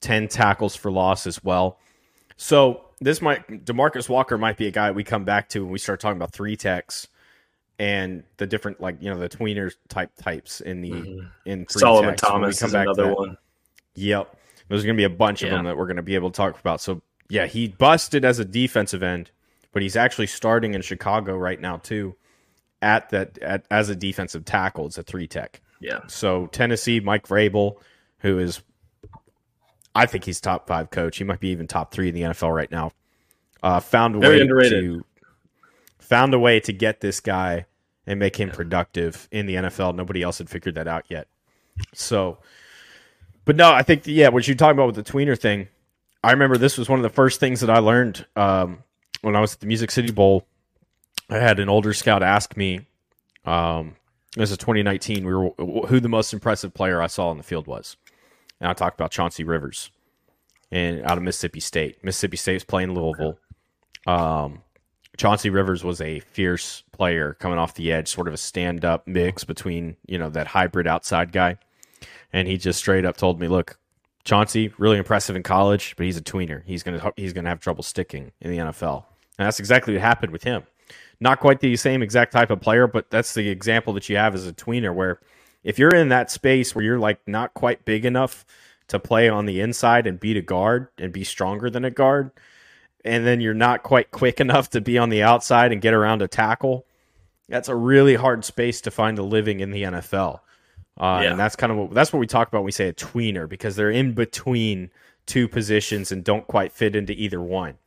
10 0.00 0.28
tackles 0.28 0.74
for 0.74 0.90
loss 0.90 1.26
as 1.26 1.42
well. 1.44 1.78
So 2.36 2.84
this 3.00 3.22
might 3.22 3.64
Demarcus 3.64 4.08
Walker 4.08 4.36
might 4.36 4.56
be 4.56 4.66
a 4.66 4.70
guy 4.70 4.90
we 4.90 5.04
come 5.04 5.24
back 5.24 5.48
to 5.50 5.62
when 5.62 5.72
we 5.72 5.78
start 5.78 6.00
talking 6.00 6.16
about 6.16 6.32
three 6.32 6.56
techs 6.56 7.06
and 7.78 8.24
the 8.36 8.46
different 8.46 8.80
like 8.80 8.96
you 9.00 9.10
know 9.10 9.18
the 9.18 9.28
tweener 9.28 9.72
type 9.88 10.10
types 10.16 10.60
in 10.60 10.80
the 10.80 10.90
mm-hmm. 10.90 11.26
in 11.44 11.66
three 11.66 11.80
Solomon 11.80 12.10
techs. 12.10 12.22
Thomas 12.22 12.58
come 12.58 12.66
is 12.66 12.72
back 12.72 12.86
another 12.86 13.14
one. 13.14 13.36
Yep, 13.94 14.36
there's 14.68 14.84
going 14.84 14.96
to 14.96 15.00
be 15.00 15.04
a 15.04 15.10
bunch 15.10 15.42
yeah. 15.42 15.48
of 15.48 15.52
them 15.52 15.64
that 15.66 15.76
we're 15.76 15.86
going 15.86 15.96
to 15.96 16.02
be 16.02 16.16
able 16.16 16.30
to 16.30 16.36
talk 16.36 16.58
about. 16.58 16.80
So 16.80 17.02
yeah, 17.28 17.46
he 17.46 17.68
busted 17.68 18.24
as 18.24 18.40
a 18.40 18.44
defensive 18.44 19.02
end, 19.02 19.30
but 19.72 19.82
he's 19.82 19.96
actually 19.96 20.26
starting 20.26 20.74
in 20.74 20.82
Chicago 20.82 21.36
right 21.36 21.60
now 21.60 21.76
too 21.76 22.16
at 22.84 23.08
that 23.10 23.38
at, 23.38 23.64
as 23.70 23.88
a 23.88 23.96
defensive 23.96 24.44
tackle. 24.44 24.86
It's 24.86 24.98
a 24.98 25.02
three 25.02 25.26
tech. 25.26 25.60
Yeah. 25.80 26.00
So 26.06 26.46
Tennessee, 26.48 27.00
Mike 27.00 27.26
Vrabel, 27.26 27.76
who 28.18 28.38
is, 28.38 28.62
I 29.94 30.06
think 30.06 30.24
he's 30.24 30.40
top 30.40 30.68
five 30.68 30.90
coach. 30.90 31.16
He 31.16 31.24
might 31.24 31.40
be 31.40 31.48
even 31.48 31.66
top 31.66 31.92
three 31.92 32.08
in 32.08 32.14
the 32.14 32.22
NFL 32.22 32.54
right 32.54 32.70
now. 32.70 32.92
Uh, 33.62 33.80
found 33.80 34.14
a 34.14 34.18
Very 34.18 34.36
way 34.36 34.42
underrated. 34.42 34.84
to 34.84 35.04
found 35.98 36.34
a 36.34 36.38
way 36.38 36.60
to 36.60 36.72
get 36.72 37.00
this 37.00 37.20
guy 37.20 37.64
and 38.06 38.20
make 38.20 38.36
him 38.36 38.50
productive 38.50 39.26
in 39.32 39.46
the 39.46 39.54
NFL. 39.54 39.94
Nobody 39.94 40.22
else 40.22 40.38
had 40.38 40.50
figured 40.50 40.74
that 40.74 40.86
out 40.86 41.06
yet. 41.08 41.26
So, 41.94 42.38
but 43.46 43.56
no, 43.56 43.72
I 43.72 43.82
think 43.82 44.02
yeah, 44.06 44.28
what 44.28 44.46
you're 44.46 44.56
talking 44.56 44.76
about 44.78 44.94
with 44.94 44.96
the 44.96 45.12
tweener 45.12 45.38
thing. 45.38 45.68
I 46.22 46.32
remember 46.32 46.56
this 46.58 46.78
was 46.78 46.88
one 46.88 46.98
of 46.98 47.02
the 47.02 47.10
first 47.10 47.40
things 47.40 47.60
that 47.60 47.70
I 47.70 47.78
learned 47.78 48.26
um, 48.36 48.82
when 49.22 49.34
I 49.36 49.40
was 49.40 49.54
at 49.54 49.60
the 49.60 49.66
Music 49.66 49.90
City 49.90 50.12
Bowl 50.12 50.46
I 51.30 51.36
had 51.38 51.58
an 51.58 51.68
older 51.68 51.92
scout 51.92 52.22
ask 52.22 52.56
me, 52.56 52.86
um, 53.44 53.96
this 54.36 54.50
is 54.50 54.58
2019, 54.58 55.24
we 55.24 55.34
were 55.34 55.50
who 55.86 56.00
the 56.00 56.08
most 56.08 56.32
impressive 56.32 56.74
player 56.74 57.00
I 57.00 57.06
saw 57.06 57.28
on 57.28 57.36
the 57.36 57.42
field 57.42 57.66
was, 57.66 57.96
and 58.60 58.68
I 58.68 58.72
talked 58.72 58.98
about 58.98 59.10
Chauncey 59.10 59.44
Rivers, 59.44 59.90
and 60.70 61.02
out 61.02 61.16
of 61.16 61.24
Mississippi 61.24 61.60
State. 61.60 62.02
Mississippi 62.02 62.36
State's 62.36 62.64
playing 62.64 62.94
Louisville. 62.94 63.38
Um, 64.06 64.62
Chauncey 65.16 65.50
Rivers 65.50 65.84
was 65.84 66.00
a 66.00 66.20
fierce 66.20 66.82
player 66.92 67.34
coming 67.34 67.58
off 67.58 67.74
the 67.74 67.92
edge, 67.92 68.08
sort 68.08 68.26
of 68.26 68.34
a 68.34 68.38
stand-up 68.38 69.06
mix 69.06 69.44
between 69.44 69.96
you 70.06 70.18
know 70.18 70.28
that 70.30 70.48
hybrid 70.48 70.86
outside 70.86 71.32
guy, 71.32 71.56
and 72.32 72.48
he 72.48 72.58
just 72.58 72.80
straight 72.80 73.04
up 73.04 73.16
told 73.16 73.40
me, 73.40 73.46
"Look, 73.46 73.78
Chauncey, 74.24 74.72
really 74.78 74.98
impressive 74.98 75.36
in 75.36 75.42
college, 75.42 75.94
but 75.96 76.06
he's 76.06 76.16
a 76.16 76.22
tweener. 76.22 76.62
He's 76.66 76.82
gonna 76.82 77.12
he's 77.16 77.32
gonna 77.32 77.48
have 77.48 77.60
trouble 77.60 77.84
sticking 77.84 78.32
in 78.40 78.50
the 78.50 78.58
NFL." 78.58 79.04
And 79.38 79.46
that's 79.46 79.58
exactly 79.58 79.94
what 79.94 80.02
happened 80.02 80.32
with 80.32 80.44
him 80.44 80.64
not 81.20 81.40
quite 81.40 81.60
the 81.60 81.76
same 81.76 82.02
exact 82.02 82.32
type 82.32 82.50
of 82.50 82.60
player, 82.60 82.86
but 82.86 83.10
that's 83.10 83.34
the 83.34 83.48
example 83.48 83.92
that 83.94 84.08
you 84.08 84.16
have 84.16 84.34
as 84.34 84.46
a 84.46 84.52
tweener 84.52 84.94
where 84.94 85.20
if 85.62 85.78
you're 85.78 85.94
in 85.94 86.10
that 86.10 86.30
space 86.30 86.74
where 86.74 86.84
you're 86.84 86.98
like 86.98 87.20
not 87.26 87.54
quite 87.54 87.84
big 87.84 88.04
enough 88.04 88.44
to 88.88 88.98
play 88.98 89.28
on 89.28 89.46
the 89.46 89.60
inside 89.60 90.06
and 90.06 90.20
beat 90.20 90.36
a 90.36 90.42
guard 90.42 90.88
and 90.98 91.12
be 91.12 91.24
stronger 91.24 91.70
than 91.70 91.84
a 91.84 91.90
guard, 91.90 92.30
and 93.04 93.26
then 93.26 93.40
you're 93.40 93.54
not 93.54 93.82
quite 93.82 94.10
quick 94.10 94.40
enough 94.40 94.70
to 94.70 94.80
be 94.80 94.98
on 94.98 95.08
the 95.08 95.22
outside 95.22 95.72
and 95.72 95.80
get 95.80 95.94
around 95.94 96.22
a 96.22 96.28
tackle, 96.28 96.86
that's 97.48 97.68
a 97.68 97.74
really 97.74 98.14
hard 98.14 98.44
space 98.44 98.80
to 98.82 98.90
find 98.90 99.18
a 99.18 99.22
living 99.22 99.60
in 99.60 99.70
the 99.70 99.82
NFL. 99.82 100.40
Uh, 100.96 101.20
yeah. 101.22 101.30
And 101.30 101.40
that's 101.40 101.56
kind 101.56 101.72
of 101.72 101.78
what 101.78 101.90
that's 101.92 102.12
what 102.12 102.20
we 102.20 102.26
talk 102.26 102.48
about 102.48 102.60
when 102.60 102.66
we 102.66 102.72
say 102.72 102.88
a 102.88 102.92
tweener 102.92 103.48
because 103.48 103.74
they're 103.74 103.90
in 103.90 104.12
between 104.12 104.90
two 105.26 105.48
positions 105.48 106.12
and 106.12 106.22
don't 106.22 106.46
quite 106.46 106.72
fit 106.72 106.94
into 106.94 107.12
either 107.12 107.40
one. 107.40 107.78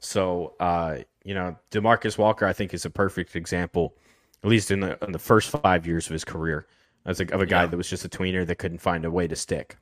So 0.00 0.54
uh, 0.58 0.98
you 1.28 1.34
know, 1.34 1.54
Demarcus 1.70 2.16
Walker, 2.16 2.46
I 2.46 2.54
think, 2.54 2.72
is 2.72 2.86
a 2.86 2.90
perfect 2.90 3.36
example, 3.36 3.94
at 4.42 4.48
least 4.48 4.70
in 4.70 4.80
the 4.80 4.96
in 5.04 5.12
the 5.12 5.18
first 5.18 5.50
five 5.50 5.86
years 5.86 6.06
of 6.06 6.14
his 6.14 6.24
career, 6.24 6.66
as 7.04 7.20
a, 7.20 7.24
of 7.34 7.42
a 7.42 7.46
guy 7.46 7.64
yeah. 7.64 7.66
that 7.66 7.76
was 7.76 7.90
just 7.90 8.02
a 8.06 8.08
tweener 8.08 8.46
that 8.46 8.54
couldn't 8.54 8.78
find 8.78 9.04
a 9.04 9.10
way 9.10 9.28
to 9.28 9.36
stick. 9.36 9.76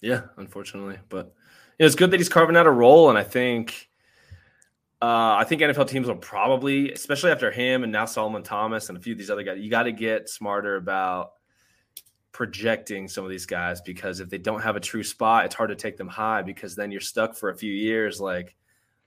Yeah, 0.00 0.22
unfortunately, 0.36 0.98
but 1.08 1.26
you 1.26 1.80
know, 1.80 1.86
it's 1.86 1.96
good 1.96 2.12
that 2.12 2.20
he's 2.20 2.28
carving 2.28 2.56
out 2.56 2.66
a 2.66 2.70
role, 2.70 3.10
and 3.10 3.18
I 3.18 3.24
think. 3.24 3.88
Uh, 5.02 5.36
I 5.40 5.44
think 5.44 5.62
NFL 5.62 5.88
teams 5.88 6.06
will 6.06 6.16
probably, 6.16 6.92
especially 6.92 7.30
after 7.30 7.50
him 7.50 7.84
and 7.84 7.90
now 7.90 8.04
Solomon 8.04 8.42
Thomas 8.42 8.90
and 8.90 8.98
a 8.98 9.00
few 9.00 9.14
of 9.14 9.18
these 9.18 9.30
other 9.30 9.42
guys, 9.42 9.58
you 9.58 9.70
got 9.70 9.84
to 9.84 9.92
get 9.92 10.28
smarter 10.28 10.76
about 10.76 11.30
projecting 12.32 13.08
some 13.08 13.24
of 13.24 13.30
these 13.30 13.46
guys 13.46 13.80
because 13.80 14.20
if 14.20 14.28
they 14.28 14.36
don't 14.36 14.60
have 14.60 14.76
a 14.76 14.80
true 14.80 15.02
spot, 15.02 15.46
it's 15.46 15.54
hard 15.54 15.70
to 15.70 15.74
take 15.74 15.96
them 15.96 16.06
high 16.06 16.42
because 16.42 16.76
then 16.76 16.92
you're 16.92 17.00
stuck 17.00 17.34
for 17.34 17.48
a 17.48 17.56
few 17.56 17.72
years. 17.72 18.20
Like, 18.20 18.54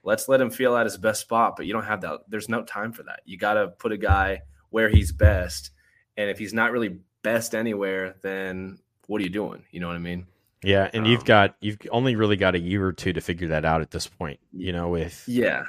let's 0.04 0.28
let 0.28 0.40
him 0.40 0.50
feel 0.50 0.76
at 0.76 0.86
his 0.86 0.96
best 0.96 1.22
spot. 1.22 1.56
But 1.56 1.66
you 1.66 1.72
don't 1.72 1.84
have 1.84 2.02
that. 2.02 2.20
There's 2.28 2.48
no 2.48 2.62
time 2.62 2.92
for 2.92 3.02
that. 3.04 3.20
You 3.24 3.36
got 3.36 3.54
to 3.54 3.68
put 3.68 3.92
a 3.92 3.98
guy 3.98 4.42
where 4.70 4.88
he's 4.88 5.10
best. 5.10 5.70
And 6.16 6.30
if 6.30 6.38
he's 6.38 6.54
not 6.54 6.70
really 6.70 6.98
best 7.22 7.54
anywhere, 7.54 8.14
then 8.22 8.78
what 9.08 9.20
are 9.20 9.24
you 9.24 9.30
doing? 9.30 9.64
You 9.70 9.80
know 9.80 9.88
what 9.88 9.96
I 9.96 10.00
mean? 10.00 10.26
Yeah, 10.62 10.88
and 10.94 11.04
um, 11.04 11.10
you've 11.10 11.24
got 11.24 11.56
you've 11.60 11.78
only 11.90 12.16
really 12.16 12.36
got 12.36 12.54
a 12.54 12.58
year 12.58 12.86
or 12.86 12.92
two 12.92 13.12
to 13.12 13.20
figure 13.20 13.48
that 13.48 13.64
out 13.64 13.82
at 13.82 13.90
this 13.90 14.06
point. 14.06 14.40
You 14.52 14.72
know, 14.72 14.88
with 14.88 15.22
yeah, 15.28 15.64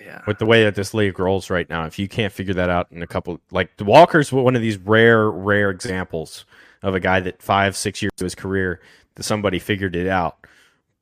yeah, 0.00 0.22
with 0.26 0.38
the 0.38 0.46
way 0.46 0.64
that 0.64 0.74
this 0.74 0.92
league 0.92 1.18
rolls 1.20 1.50
right 1.50 1.68
now, 1.70 1.84
if 1.84 1.98
you 1.98 2.08
can't 2.08 2.32
figure 2.32 2.54
that 2.54 2.68
out 2.68 2.88
in 2.90 3.00
a 3.02 3.06
couple, 3.06 3.38
like 3.52 3.76
the 3.76 3.84
Walker's 3.84 4.32
one 4.32 4.56
of 4.56 4.62
these 4.62 4.76
rare, 4.76 5.30
rare 5.30 5.70
examples 5.70 6.46
of 6.82 6.94
a 6.96 7.00
guy 7.00 7.20
that 7.20 7.40
five, 7.40 7.76
six 7.76 8.02
years 8.02 8.12
of 8.18 8.24
his 8.24 8.34
career 8.34 8.80
that 9.14 9.22
somebody 9.22 9.60
figured 9.60 9.94
it 9.94 10.08
out. 10.08 10.46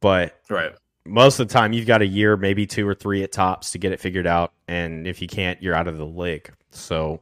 But 0.01 0.39
right, 0.51 0.73
most 1.09 1.41
of 1.41 1.49
the 1.49 1.53
time 1.53 1.73
you've 1.73 1.87
got 1.87 2.03
a 2.03 2.07
year, 2.07 2.37
maybe 2.37 2.67
two 2.67 2.87
or 2.87 2.95
three 2.95 3.23
at 3.23 3.33
tops 3.33 3.73
to 3.73 3.79
get 3.79 3.93
it 3.93 4.01
figured 4.01 4.27
out. 4.27 4.53
And 4.69 5.07
if 5.07 5.21
you 5.23 5.29
can't, 5.29 5.61
you're 5.63 5.75
out 5.75 5.89
of 5.89 5.97
the 5.97 6.07
league. 6.07 6.53
So, 6.71 7.21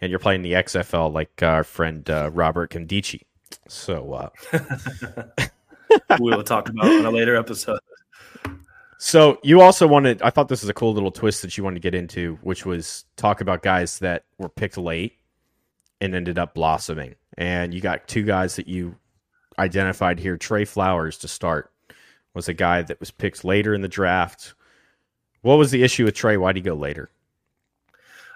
and 0.00 0.10
you're 0.10 0.18
playing 0.18 0.42
the 0.42 0.52
XFL 0.52 1.12
like 1.12 1.42
our 1.42 1.64
friend 1.64 2.08
uh, 2.08 2.30
Robert 2.32 2.70
Condici. 2.70 3.22
So, 3.68 4.12
uh, 4.12 4.58
we 6.20 6.30
will 6.30 6.42
talk 6.42 6.68
about 6.68 6.86
in 6.86 7.04
a 7.04 7.10
later 7.10 7.36
episode. 7.36 7.80
So 8.98 9.40
you 9.42 9.60
also 9.60 9.88
wanted, 9.88 10.22
I 10.22 10.30
thought 10.30 10.48
this 10.48 10.62
was 10.62 10.68
a 10.68 10.74
cool 10.74 10.94
little 10.94 11.10
twist 11.10 11.42
that 11.42 11.58
you 11.58 11.64
wanted 11.64 11.74
to 11.74 11.80
get 11.80 11.92
into, 11.92 12.38
which 12.42 12.64
was 12.64 13.04
talk 13.16 13.40
about 13.40 13.62
guys 13.62 13.98
that 13.98 14.26
were 14.38 14.48
picked 14.48 14.78
late 14.78 15.18
and 16.00 16.14
ended 16.14 16.38
up 16.38 16.54
blossoming. 16.54 17.16
And 17.36 17.74
you 17.74 17.80
got 17.80 18.06
two 18.06 18.22
guys 18.22 18.54
that 18.54 18.68
you 18.68 18.94
identified 19.58 20.20
here 20.20 20.36
Trey 20.36 20.64
Flowers 20.64 21.18
to 21.18 21.26
start 21.26 21.71
was 22.34 22.48
a 22.48 22.54
guy 22.54 22.82
that 22.82 23.00
was 23.00 23.10
picked 23.10 23.44
later 23.44 23.74
in 23.74 23.80
the 23.80 23.88
draft. 23.88 24.54
What 25.42 25.58
was 25.58 25.70
the 25.70 25.82
issue 25.82 26.04
with 26.04 26.14
Trey? 26.14 26.36
Why 26.36 26.52
did 26.52 26.64
he 26.64 26.68
go 26.68 26.74
later? 26.74 27.10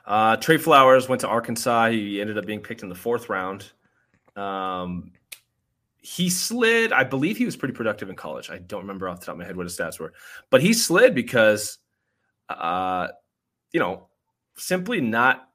Uh, 0.04 0.36
Trey 0.36 0.58
Flowers 0.58 1.08
went 1.08 1.20
to 1.22 1.28
Arkansas. 1.28 1.90
He 1.90 2.20
ended 2.20 2.38
up 2.38 2.46
being 2.46 2.60
picked 2.60 2.82
in 2.82 2.88
the 2.88 2.94
fourth 2.94 3.28
round. 3.28 3.72
Um, 4.36 5.12
he 6.00 6.30
slid. 6.30 6.92
I 6.92 7.02
believe 7.02 7.36
he 7.36 7.44
was 7.44 7.56
pretty 7.56 7.74
productive 7.74 8.08
in 8.08 8.16
college. 8.16 8.50
I 8.50 8.58
don't 8.58 8.82
remember 8.82 9.08
off 9.08 9.20
the 9.20 9.26
top 9.26 9.34
of 9.34 9.38
my 9.38 9.44
head 9.44 9.56
what 9.56 9.64
his 9.64 9.76
stats 9.76 9.98
were, 9.98 10.12
but 10.50 10.62
he 10.62 10.72
slid 10.72 11.14
because, 11.14 11.78
uh, 12.48 13.08
you 13.72 13.80
know, 13.80 14.06
simply 14.56 15.00
not 15.00 15.48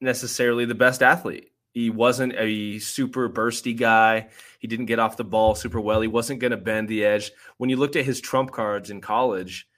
necessarily 0.00 0.64
the 0.64 0.74
best 0.74 1.02
athlete. 1.02 1.50
He 1.76 1.90
wasn't 1.90 2.32
a 2.38 2.78
super 2.78 3.28
bursty 3.28 3.76
guy. 3.76 4.28
He 4.60 4.66
didn't 4.66 4.86
get 4.86 4.98
off 4.98 5.18
the 5.18 5.24
ball 5.24 5.54
super 5.54 5.78
well. 5.78 6.00
He 6.00 6.08
wasn't 6.08 6.40
going 6.40 6.52
to 6.52 6.56
bend 6.56 6.88
the 6.88 7.04
edge. 7.04 7.32
When 7.58 7.68
you 7.68 7.76
looked 7.76 7.96
at 7.96 8.06
his 8.06 8.18
trump 8.18 8.50
cards 8.50 8.88
in 8.88 9.02
college 9.02 9.68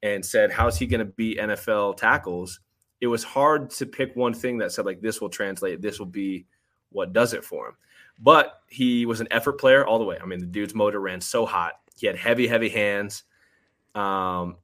and 0.00 0.24
said, 0.24 0.52
how's 0.52 0.78
he 0.78 0.86
going 0.86 1.00
to 1.00 1.12
beat 1.12 1.40
NFL 1.40 1.96
tackles? 1.96 2.60
It 3.00 3.08
was 3.08 3.24
hard 3.24 3.70
to 3.70 3.86
pick 3.86 4.14
one 4.14 4.34
thing 4.34 4.58
that 4.58 4.70
said, 4.70 4.86
like, 4.86 5.00
this 5.00 5.20
will 5.20 5.30
translate. 5.30 5.82
This 5.82 5.98
will 5.98 6.06
be 6.06 6.46
what 6.90 7.12
does 7.12 7.32
it 7.32 7.44
for 7.44 7.70
him. 7.70 7.74
But 8.20 8.60
he 8.68 9.04
was 9.04 9.20
an 9.20 9.26
effort 9.32 9.54
player 9.54 9.84
all 9.84 9.98
the 9.98 10.04
way. 10.04 10.16
I 10.22 10.26
mean, 10.26 10.38
the 10.38 10.46
dude's 10.46 10.76
motor 10.76 11.00
ran 11.00 11.20
so 11.20 11.44
hot. 11.44 11.72
He 11.96 12.06
had 12.06 12.14
heavy, 12.14 12.46
heavy 12.46 12.68
hands. 12.68 13.24
Um, 13.96 14.58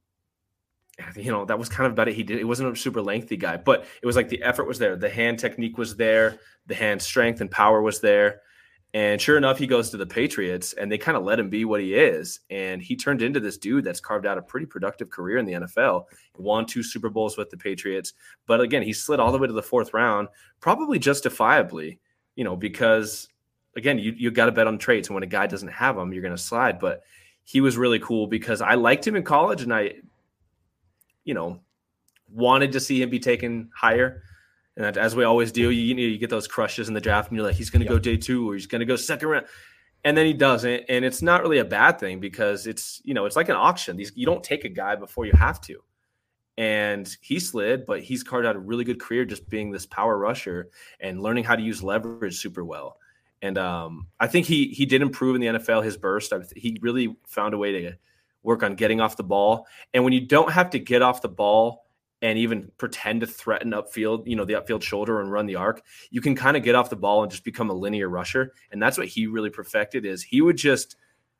you 1.15 1.31
know, 1.31 1.45
that 1.45 1.59
was 1.59 1.69
kind 1.69 1.87
of 1.87 1.93
about 1.93 2.07
it. 2.07 2.15
He 2.15 2.23
did. 2.23 2.39
It 2.39 2.45
wasn't 2.45 2.71
a 2.71 2.79
super 2.79 3.01
lengthy 3.01 3.37
guy, 3.37 3.57
but 3.57 3.85
it 4.01 4.05
was 4.05 4.15
like 4.15 4.29
the 4.29 4.41
effort 4.41 4.67
was 4.67 4.79
there. 4.79 4.95
The 4.95 5.09
hand 5.09 5.39
technique 5.39 5.77
was 5.77 5.95
there. 5.95 6.39
The 6.67 6.75
hand 6.75 7.01
strength 7.01 7.41
and 7.41 7.51
power 7.51 7.81
was 7.81 7.99
there. 8.01 8.41
And 8.93 9.19
sure 9.19 9.35
enough, 9.35 9.57
he 9.57 9.67
goes 9.67 9.89
to 9.89 9.97
the 9.97 10.05
Patriots 10.05 10.71
and 10.71 10.89
they 10.89 10.97
kind 10.97 11.17
of 11.17 11.25
let 11.25 11.37
him 11.37 11.49
be 11.49 11.65
what 11.65 11.81
he 11.81 11.95
is. 11.95 12.39
And 12.49 12.81
he 12.81 12.95
turned 12.95 13.21
into 13.21 13.41
this 13.41 13.57
dude 13.57 13.83
that's 13.83 13.99
carved 13.99 14.25
out 14.25 14.37
a 14.37 14.41
pretty 14.41 14.65
productive 14.65 15.09
career 15.09 15.37
in 15.37 15.45
the 15.45 15.51
NFL. 15.51 16.05
He 16.33 16.41
won 16.41 16.65
two 16.65 16.81
Super 16.81 17.09
Bowls 17.09 17.37
with 17.37 17.49
the 17.49 17.57
Patriots. 17.57 18.13
But 18.47 18.61
again, 18.61 18.83
he 18.83 18.93
slid 18.93 19.19
all 19.19 19.33
the 19.33 19.37
way 19.37 19.47
to 19.47 19.53
the 19.53 19.61
fourth 19.61 19.93
round, 19.93 20.29
probably 20.61 20.97
justifiably, 20.97 21.99
you 22.37 22.45
know, 22.45 22.55
because 22.55 23.27
again, 23.75 23.99
you, 23.99 24.13
you 24.15 24.31
got 24.31 24.45
to 24.45 24.53
bet 24.53 24.65
on 24.65 24.77
traits. 24.77 25.09
And 25.09 25.13
when 25.13 25.23
a 25.23 25.27
guy 25.27 25.45
doesn't 25.45 25.67
have 25.67 25.97
them, 25.97 26.13
you're 26.13 26.23
going 26.23 26.33
to 26.33 26.41
slide. 26.41 26.79
But 26.79 27.03
he 27.43 27.59
was 27.59 27.75
really 27.75 27.99
cool 27.99 28.27
because 28.27 28.61
I 28.61 28.75
liked 28.75 29.05
him 29.05 29.17
in 29.17 29.23
college 29.23 29.61
and 29.61 29.73
I, 29.73 29.95
you 31.25 31.33
know, 31.33 31.59
wanted 32.31 32.71
to 32.71 32.79
see 32.79 33.01
him 33.01 33.09
be 33.09 33.19
taken 33.19 33.69
higher. 33.75 34.23
And 34.77 34.97
as 34.97 35.15
we 35.15 35.23
always 35.23 35.51
do, 35.51 35.69
you, 35.69 35.81
you, 35.81 35.93
know, 35.93 36.01
you 36.01 36.17
get 36.17 36.29
those 36.29 36.47
crushes 36.47 36.87
in 36.87 36.93
the 36.93 37.01
draft, 37.01 37.29
and 37.29 37.37
you're 37.37 37.45
like, 37.45 37.55
he's 37.55 37.69
going 37.69 37.81
to 37.81 37.87
go 37.87 37.99
day 37.99 38.17
two, 38.17 38.49
or 38.49 38.53
he's 38.53 38.67
going 38.67 38.79
to 38.79 38.85
go 38.85 38.95
second 38.95 39.27
round, 39.27 39.45
and 40.03 40.15
then 40.15 40.25
he 40.25 40.33
doesn't, 40.33 40.83
and 40.87 41.03
it's 41.03 41.21
not 41.21 41.41
really 41.41 41.57
a 41.57 41.65
bad 41.65 41.99
thing 41.99 42.19
because 42.19 42.67
it's 42.67 43.01
you 43.03 43.13
know 43.13 43.25
it's 43.25 43.35
like 43.35 43.49
an 43.49 43.55
auction. 43.55 43.97
These 43.97 44.11
you 44.15 44.25
don't 44.25 44.43
take 44.43 44.63
a 44.63 44.69
guy 44.69 44.95
before 44.95 45.25
you 45.25 45.33
have 45.33 45.59
to, 45.61 45.81
and 46.57 47.15
he 47.21 47.39
slid, 47.39 47.85
but 47.85 48.01
he's 48.01 48.21
carved 48.21 48.45
out 48.45 48.55
a 48.55 48.59
really 48.59 48.83
good 48.83 49.01
career 49.01 49.25
just 49.25 49.49
being 49.49 49.71
this 49.71 49.85
power 49.85 50.17
rusher 50.17 50.69
and 50.99 51.21
learning 51.21 51.45
how 51.45 51.55
to 51.55 51.63
use 51.63 51.81
leverage 51.81 52.37
super 52.37 52.63
well. 52.63 52.97
And 53.41 53.57
um, 53.57 54.07
I 54.19 54.27
think 54.27 54.45
he 54.45 54.67
he 54.67 54.85
did 54.85 55.01
improve 55.01 55.35
in 55.35 55.41
the 55.41 55.59
NFL. 55.59 55.83
His 55.83 55.97
burst, 55.97 56.33
he 56.55 56.77
really 56.81 57.15
found 57.25 57.53
a 57.53 57.57
way 57.57 57.71
to 57.71 57.95
work 58.45 58.63
on 58.63 58.75
getting 58.75 59.01
off 59.01 59.17
the 59.17 59.23
ball. 59.23 59.67
And 59.93 60.03
when 60.03 60.13
you 60.13 60.21
don't 60.21 60.51
have 60.51 60.69
to 60.69 60.79
get 60.79 61.01
off 61.01 61.21
the 61.21 61.29
ball 61.29 61.85
and 62.21 62.37
even 62.39 62.71
pretend 62.77 63.21
to 63.21 63.27
threaten 63.27 63.71
upfield, 63.71 64.27
you 64.27 64.35
know, 64.35 64.45
the 64.45 64.53
upfield 64.53 64.83
shoulder 64.83 65.19
and 65.19 65.31
run 65.31 65.45
the 65.47 65.55
arc, 65.55 65.81
you 66.11 66.21
can 66.21 66.35
kind 66.35 66.55
of 66.55 66.63
get 66.63 66.75
off 66.75 66.89
the 66.89 66.95
ball 66.95 67.23
and 67.23 67.31
just 67.31 67.43
become 67.43 67.69
a 67.69 67.73
linear 67.73 68.07
rusher. 68.07 68.53
And 68.71 68.81
that's 68.81 68.97
what 68.97 69.07
he 69.07 69.27
really 69.27 69.49
perfected 69.49 70.05
is 70.05 70.23
he 70.23 70.41
would 70.41 70.57
just 70.57 70.95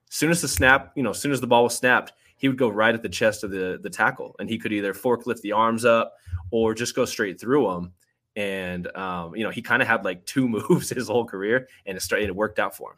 as 0.09 0.15
soon 0.15 0.31
as 0.31 0.41
the 0.41 0.47
snap, 0.47 0.91
you 0.95 1.03
know, 1.03 1.11
as 1.11 1.19
soon 1.19 1.31
as 1.31 1.41
the 1.41 1.47
ball 1.47 1.63
was 1.63 1.75
snapped, 1.75 2.13
he 2.37 2.47
would 2.47 2.57
go 2.57 2.69
right 2.69 2.93
at 2.93 3.01
the 3.01 3.09
chest 3.09 3.43
of 3.43 3.51
the 3.51 3.79
the 3.81 3.89
tackle 3.89 4.35
and 4.39 4.49
he 4.49 4.57
could 4.57 4.73
either 4.73 4.93
forklift 4.93 5.41
the 5.41 5.53
arms 5.53 5.85
up 5.85 6.13
or 6.51 6.73
just 6.73 6.95
go 6.95 7.05
straight 7.05 7.39
through 7.39 7.71
them. 7.71 7.93
And 8.35 8.93
um, 8.97 9.35
you 9.35 9.43
know, 9.43 9.51
he 9.51 9.61
kind 9.61 9.81
of 9.81 9.87
had 9.87 10.03
like 10.03 10.25
two 10.25 10.47
moves 10.69 10.89
his 10.89 11.07
whole 11.07 11.25
career 11.25 11.67
and 11.85 11.95
it 11.97 12.01
started 12.01 12.29
it 12.29 12.35
worked 12.35 12.59
out 12.59 12.75
for 12.75 12.91
him. 12.91 12.97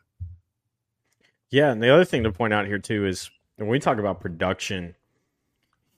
Yeah, 1.50 1.72
and 1.72 1.82
the 1.82 1.90
other 1.90 2.04
thing 2.04 2.24
to 2.24 2.32
point 2.32 2.54
out 2.54 2.66
here 2.66 2.80
too 2.80 3.06
is 3.06 3.30
when 3.58 3.70
we 3.70 3.80
talk 3.80 3.98
about 3.98 4.20
production, 4.20 4.96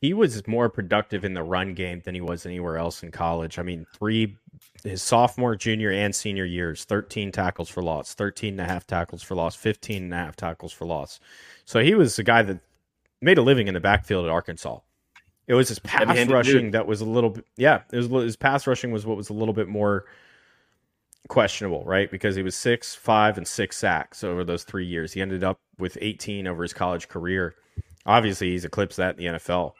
he 0.01 0.13
was 0.13 0.47
more 0.47 0.69
productive 0.69 1.25
in 1.25 1.33
the 1.33 1.43
run 1.43 1.73
game 1.73 2.01
than 2.05 2.15
he 2.15 2.21
was 2.21 2.45
anywhere 2.45 2.77
else 2.77 3.03
in 3.03 3.11
college. 3.11 3.59
I 3.59 3.63
mean, 3.63 3.85
three 3.93 4.37
his 4.83 5.01
sophomore, 5.01 5.55
junior, 5.55 5.91
and 5.91 6.15
senior 6.15 6.45
years, 6.45 6.85
13 6.85 7.31
tackles 7.31 7.69
for 7.69 7.83
loss, 7.83 8.13
13 8.13 8.53
and 8.53 8.61
a 8.61 8.65
half 8.65 8.87
tackles 8.87 9.21
for 9.21 9.35
loss, 9.35 9.55
15 9.55 10.03
and 10.03 10.13
a 10.13 10.17
half 10.17 10.35
tackles 10.37 10.71
for 10.71 10.85
loss. 10.85 11.19
So 11.65 11.81
he 11.81 11.95
was 11.95 12.17
a 12.17 12.23
guy 12.23 12.43
that 12.43 12.59
made 13.21 13.37
a 13.37 13.41
living 13.41 13.67
in 13.67 13.73
the 13.73 13.81
backfield 13.81 14.25
at 14.25 14.31
Arkansas. 14.31 14.79
It 15.47 15.53
was 15.55 15.67
his 15.67 15.79
pass 15.79 16.27
rushing 16.27 16.65
dude. 16.65 16.71
that 16.73 16.87
was 16.87 17.01
a 17.01 17.05
little 17.05 17.31
bit, 17.31 17.45
yeah, 17.57 17.81
it 17.91 17.97
was 17.97 18.23
his 18.23 18.35
pass 18.37 18.67
rushing 18.67 18.91
was 18.91 19.05
what 19.05 19.17
was 19.17 19.29
a 19.29 19.33
little 19.33 19.53
bit 19.53 19.67
more 19.67 20.05
questionable, 21.29 21.85
right? 21.85 22.11
Because 22.11 22.35
he 22.35 22.43
was 22.43 22.55
six, 22.55 22.93
five, 22.93 23.37
and 23.37 23.47
six 23.47 23.77
sacks 23.77 24.23
over 24.23 24.43
those 24.43 24.63
three 24.63 24.85
years. 24.85 25.13
He 25.13 25.21
ended 25.21 25.43
up 25.43 25.59
with 25.77 25.97
18 26.01 26.47
over 26.47 26.63
his 26.63 26.73
college 26.73 27.07
career. 27.07 27.55
Obviously, 28.05 28.49
he's 28.51 28.65
eclipsed 28.65 28.97
that 28.97 29.17
in 29.17 29.33
the 29.33 29.39
NFL. 29.39 29.73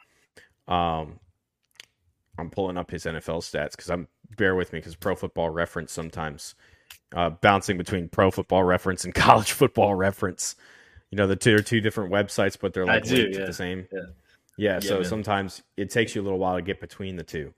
Um, 0.66 1.18
I'm 2.38 2.48
pulling 2.48 2.78
up 2.78 2.90
his 2.90 3.04
NFL 3.04 3.40
stats 3.40 3.72
because 3.72 3.90
I'm 3.90 4.08
bear 4.38 4.54
with 4.54 4.72
me 4.72 4.78
because 4.78 4.94
Pro 4.96 5.14
Football 5.14 5.50
Reference 5.50 5.92
sometimes 5.92 6.54
uh, 7.14 7.30
bouncing 7.30 7.76
between 7.76 8.08
Pro 8.08 8.30
Football 8.30 8.64
Reference 8.64 9.04
and 9.04 9.14
College 9.14 9.52
Football 9.52 9.94
Reference. 9.94 10.54
You 11.10 11.16
know, 11.16 11.26
the 11.26 11.36
two 11.36 11.56
are 11.56 11.62
two 11.62 11.80
different 11.80 12.12
websites, 12.12 12.56
but 12.58 12.72
they're 12.72 12.86
like 12.86 13.04
do, 13.04 13.28
yeah. 13.32 13.44
the 13.44 13.52
same. 13.52 13.86
Yeah. 13.92 14.00
Yeah, 14.56 14.74
yeah 14.74 14.80
so 14.80 14.94
man. 14.96 15.04
sometimes 15.04 15.62
it 15.76 15.90
takes 15.90 16.14
you 16.14 16.22
a 16.22 16.24
little 16.24 16.38
while 16.38 16.56
to 16.56 16.62
get 16.62 16.80
between 16.80 17.16
the 17.16 17.24
two, 17.24 17.52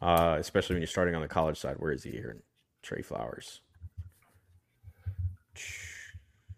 uh, 0.00 0.36
especially 0.38 0.74
when 0.74 0.82
you're 0.82 0.86
starting 0.86 1.14
on 1.14 1.22
the 1.22 1.28
college 1.28 1.58
side. 1.58 1.76
Where 1.78 1.92
is 1.92 2.04
he 2.04 2.12
here? 2.12 2.36
Trey 2.86 3.02
Flowers. 3.02 3.62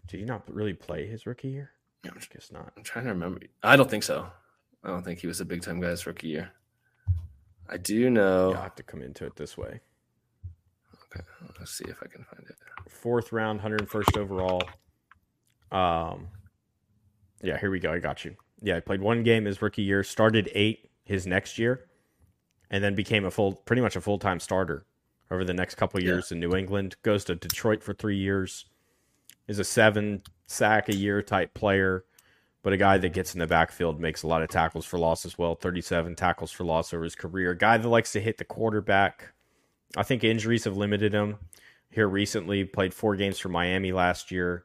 Did 0.06 0.20
he 0.20 0.26
not 0.26 0.42
really 0.52 0.74
play 0.74 1.06
his 1.06 1.24
rookie 1.26 1.48
year? 1.48 1.70
I 2.04 2.10
guess 2.10 2.52
not. 2.52 2.70
I'm 2.76 2.82
trying 2.82 3.06
to 3.06 3.12
remember. 3.12 3.40
I 3.62 3.76
don't 3.76 3.88
think 3.90 4.02
so. 4.02 4.26
I 4.84 4.88
don't 4.88 5.02
think 5.02 5.20
he 5.20 5.26
was 5.26 5.40
a 5.40 5.46
big 5.46 5.62
time 5.62 5.80
guy's 5.80 6.06
rookie 6.06 6.28
year. 6.28 6.50
I 7.66 7.78
do 7.78 8.10
know. 8.10 8.52
I 8.52 8.60
have 8.60 8.74
to 8.74 8.82
come 8.82 9.00
into 9.00 9.24
it 9.24 9.36
this 9.36 9.56
way. 9.56 9.80
Okay, 11.06 11.24
let's 11.58 11.72
see 11.72 11.86
if 11.88 11.96
I 12.02 12.06
can 12.08 12.24
find 12.24 12.44
it. 12.46 12.56
Fourth 12.90 13.32
round, 13.32 13.60
101st 13.62 14.18
overall. 14.18 14.62
Um, 15.72 16.28
yeah, 17.42 17.58
here 17.58 17.70
we 17.70 17.80
go. 17.80 17.90
I 17.90 18.00
got 18.00 18.26
you. 18.26 18.36
Yeah, 18.60 18.76
I 18.76 18.80
played 18.80 19.00
one 19.00 19.22
game 19.22 19.46
his 19.46 19.62
rookie 19.62 19.82
year, 19.82 20.02
started 20.02 20.50
eight 20.54 20.90
his 21.04 21.26
next 21.26 21.58
year, 21.58 21.86
and 22.70 22.84
then 22.84 22.94
became 22.94 23.24
a 23.24 23.30
full, 23.30 23.54
pretty 23.54 23.80
much 23.80 23.96
a 23.96 24.02
full 24.02 24.18
time 24.18 24.40
starter 24.40 24.84
over 25.30 25.44
the 25.44 25.54
next 25.54 25.76
couple 25.76 26.02
years 26.02 26.30
yeah. 26.30 26.36
in 26.36 26.40
New 26.40 26.54
England. 26.54 26.96
Goes 27.02 27.24
to 27.24 27.34
Detroit 27.34 27.82
for 27.82 27.94
three 27.94 28.16
years. 28.16 28.66
Is 29.46 29.58
a 29.58 29.64
seven 29.64 30.22
sack 30.46 30.88
a 30.88 30.94
year 30.94 31.22
type 31.22 31.54
player, 31.54 32.04
but 32.62 32.72
a 32.72 32.76
guy 32.76 32.98
that 32.98 33.14
gets 33.14 33.34
in 33.34 33.40
the 33.40 33.46
backfield 33.46 33.98
makes 33.98 34.22
a 34.22 34.26
lot 34.26 34.42
of 34.42 34.50
tackles 34.50 34.84
for 34.84 34.98
loss 34.98 35.24
as 35.24 35.38
well. 35.38 35.54
Thirty-seven 35.54 36.16
tackles 36.16 36.50
for 36.50 36.64
loss 36.64 36.92
over 36.92 37.04
his 37.04 37.14
career. 37.14 37.54
Guy 37.54 37.78
that 37.78 37.88
likes 37.88 38.12
to 38.12 38.20
hit 38.20 38.36
the 38.36 38.44
quarterback. 38.44 39.32
I 39.96 40.02
think 40.02 40.22
injuries 40.22 40.64
have 40.64 40.76
limited 40.76 41.14
him 41.14 41.38
here 41.90 42.08
recently. 42.08 42.64
Played 42.64 42.92
four 42.92 43.16
games 43.16 43.38
for 43.38 43.48
Miami 43.48 43.92
last 43.92 44.30
year 44.30 44.64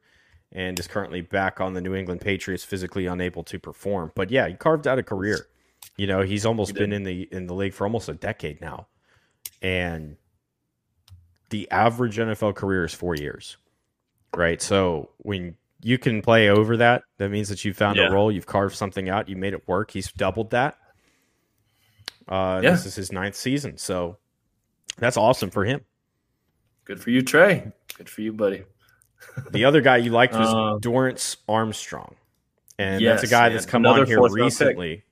and 0.51 0.78
is 0.78 0.88
currently 0.88 1.22
back 1.22 1.59
on 1.59 1.74
the 1.74 1.82
New 1.82 1.95
England 1.95 2.22
Patriots, 2.22 2.64
physically 2.64 3.07
unable 3.07 3.43
to 3.43 3.59
perform. 3.59 4.11
But 4.16 4.32
yeah, 4.32 4.47
he 4.47 4.53
carved 4.53 4.88
out 4.88 4.99
a 4.99 5.03
career. 5.03 5.47
You 5.97 6.07
know, 6.07 6.22
he's 6.22 6.45
almost 6.45 6.72
he 6.72 6.80
been 6.80 6.93
in 6.93 7.03
the 7.03 7.28
in 7.32 7.47
the 7.47 7.53
league 7.53 7.74
for 7.74 7.86
almost 7.86 8.09
a 8.09 8.14
decade 8.14 8.61
now, 8.61 8.88
and 9.61 10.18
the 11.54 11.70
average 11.70 12.18
NFL 12.18 12.56
career 12.56 12.84
is 12.84 12.95
four 12.95 13.14
years, 13.16 13.58
right? 14.36 14.60
So 14.60 15.12
when 15.20 15.56
you 15.84 15.99
can 15.99 16.24
play 16.24 16.49
over 16.49 16.78
that, 16.78 17.04
that 17.20 17.30
means 17.30 17.47
that 17.49 17.64
you 17.64 17.76
found 17.76 17.97
yeah. 17.97 18.08
a 18.08 18.12
role, 18.12 18.32
you've 18.32 18.47
carved 18.47 18.76
something 18.76 19.08
out, 19.08 19.30
you 19.30 19.36
made 19.36 19.54
it 19.54 19.68
work. 19.68 19.91
He's 19.91 20.12
doubled 20.12 20.49
that. 20.49 20.80
Uh, 22.28 22.60
yeah. 22.64 22.72
This 22.72 22.88
is 22.88 22.95
his 22.95 23.12
ninth 23.12 23.36
season, 23.36 23.78
so 23.78 24.18
that's 24.97 25.16
awesome 25.16 25.51
for 25.51 25.64
him. 25.64 25.82
Good 26.86 26.99
for 26.99 27.12
you, 27.12 27.22
Trey. 27.22 27.72
Good 27.99 28.10
for 28.10 28.22
you, 28.22 28.34
buddy. 28.34 28.64
the 29.51 29.66
other 29.66 29.82
guy 29.82 29.97
you 29.97 30.10
liked 30.10 30.34
was 30.34 30.47
uh, 30.47 30.80
Dorance 30.80 31.38
Armstrong, 31.47 32.16
and 32.80 32.99
yes, 32.99 33.22
that's 33.22 33.32
a 33.32 33.32
guy 33.32 33.43
man. 33.43 33.54
that's 33.54 33.68
come 33.68 33.86
Another 33.86 34.01
on 34.01 34.08
here 34.08 34.28
recently. 34.28 35.04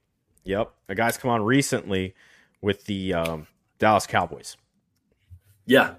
Yep, 0.45 0.71
a 0.89 0.95
guy's 0.95 1.17
come 1.17 1.29
on 1.29 1.43
recently 1.43 2.15
with 2.61 2.83
the 2.85 3.13
um, 3.13 3.45
Dallas 3.77 4.07
Cowboys. 4.07 4.57
Yeah, 5.67 5.93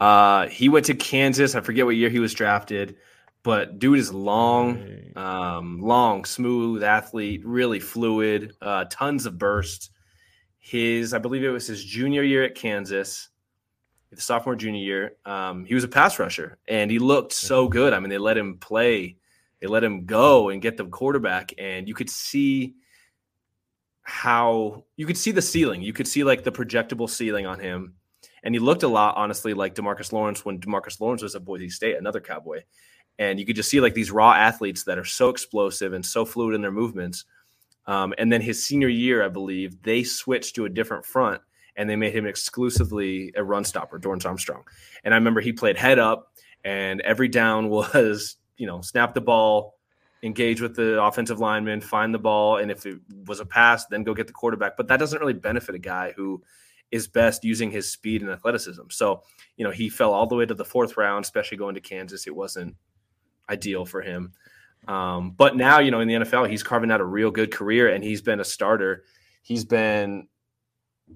uh, 0.00 0.48
he 0.48 0.68
went 0.70 0.86
to 0.86 0.94
Kansas. 0.94 1.54
I 1.54 1.60
forget 1.60 1.84
what 1.84 1.94
year 1.94 2.08
he 2.08 2.18
was 2.18 2.32
drafted, 2.32 2.96
but 3.42 3.78
dude 3.78 3.98
is 3.98 4.12
long, 4.12 5.12
um, 5.14 5.80
long, 5.82 6.24
smooth 6.24 6.82
athlete, 6.82 7.44
really 7.44 7.80
fluid, 7.80 8.54
uh, 8.62 8.86
tons 8.90 9.26
of 9.26 9.38
burst. 9.38 9.90
His, 10.58 11.12
I 11.12 11.18
believe 11.18 11.44
it 11.44 11.50
was 11.50 11.66
his 11.66 11.84
junior 11.84 12.22
year 12.22 12.44
at 12.44 12.54
Kansas, 12.54 13.28
the 14.10 14.20
sophomore 14.20 14.56
junior 14.56 14.80
year. 14.80 15.12
Um, 15.26 15.66
he 15.66 15.74
was 15.74 15.84
a 15.84 15.88
pass 15.88 16.18
rusher, 16.18 16.58
and 16.66 16.90
he 16.90 16.98
looked 16.98 17.32
so 17.32 17.68
good. 17.68 17.92
I 17.92 18.00
mean, 18.00 18.10
they 18.10 18.18
let 18.18 18.38
him 18.38 18.56
play, 18.58 19.16
they 19.60 19.66
let 19.66 19.84
him 19.84 20.06
go 20.06 20.48
and 20.48 20.62
get 20.62 20.78
the 20.78 20.86
quarterback, 20.86 21.52
and 21.58 21.86
you 21.86 21.94
could 21.94 22.10
see 22.10 22.74
how 24.02 24.84
you 24.96 25.06
could 25.06 25.18
see 25.18 25.30
the 25.30 25.42
ceiling. 25.42 25.82
You 25.82 25.92
could 25.92 26.08
see 26.08 26.24
like 26.24 26.42
the 26.42 26.50
projectable 26.50 27.08
ceiling 27.08 27.46
on 27.46 27.60
him 27.60 27.94
and 28.42 28.54
he 28.54 28.58
looked 28.58 28.82
a 28.82 28.88
lot, 28.88 29.16
honestly, 29.16 29.54
like 29.54 29.74
Demarcus 29.74 30.12
Lawrence 30.12 30.44
when 30.44 30.58
Demarcus 30.58 31.00
Lawrence 31.00 31.22
was 31.22 31.34
at 31.34 31.44
Boise 31.44 31.68
State, 31.68 31.96
another 31.96 32.20
Cowboy. 32.20 32.62
And 33.18 33.38
you 33.38 33.44
could 33.44 33.56
just 33.56 33.68
see 33.68 33.80
like 33.80 33.94
these 33.94 34.10
raw 34.10 34.32
athletes 34.32 34.84
that 34.84 34.98
are 34.98 35.04
so 35.04 35.28
explosive 35.28 35.92
and 35.92 36.04
so 36.04 36.24
fluid 36.24 36.54
in 36.54 36.62
their 36.62 36.72
movements. 36.72 37.26
Um, 37.86 38.14
and 38.18 38.32
then 38.32 38.40
his 38.40 38.64
senior 38.64 38.88
year, 38.88 39.24
I 39.24 39.28
believe, 39.28 39.82
they 39.82 40.04
switched 40.04 40.54
to 40.54 40.64
a 40.64 40.70
different 40.70 41.04
front 41.04 41.42
and 41.76 41.88
they 41.88 41.96
made 41.96 42.14
him 42.14 42.26
exclusively 42.26 43.32
a 43.36 43.44
run 43.44 43.64
stopper, 43.64 43.98
Dorance 43.98 44.26
Armstrong. 44.26 44.64
And 45.04 45.14
I 45.14 45.16
remember 45.16 45.40
he 45.40 45.52
played 45.52 45.76
head 45.76 45.98
up, 45.98 46.32
and 46.64 47.00
every 47.02 47.28
down 47.28 47.68
was, 47.70 48.36
you 48.56 48.66
know, 48.66 48.80
snap 48.80 49.14
the 49.14 49.20
ball, 49.20 49.78
engage 50.22 50.60
with 50.60 50.76
the 50.76 51.02
offensive 51.02 51.40
lineman, 51.40 51.80
find 51.80 52.12
the 52.12 52.18
ball, 52.18 52.58
and 52.58 52.70
if 52.70 52.84
it 52.84 52.98
was 53.26 53.40
a 53.40 53.46
pass, 53.46 53.86
then 53.86 54.02
go 54.02 54.14
get 54.14 54.26
the 54.26 54.32
quarterback. 54.32 54.76
But 54.76 54.88
that 54.88 54.98
doesn't 54.98 55.18
really 55.18 55.32
benefit 55.32 55.74
a 55.74 55.78
guy 55.78 56.12
who 56.14 56.42
is 56.90 57.06
best 57.06 57.44
using 57.44 57.70
his 57.70 57.90
speed 57.90 58.22
and 58.22 58.30
athleticism. 58.30 58.82
So, 58.90 59.22
you 59.56 59.64
know, 59.64 59.70
he 59.70 59.88
fell 59.88 60.12
all 60.12 60.26
the 60.26 60.34
way 60.34 60.46
to 60.46 60.54
the 60.54 60.64
fourth 60.64 60.96
round, 60.96 61.24
especially 61.24 61.58
going 61.58 61.74
to 61.74 61.80
Kansas. 61.80 62.26
It 62.26 62.34
wasn't 62.34 62.76
ideal 63.48 63.84
for 63.84 64.02
him. 64.02 64.32
Um, 64.88 65.32
but 65.32 65.56
now, 65.56 65.78
you 65.78 65.90
know, 65.90 66.00
in 66.00 66.08
the 66.08 66.14
NFL, 66.14 66.48
he's 66.48 66.62
carving 66.62 66.90
out 66.90 67.00
a 67.00 67.04
real 67.04 67.30
good 67.30 67.52
career 67.52 67.88
and 67.88 68.02
he's 68.02 68.22
been 68.22 68.40
a 68.40 68.44
starter. 68.44 69.04
He's 69.42 69.64
been 69.64 70.26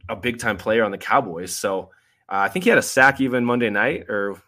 a 0.08 0.16
big 0.16 0.38
time 0.38 0.56
player 0.56 0.84
on 0.84 0.90
the 0.90 0.98
Cowboys. 0.98 1.54
So 1.54 1.90
uh, 2.28 2.36
I 2.36 2.48
think 2.48 2.64
he 2.64 2.68
had 2.68 2.78
a 2.78 2.82
sack 2.82 3.20
even 3.20 3.44
Monday 3.44 3.70
night 3.70 4.08
or 4.08 4.40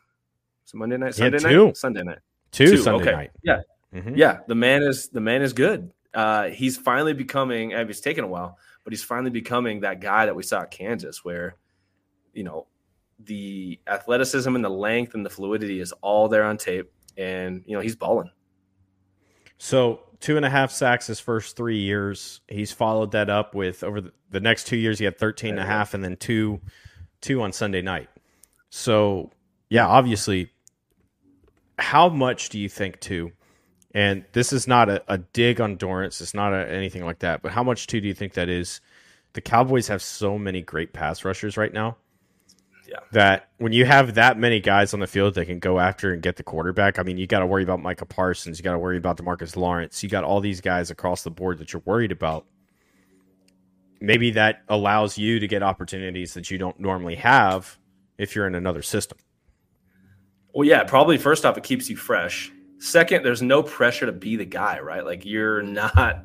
Monday 0.74 0.96
night, 0.96 1.14
Sunday 1.14 1.38
night, 1.38 1.76
Sunday 1.76 2.02
night, 2.02 2.18
two, 2.50 2.66
two. 2.66 2.76
Sunday 2.78 3.02
okay. 3.02 3.12
night. 3.12 3.30
Yeah, 3.42 3.60
mm-hmm. 3.94 4.14
yeah. 4.16 4.40
The 4.48 4.54
man 4.54 4.82
is 4.82 5.08
the 5.08 5.20
man 5.20 5.42
is 5.42 5.52
good. 5.52 5.92
Uh, 6.12 6.48
he's 6.48 6.76
finally 6.76 7.12
becoming. 7.12 7.74
I 7.74 7.78
mean, 7.78 7.90
it's 7.90 8.00
taken 8.00 8.24
a 8.24 8.28
while, 8.28 8.58
but 8.86 8.92
he's 8.92 9.02
finally 9.02 9.30
becoming 9.30 9.80
that 9.80 9.98
guy 10.00 10.26
that 10.26 10.36
we 10.36 10.44
saw 10.44 10.60
at 10.60 10.70
Kansas, 10.70 11.24
where 11.24 11.56
you 12.32 12.44
know 12.44 12.68
the 13.18 13.80
athleticism 13.88 14.54
and 14.54 14.64
the 14.64 14.70
length 14.70 15.14
and 15.14 15.26
the 15.26 15.30
fluidity 15.30 15.80
is 15.80 15.90
all 16.02 16.28
there 16.28 16.44
on 16.44 16.56
tape, 16.56 16.92
and 17.16 17.64
you 17.66 17.74
know 17.74 17.82
he's 17.82 17.96
balling. 17.96 18.30
So 19.58 20.02
two 20.20 20.36
and 20.36 20.46
a 20.46 20.50
half 20.50 20.70
sacks 20.70 21.08
his 21.08 21.18
first 21.18 21.56
three 21.56 21.78
years. 21.78 22.42
He's 22.46 22.70
followed 22.70 23.10
that 23.10 23.28
up 23.28 23.56
with 23.56 23.82
over 23.82 24.00
the, 24.00 24.12
the 24.30 24.38
next 24.38 24.68
two 24.68 24.76
years 24.76 25.00
he 25.00 25.04
had 25.04 25.18
13 25.18 25.50
and 25.50 25.58
a 25.58 25.66
half 25.66 25.92
and 25.92 26.04
then 26.04 26.16
two 26.16 26.60
two 27.20 27.42
on 27.42 27.52
Sunday 27.52 27.82
night. 27.82 28.08
So 28.70 29.32
yeah, 29.68 29.88
obviously 29.88 30.52
how 31.76 32.08
much 32.08 32.50
do 32.50 32.60
you 32.60 32.68
think 32.68 33.00
too? 33.00 33.32
And 33.96 34.24
this 34.32 34.52
is 34.52 34.68
not 34.68 34.88
a, 34.90 35.02
a 35.08 35.18
dig 35.18 35.60
on 35.60 35.78
Dorance, 35.78 36.20
it's 36.20 36.34
not 36.34 36.52
a, 36.52 36.70
anything 36.70 37.04
like 37.04 37.20
that, 37.20 37.40
but 37.40 37.52
how 37.52 37.62
much 37.62 37.86
too 37.86 38.00
do 38.00 38.06
you 38.06 38.14
think 38.14 38.34
that 38.34 38.48
is? 38.48 38.80
The 39.32 39.40
Cowboys 39.40 39.88
have 39.88 40.02
so 40.02 40.38
many 40.38 40.62
great 40.62 40.92
pass 40.92 41.24
rushers 41.24 41.56
right 41.56 41.72
now 41.72 41.96
yeah. 42.88 43.00
That 43.12 43.48
when 43.58 43.72
you 43.72 43.84
have 43.84 44.14
that 44.14 44.38
many 44.38 44.60
guys 44.60 44.94
on 44.94 45.00
the 45.00 45.06
field 45.06 45.34
that 45.34 45.46
can 45.46 45.58
go 45.58 45.78
after 45.78 46.12
and 46.12 46.22
get 46.22 46.36
the 46.36 46.42
quarterback, 46.42 46.98
I 46.98 47.02
mean, 47.02 47.18
you 47.18 47.26
got 47.26 47.40
to 47.40 47.46
worry 47.46 47.62
about 47.62 47.82
Micah 47.82 48.06
Parsons, 48.06 48.58
you 48.58 48.64
got 48.64 48.72
to 48.72 48.78
worry 48.78 48.96
about 48.96 49.16
Demarcus 49.16 49.56
Lawrence, 49.56 50.02
you 50.02 50.08
got 50.08 50.24
all 50.24 50.40
these 50.40 50.60
guys 50.60 50.90
across 50.90 51.22
the 51.22 51.30
board 51.30 51.58
that 51.58 51.72
you're 51.72 51.82
worried 51.84 52.12
about. 52.12 52.46
Maybe 54.00 54.32
that 54.32 54.62
allows 54.68 55.18
you 55.18 55.40
to 55.40 55.48
get 55.48 55.62
opportunities 55.62 56.34
that 56.34 56.50
you 56.50 56.58
don't 56.58 56.78
normally 56.78 57.16
have 57.16 57.78
if 58.18 58.36
you're 58.36 58.46
in 58.46 58.54
another 58.54 58.82
system. 58.82 59.18
Well, 60.54 60.66
yeah, 60.66 60.84
probably 60.84 61.18
first 61.18 61.44
off, 61.44 61.56
it 61.56 61.64
keeps 61.64 61.90
you 61.90 61.96
fresh. 61.96 62.52
Second, 62.78 63.24
there's 63.24 63.42
no 63.42 63.62
pressure 63.62 64.06
to 64.06 64.12
be 64.12 64.36
the 64.36 64.44
guy, 64.44 64.80
right? 64.80 65.04
Like 65.04 65.24
you're 65.24 65.62
not 65.62 66.24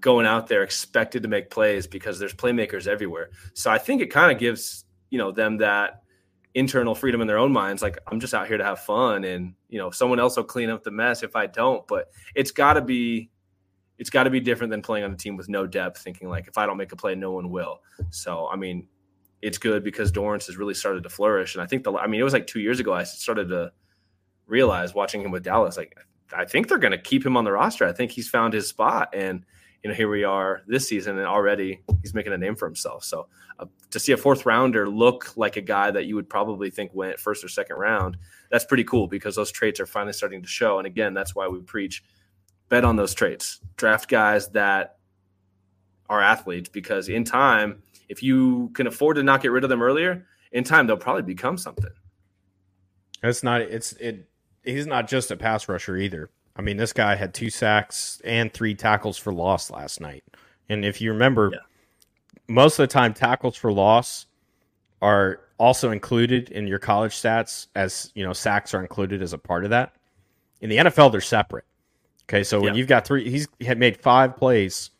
going 0.00 0.26
out 0.26 0.48
there 0.48 0.62
expected 0.62 1.22
to 1.22 1.28
make 1.28 1.48
plays 1.48 1.86
because 1.86 2.18
there's 2.18 2.34
playmakers 2.34 2.86
everywhere. 2.86 3.30
So 3.54 3.70
I 3.70 3.78
think 3.78 4.02
it 4.02 4.08
kind 4.08 4.32
of 4.32 4.38
gives, 4.38 4.84
you 5.10 5.18
know, 5.18 5.30
them 5.30 5.58
that 5.58 6.02
internal 6.54 6.94
freedom 6.94 7.20
in 7.20 7.26
their 7.26 7.38
own 7.38 7.52
minds 7.52 7.80
like 7.80 7.98
i'm 8.08 8.20
just 8.20 8.34
out 8.34 8.46
here 8.46 8.58
to 8.58 8.64
have 8.64 8.78
fun 8.80 9.24
and 9.24 9.54
you 9.68 9.78
know 9.78 9.90
someone 9.90 10.20
else 10.20 10.36
will 10.36 10.44
clean 10.44 10.68
up 10.68 10.82
the 10.82 10.90
mess 10.90 11.22
if 11.22 11.34
i 11.34 11.46
don't 11.46 11.86
but 11.86 12.10
it's 12.34 12.50
got 12.50 12.74
to 12.74 12.82
be 12.82 13.30
it's 13.98 14.10
got 14.10 14.24
to 14.24 14.30
be 14.30 14.40
different 14.40 14.70
than 14.70 14.82
playing 14.82 15.04
on 15.04 15.12
a 15.12 15.16
team 15.16 15.36
with 15.36 15.48
no 15.48 15.66
depth 15.66 16.02
thinking 16.02 16.28
like 16.28 16.46
if 16.46 16.58
i 16.58 16.66
don't 16.66 16.76
make 16.76 16.92
a 16.92 16.96
play 16.96 17.14
no 17.14 17.32
one 17.32 17.50
will 17.50 17.80
so 18.10 18.48
i 18.48 18.56
mean 18.56 18.86
it's 19.40 19.56
good 19.56 19.82
because 19.82 20.12
dorance 20.12 20.46
has 20.46 20.58
really 20.58 20.74
started 20.74 21.02
to 21.02 21.08
flourish 21.08 21.54
and 21.54 21.62
i 21.62 21.66
think 21.66 21.84
the 21.84 21.92
i 21.94 22.06
mean 22.06 22.20
it 22.20 22.24
was 22.24 22.34
like 22.34 22.46
two 22.46 22.60
years 22.60 22.80
ago 22.80 22.92
i 22.92 23.02
started 23.02 23.48
to 23.48 23.72
realize 24.46 24.94
watching 24.94 25.22
him 25.22 25.30
with 25.30 25.42
dallas 25.42 25.76
like 25.76 25.96
i 26.36 26.44
think 26.44 26.68
they're 26.68 26.78
going 26.78 26.92
to 26.92 26.98
keep 26.98 27.24
him 27.24 27.36
on 27.36 27.44
the 27.44 27.52
roster 27.52 27.86
i 27.86 27.92
think 27.92 28.10
he's 28.10 28.28
found 28.28 28.52
his 28.52 28.68
spot 28.68 29.08
and 29.12 29.44
you 29.82 29.90
know, 29.90 29.96
here 29.96 30.08
we 30.08 30.22
are 30.22 30.62
this 30.66 30.86
season, 30.86 31.18
and 31.18 31.26
already 31.26 31.82
he's 32.02 32.14
making 32.14 32.32
a 32.32 32.38
name 32.38 32.54
for 32.54 32.66
himself. 32.66 33.02
So 33.02 33.26
uh, 33.58 33.66
to 33.90 33.98
see 33.98 34.12
a 34.12 34.16
fourth 34.16 34.46
rounder 34.46 34.88
look 34.88 35.36
like 35.36 35.56
a 35.56 35.60
guy 35.60 35.90
that 35.90 36.06
you 36.06 36.14
would 36.14 36.28
probably 36.28 36.70
think 36.70 36.94
went 36.94 37.18
first 37.18 37.42
or 37.42 37.48
second 37.48 37.76
round, 37.76 38.16
that's 38.50 38.64
pretty 38.64 38.84
cool 38.84 39.08
because 39.08 39.34
those 39.34 39.50
traits 39.50 39.80
are 39.80 39.86
finally 39.86 40.12
starting 40.12 40.40
to 40.42 40.48
show. 40.48 40.78
And 40.78 40.86
again, 40.86 41.14
that's 41.14 41.34
why 41.34 41.48
we 41.48 41.60
preach 41.60 42.04
bet 42.68 42.84
on 42.84 42.96
those 42.96 43.12
traits, 43.12 43.60
draft 43.76 44.08
guys 44.08 44.48
that 44.50 44.98
are 46.08 46.20
athletes, 46.20 46.68
because 46.68 47.08
in 47.08 47.24
time, 47.24 47.82
if 48.08 48.22
you 48.22 48.70
can 48.74 48.86
afford 48.86 49.16
to 49.16 49.22
not 49.24 49.42
get 49.42 49.50
rid 49.50 49.64
of 49.64 49.70
them 49.70 49.82
earlier, 49.82 50.26
in 50.52 50.62
time 50.62 50.86
they'll 50.86 50.96
probably 50.96 51.22
become 51.22 51.58
something. 51.58 51.90
It's 53.24 53.42
not. 53.42 53.62
It's 53.62 53.92
it. 53.94 54.28
He's 54.64 54.86
not 54.86 55.08
just 55.08 55.30
a 55.30 55.36
pass 55.36 55.68
rusher 55.68 55.96
either. 55.96 56.30
I 56.54 56.62
mean, 56.62 56.76
this 56.76 56.92
guy 56.92 57.14
had 57.14 57.34
two 57.34 57.50
sacks 57.50 58.20
and 58.24 58.52
three 58.52 58.74
tackles 58.74 59.16
for 59.16 59.32
loss 59.32 59.70
last 59.70 60.00
night. 60.00 60.24
And 60.68 60.84
if 60.84 61.00
you 61.00 61.12
remember, 61.12 61.50
yeah. 61.52 61.58
most 62.48 62.78
of 62.78 62.88
the 62.88 62.92
time, 62.92 63.14
tackles 63.14 63.56
for 63.56 63.72
loss 63.72 64.26
are 65.00 65.40
also 65.58 65.90
included 65.90 66.50
in 66.50 66.66
your 66.66 66.78
college 66.78 67.12
stats 67.12 67.68
as, 67.74 68.12
you 68.14 68.24
know, 68.24 68.32
sacks 68.32 68.74
are 68.74 68.80
included 68.80 69.22
as 69.22 69.32
a 69.32 69.38
part 69.38 69.64
of 69.64 69.70
that. 69.70 69.94
In 70.60 70.70
the 70.70 70.76
NFL, 70.76 71.10
they're 71.10 71.20
separate. 71.20 71.64
Okay. 72.28 72.44
So 72.44 72.60
when 72.60 72.74
yeah. 72.74 72.78
you've 72.78 72.88
got 72.88 73.06
three, 73.06 73.28
he's 73.28 73.48
had 73.60 73.78
made 73.78 73.96
five 74.00 74.36
plays 74.36 74.90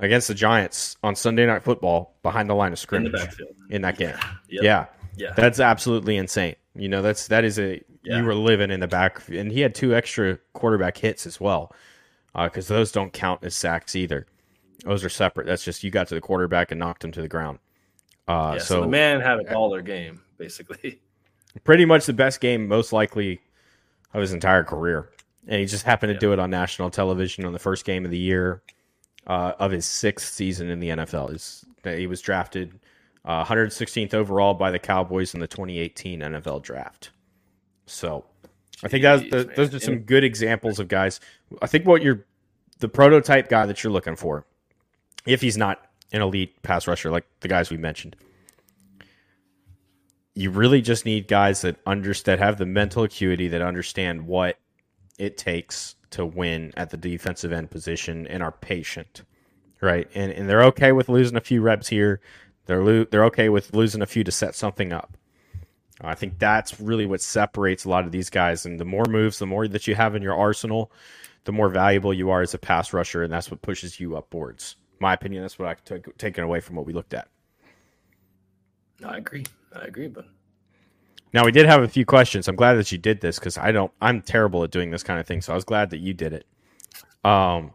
against 0.00 0.28
the 0.28 0.34
Giants 0.34 0.96
on 1.02 1.14
Sunday 1.14 1.46
Night 1.46 1.62
Football 1.62 2.14
behind 2.22 2.50
the 2.50 2.54
line 2.54 2.72
of 2.72 2.78
scrimmage 2.78 3.14
in, 3.14 3.76
in 3.76 3.82
that 3.82 3.98
game. 3.98 4.16
Yep. 4.48 4.62
Yeah. 4.62 4.86
Yeah. 5.16 5.32
That's 5.36 5.60
absolutely 5.60 6.16
insane. 6.16 6.56
You 6.74 6.88
know, 6.88 7.02
that's, 7.02 7.28
that 7.28 7.44
is 7.44 7.58
a, 7.58 7.80
yeah. 8.04 8.18
you 8.18 8.24
were 8.24 8.34
living 8.34 8.70
in 8.70 8.80
the 8.80 8.88
back, 8.88 9.28
and 9.28 9.50
he 9.50 9.60
had 9.60 9.74
two 9.74 9.94
extra 9.94 10.38
quarterback 10.52 10.96
hits 10.96 11.26
as 11.26 11.40
well, 11.40 11.74
because 12.34 12.70
uh, 12.70 12.74
those 12.74 12.92
don't 12.92 13.12
count 13.12 13.44
as 13.44 13.54
sacks 13.54 13.96
either. 13.96 14.26
Those 14.84 15.04
are 15.04 15.08
separate. 15.08 15.46
That's 15.46 15.64
just 15.64 15.82
you 15.82 15.90
got 15.90 16.08
to 16.08 16.14
the 16.14 16.20
quarterback 16.20 16.70
and 16.70 16.78
knocked 16.78 17.04
him 17.04 17.12
to 17.12 17.22
the 17.22 17.28
ground. 17.28 17.58
Uh, 18.28 18.52
yeah, 18.54 18.62
so, 18.62 18.76
so, 18.76 18.80
the 18.82 18.88
man 18.88 19.20
had 19.20 19.38
a 19.38 19.44
baller 19.44 19.84
game, 19.84 20.20
basically. 20.38 21.00
Pretty 21.64 21.84
much 21.84 22.06
the 22.06 22.12
best 22.12 22.40
game, 22.40 22.66
most 22.66 22.92
likely, 22.92 23.40
of 24.12 24.20
his 24.20 24.32
entire 24.32 24.64
career, 24.64 25.10
and 25.46 25.60
he 25.60 25.66
just 25.66 25.84
happened 25.84 26.10
to 26.10 26.14
yeah. 26.14 26.20
do 26.20 26.32
it 26.32 26.38
on 26.38 26.50
national 26.50 26.90
television 26.90 27.44
on 27.44 27.52
the 27.52 27.58
first 27.58 27.84
game 27.84 28.04
of 28.04 28.10
the 28.10 28.18
year 28.18 28.62
uh, 29.26 29.52
of 29.58 29.70
his 29.70 29.86
sixth 29.86 30.32
season 30.32 30.68
in 30.68 30.80
the 30.80 30.88
NFL. 30.88 31.30
He's, 31.30 31.64
he 31.84 32.06
was 32.06 32.20
drafted 32.20 32.78
uh, 33.24 33.44
116th 33.44 34.14
overall 34.14 34.54
by 34.54 34.70
the 34.70 34.78
Cowboys 34.78 35.34
in 35.34 35.40
the 35.40 35.46
2018 35.46 36.20
NFL 36.20 36.62
Draft. 36.62 37.10
So 37.86 38.24
I 38.82 38.88
think 38.88 39.02
that's 39.02 39.22
the, 39.22 39.52
those 39.56 39.74
are 39.74 39.78
some 39.78 40.00
good 40.00 40.24
examples 40.24 40.78
of 40.78 40.88
guys. 40.88 41.20
I 41.62 41.66
think 41.66 41.86
what 41.86 42.02
you're 42.02 42.24
the 42.80 42.88
prototype 42.88 43.48
guy 43.48 43.66
that 43.66 43.82
you're 43.82 43.92
looking 43.92 44.16
for, 44.16 44.46
if 45.26 45.40
he's 45.40 45.56
not 45.56 45.86
an 46.12 46.20
elite 46.20 46.62
pass 46.62 46.86
rusher 46.86 47.10
like 47.10 47.24
the 47.40 47.48
guys 47.48 47.70
we 47.70 47.76
mentioned, 47.76 48.16
you 50.34 50.50
really 50.50 50.82
just 50.82 51.04
need 51.04 51.28
guys 51.28 51.62
that 51.62 51.76
understand 51.86 52.40
have 52.40 52.58
the 52.58 52.66
mental 52.66 53.04
acuity 53.04 53.48
that 53.48 53.62
understand 53.62 54.26
what 54.26 54.58
it 55.18 55.38
takes 55.38 55.94
to 56.10 56.26
win 56.26 56.72
at 56.76 56.90
the 56.90 56.96
defensive 56.96 57.52
end 57.52 57.70
position 57.70 58.26
and 58.26 58.42
are 58.42 58.52
patient, 58.52 59.22
right? 59.80 60.08
And 60.14 60.32
and 60.32 60.48
they're 60.48 60.64
okay 60.64 60.92
with 60.92 61.08
losing 61.08 61.36
a 61.36 61.40
few 61.40 61.60
reps 61.60 61.88
here. 61.88 62.20
They're 62.66 62.82
lo- 62.82 63.06
they're 63.10 63.24
okay 63.26 63.48
with 63.48 63.74
losing 63.74 64.02
a 64.02 64.06
few 64.06 64.24
to 64.24 64.32
set 64.32 64.54
something 64.54 64.92
up. 64.92 65.16
I 66.00 66.14
think 66.14 66.38
that's 66.38 66.80
really 66.80 67.06
what 67.06 67.20
separates 67.20 67.84
a 67.84 67.88
lot 67.88 68.04
of 68.04 68.12
these 68.12 68.30
guys. 68.30 68.66
And 68.66 68.80
the 68.80 68.84
more 68.84 69.04
moves, 69.08 69.38
the 69.38 69.46
more 69.46 69.68
that 69.68 69.86
you 69.86 69.94
have 69.94 70.14
in 70.14 70.22
your 70.22 70.34
arsenal, 70.34 70.90
the 71.44 71.52
more 71.52 71.68
valuable 71.68 72.12
you 72.12 72.30
are 72.30 72.42
as 72.42 72.54
a 72.54 72.58
pass 72.58 72.92
rusher, 72.92 73.22
and 73.22 73.32
that's 73.32 73.50
what 73.50 73.62
pushes 73.62 74.00
you 74.00 74.16
upwards. 74.16 74.76
My 74.98 75.12
opinion, 75.12 75.42
that's 75.42 75.58
what 75.58 75.68
I 75.68 75.74
took 75.74 76.16
taken 76.18 76.42
away 76.42 76.60
from 76.60 76.76
what 76.76 76.86
we 76.86 76.92
looked 76.92 77.14
at. 77.14 77.28
No, 79.00 79.08
I 79.08 79.18
agree. 79.18 79.44
I 79.74 79.84
agree, 79.84 80.08
but 80.08 80.26
now 81.32 81.44
we 81.44 81.52
did 81.52 81.66
have 81.66 81.82
a 81.82 81.88
few 81.88 82.04
questions. 82.04 82.48
I'm 82.48 82.56
glad 82.56 82.74
that 82.74 82.90
you 82.90 82.98
did 82.98 83.20
this 83.20 83.38
because 83.38 83.58
I 83.58 83.72
don't. 83.72 83.92
I'm 84.00 84.22
terrible 84.22 84.64
at 84.64 84.70
doing 84.70 84.90
this 84.90 85.02
kind 85.02 85.20
of 85.20 85.26
thing, 85.26 85.42
so 85.42 85.52
I 85.52 85.56
was 85.56 85.64
glad 85.64 85.90
that 85.90 85.98
you 85.98 86.14
did 86.14 86.32
it. 86.32 86.46
Um, 87.24 87.72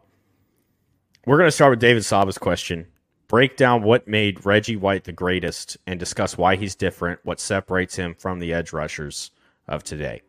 we're 1.26 1.38
gonna 1.38 1.50
start 1.50 1.70
with 1.70 1.80
David 1.80 2.04
Saba's 2.04 2.38
question 2.38 2.86
break 3.30 3.56
down 3.56 3.84
what 3.84 4.08
made 4.08 4.44
Reggie 4.44 4.74
White 4.74 5.04
the 5.04 5.12
greatest 5.12 5.78
and 5.86 6.00
discuss 6.00 6.36
why 6.36 6.56
he's 6.56 6.74
different, 6.74 7.20
what 7.22 7.38
separates 7.38 7.94
him 7.94 8.16
from 8.18 8.40
the 8.40 8.52
edge 8.52 8.72
rushers 8.72 9.30
of 9.68 9.84
today. 9.84 10.22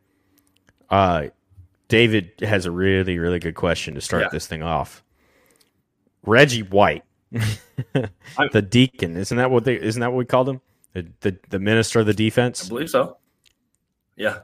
Uh, 0.88 1.30
David 1.88 2.32
has 2.42 2.68
a 2.68 2.72
really, 2.72 3.18
really 3.18 3.40
good 3.40 3.56
question 3.56 3.96
to 3.96 4.02
start 4.02 4.24
yeah. 4.24 4.30
this 4.32 4.46
thing 4.46 4.62
off. 4.62 5.04
Reggie 6.24 6.62
White, 6.62 7.04
the 7.92 8.62
deacon, 8.62 9.18
isn't 9.18 9.36
that 9.36 9.50
what 9.50 9.64
they? 9.64 9.82
Isn't 9.82 10.00
that 10.00 10.12
what 10.12 10.18
we 10.18 10.26
called 10.26 10.48
him? 10.48 10.62
The, 10.94 11.08
the, 11.22 11.38
the 11.50 11.60
minister 11.60 12.02
of 12.02 12.06
the 12.06 12.14
defense. 12.14 12.66
I 12.66 12.70
believe 12.70 12.92
so. 12.92 13.18
Yeah. 14.16 14.40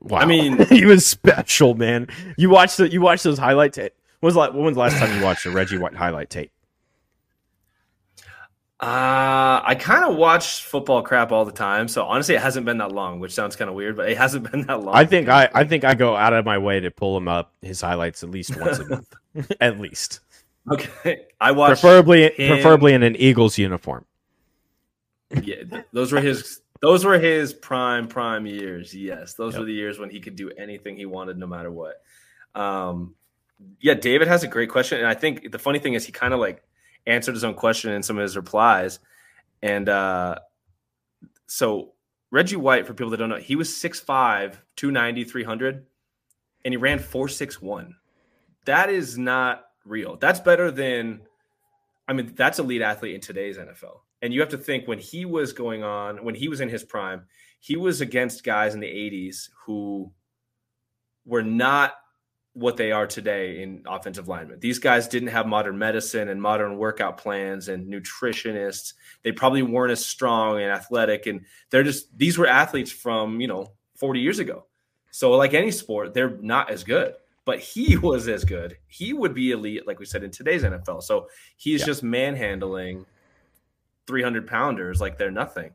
Wow. 0.00 0.20
I 0.20 0.24
mean, 0.24 0.64
he 0.70 0.86
was 0.86 1.04
special, 1.04 1.74
man. 1.74 2.08
You 2.38 2.48
watched 2.48 2.78
the 2.78 2.90
you 2.90 3.02
watched 3.02 3.24
those 3.24 3.38
highlight 3.38 3.74
tape. 3.74 3.92
When 4.20 4.34
was, 4.34 4.52
when 4.54 4.64
was 4.64 4.74
the 4.74 4.80
last 4.80 4.96
time 4.96 5.14
you 5.18 5.22
watched 5.22 5.44
a 5.44 5.50
Reggie 5.50 5.76
White 5.76 5.94
highlight 5.94 6.30
tape? 6.30 6.50
Uh, 8.82 9.60
I 9.62 9.76
kind 9.78 10.04
of 10.10 10.16
watch 10.16 10.64
football 10.64 11.02
crap 11.02 11.32
all 11.32 11.44
the 11.44 11.52
time, 11.52 11.86
so 11.86 12.04
honestly, 12.06 12.34
it 12.34 12.40
hasn't 12.40 12.64
been 12.64 12.78
that 12.78 12.92
long, 12.92 13.20
which 13.20 13.32
sounds 13.34 13.54
kind 13.54 13.68
of 13.68 13.74
weird, 13.76 13.94
but 13.94 14.08
it 14.08 14.16
hasn't 14.16 14.50
been 14.50 14.62
that 14.68 14.82
long. 14.82 14.94
I 14.94 15.04
think 15.04 15.28
I, 15.28 15.50
I 15.52 15.64
think 15.64 15.84
I 15.84 15.92
go 15.92 16.16
out 16.16 16.32
of 16.32 16.46
my 16.46 16.56
way 16.56 16.80
to 16.80 16.90
pull 16.90 17.14
him 17.16 17.28
up 17.28 17.52
his 17.60 17.82
highlights 17.82 18.22
at 18.22 18.30
least 18.30 18.58
once 18.58 18.78
a 18.78 18.84
month, 18.88 19.14
at 19.60 19.78
least. 19.78 20.20
Okay, 20.70 21.26
I 21.38 21.52
watch 21.52 21.80
preferably 21.80 22.30
him. 22.30 22.52
preferably 22.54 22.94
in 22.94 23.02
an 23.02 23.16
Eagles 23.16 23.58
uniform. 23.58 24.06
Yeah, 25.42 25.56
those 25.92 26.10
were 26.12 26.20
his. 26.20 26.60
Those 26.80 27.04
were 27.04 27.18
his 27.18 27.52
prime 27.52 28.08
prime 28.08 28.46
years. 28.46 28.94
Yes, 28.94 29.34
those 29.34 29.52
Yep. 29.52 29.60
were 29.60 29.66
the 29.66 29.74
years 29.74 29.98
when 29.98 30.08
he 30.08 30.20
could 30.20 30.36
do 30.36 30.50
anything 30.56 30.96
he 30.96 31.04
wanted, 31.04 31.36
no 31.36 31.46
matter 31.46 31.70
what. 31.70 31.96
Um, 32.54 33.14
yeah, 33.78 33.92
David 33.92 34.28
has 34.28 34.42
a 34.42 34.48
great 34.48 34.70
question, 34.70 34.98
and 34.98 35.06
I 35.06 35.12
think 35.12 35.52
the 35.52 35.58
funny 35.58 35.78
thing 35.78 35.92
is 35.92 36.06
he 36.06 36.12
kind 36.12 36.32
of 36.32 36.40
like 36.40 36.62
answered 37.06 37.34
his 37.34 37.44
own 37.44 37.54
question 37.54 37.92
in 37.92 38.02
some 38.02 38.18
of 38.18 38.22
his 38.22 38.36
replies. 38.36 38.98
And 39.62 39.88
uh, 39.88 40.36
so 41.46 41.92
Reggie 42.30 42.56
White, 42.56 42.86
for 42.86 42.94
people 42.94 43.10
that 43.10 43.18
don't 43.18 43.28
know, 43.28 43.36
he 43.36 43.56
was 43.56 43.70
6'5", 43.70 44.56
290, 44.76 45.24
300, 45.24 45.86
and 46.64 46.72
he 46.72 46.76
ran 46.76 46.98
461. 46.98 47.94
That 48.66 48.90
is 48.90 49.18
not 49.18 49.64
real. 49.84 50.16
That's 50.16 50.40
better 50.40 50.70
than 50.70 51.22
I 52.10 52.12
mean, 52.12 52.32
that's 52.34 52.58
elite 52.58 52.82
athlete 52.82 53.14
in 53.14 53.20
today's 53.20 53.56
NFL. 53.56 54.00
And 54.20 54.34
you 54.34 54.40
have 54.40 54.48
to 54.48 54.58
think 54.58 54.88
when 54.88 54.98
he 54.98 55.24
was 55.24 55.52
going 55.52 55.84
on, 55.84 56.24
when 56.24 56.34
he 56.34 56.48
was 56.48 56.60
in 56.60 56.68
his 56.68 56.82
prime, 56.82 57.26
he 57.60 57.76
was 57.76 58.00
against 58.00 58.42
guys 58.42 58.74
in 58.74 58.80
the 58.80 58.88
80s 58.88 59.48
who 59.64 60.10
were 61.24 61.44
not 61.44 61.94
what 62.54 62.76
they 62.76 62.90
are 62.90 63.06
today 63.06 63.62
in 63.62 63.82
offensive 63.86 64.26
linemen. 64.26 64.58
These 64.58 64.80
guys 64.80 65.06
didn't 65.06 65.28
have 65.28 65.46
modern 65.46 65.78
medicine 65.78 66.28
and 66.28 66.42
modern 66.42 66.76
workout 66.78 67.16
plans 67.16 67.68
and 67.68 67.86
nutritionists. 67.92 68.94
They 69.22 69.30
probably 69.32 69.62
weren't 69.62 69.92
as 69.92 70.04
strong 70.04 70.56
and 70.60 70.70
athletic. 70.70 71.26
And 71.26 71.42
they're 71.70 71.84
just, 71.84 72.16
these 72.18 72.38
were 72.38 72.46
athletes 72.48 72.90
from, 72.90 73.40
you 73.40 73.46
know, 73.46 73.72
40 73.98 74.20
years 74.20 74.40
ago. 74.40 74.66
So, 75.12 75.30
like 75.32 75.54
any 75.54 75.70
sport, 75.70 76.12
they're 76.12 76.36
not 76.40 76.70
as 76.70 76.82
good. 76.84 77.14
But 77.44 77.60
he 77.60 77.96
was 78.02 78.26
as 78.28 78.44
good. 78.44 78.76
He 78.88 79.12
would 79.12 79.32
be 79.34 79.52
elite, 79.52 79.86
like 79.86 79.98
we 80.00 80.04
said, 80.04 80.24
in 80.24 80.30
today's 80.32 80.62
NFL. 80.64 81.02
So 81.04 81.28
he's 81.56 81.80
Yeah. 81.80 81.86
just 81.86 82.02
manhandling 82.02 83.06
300 84.06 84.46
pounders 84.46 85.00
like 85.00 85.18
they're 85.18 85.30
nothing. 85.30 85.70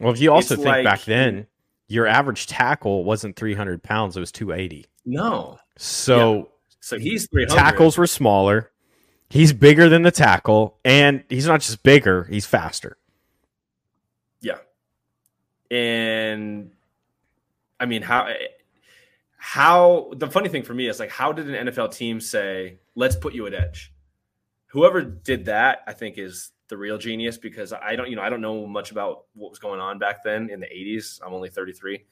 Well, 0.00 0.12
if 0.12 0.20
you 0.20 0.32
also 0.32 0.54
It's 0.54 0.62
think 0.64 0.74
like- 0.74 0.84
back 0.84 1.02
then, 1.04 1.46
your 1.92 2.06
average 2.06 2.46
tackle 2.46 3.04
wasn't 3.04 3.36
300 3.36 3.82
pounds; 3.82 4.16
it 4.16 4.20
was 4.20 4.32
280. 4.32 4.86
No. 5.04 5.58
So 5.76 6.50
So 6.80 6.98
he's 6.98 7.28
300. 7.28 7.54
tackles 7.54 7.98
were 7.98 8.06
smaller. 8.06 8.70
He's 9.28 9.52
bigger 9.52 9.88
than 9.88 10.02
the 10.02 10.10
tackle, 10.10 10.78
and 10.84 11.24
he's 11.28 11.46
not 11.46 11.60
just 11.60 11.82
bigger; 11.82 12.24
he's 12.24 12.46
faster. 12.46 12.96
Yeah. 14.40 14.58
And 15.70 16.70
I 17.80 17.86
mean, 17.86 18.02
how, 18.02 18.28
how, 19.36 20.12
the 20.16 20.28
funny 20.28 20.48
thing 20.48 20.62
for 20.62 20.74
me 20.74 20.86
is 20.88 21.00
like, 21.00 21.10
how 21.10 21.32
did 21.32 21.48
an 21.48 21.66
NFL 21.66 21.94
team 21.94 22.20
say, 22.20 22.78
let's 22.94 23.16
put 23.16 23.34
you 23.34 23.46
at 23.46 23.54
edge? 23.54 23.92
Whoever 24.66 25.02
did 25.02 25.46
that, 25.46 25.80
I 25.86 25.92
think, 25.92 26.16
is 26.16 26.52
the 26.72 26.78
real 26.78 26.96
genius 26.96 27.36
because 27.36 27.74
I 27.74 27.94
don't, 27.96 28.08
you 28.08 28.16
know, 28.16 28.22
I 28.22 28.30
don't 28.30 28.40
know 28.40 28.66
much 28.66 28.92
about 28.92 29.26
what 29.34 29.50
was 29.50 29.58
going 29.58 29.78
on 29.78 29.98
back 29.98 30.24
then 30.24 30.48
in 30.48 30.58
the 30.58 30.66
80s. 30.66 31.20
I'm 31.24 31.34
only 31.34 31.50
33. 31.50 32.02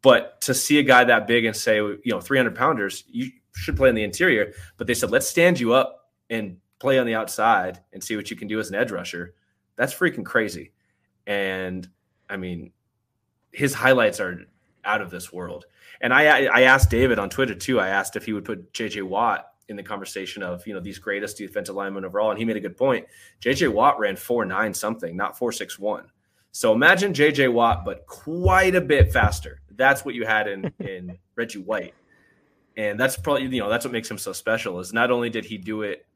But 0.00 0.40
to 0.40 0.54
see 0.54 0.78
a 0.78 0.82
guy 0.82 1.04
that 1.04 1.26
big 1.26 1.44
and 1.44 1.54
say, 1.54 1.76
you 1.76 2.00
know, 2.06 2.20
300 2.20 2.54
pounders, 2.54 3.04
you 3.08 3.30
should 3.54 3.76
play 3.76 3.90
in 3.90 3.94
the 3.94 4.02
interior. 4.02 4.54
But 4.78 4.86
they 4.86 4.94
said, 4.94 5.10
let's 5.10 5.28
stand 5.28 5.60
you 5.60 5.74
up 5.74 6.08
and 6.30 6.56
play 6.78 6.98
on 6.98 7.04
the 7.04 7.14
outside 7.14 7.80
and 7.92 8.02
see 8.02 8.16
what 8.16 8.30
you 8.30 8.38
can 8.38 8.48
do 8.48 8.58
as 8.58 8.70
an 8.70 8.74
edge 8.74 8.90
rusher. 8.90 9.34
That's 9.76 9.92
freaking 9.92 10.24
crazy. 10.24 10.72
And 11.26 11.86
I 12.30 12.38
mean, 12.38 12.72
his 13.52 13.74
highlights 13.74 14.18
are 14.18 14.46
out 14.82 15.02
of 15.02 15.10
this 15.10 15.30
world. 15.30 15.66
And 16.00 16.14
I 16.14 16.46
I 16.46 16.62
asked 16.62 16.88
David 16.88 17.18
on 17.18 17.28
Twitter 17.28 17.54
too. 17.54 17.80
I 17.80 17.88
asked 17.88 18.16
if 18.16 18.24
he 18.24 18.32
would 18.32 18.46
put 18.46 18.72
JJ 18.72 19.02
Watt 19.02 19.52
in 19.68 19.76
the 19.76 19.82
conversation 19.82 20.42
of 20.42 20.66
you 20.66 20.74
know 20.74 20.80
these 20.80 20.98
greatest 20.98 21.36
defensive 21.38 21.74
linemen 21.74 22.04
overall, 22.04 22.30
and 22.30 22.38
he 22.38 22.44
made 22.44 22.56
a 22.56 22.60
good 22.60 22.76
point. 22.76 23.06
JJ 23.40 23.72
Watt 23.72 23.98
ran 23.98 24.16
four 24.16 24.44
nine 24.44 24.74
something, 24.74 25.16
not 25.16 25.36
four 25.38 25.52
six 25.52 25.78
one. 25.78 26.10
So 26.52 26.72
imagine 26.72 27.12
JJ 27.12 27.52
Watt, 27.52 27.84
but 27.84 28.06
quite 28.06 28.74
a 28.74 28.80
bit 28.80 29.12
faster. 29.12 29.60
That's 29.70 30.04
what 30.04 30.14
you 30.14 30.24
had 30.24 30.48
in 30.48 30.72
in 30.78 31.18
Reggie 31.34 31.58
White, 31.58 31.94
and 32.76 32.98
that's 32.98 33.16
probably 33.16 33.44
you 33.44 33.60
know 33.60 33.68
that's 33.68 33.84
what 33.84 33.92
makes 33.92 34.10
him 34.10 34.18
so 34.18 34.32
special. 34.32 34.78
Is 34.80 34.92
not 34.92 35.10
only 35.10 35.30
did 35.30 35.44
he 35.44 35.58
do 35.58 35.82
it, 35.82 36.06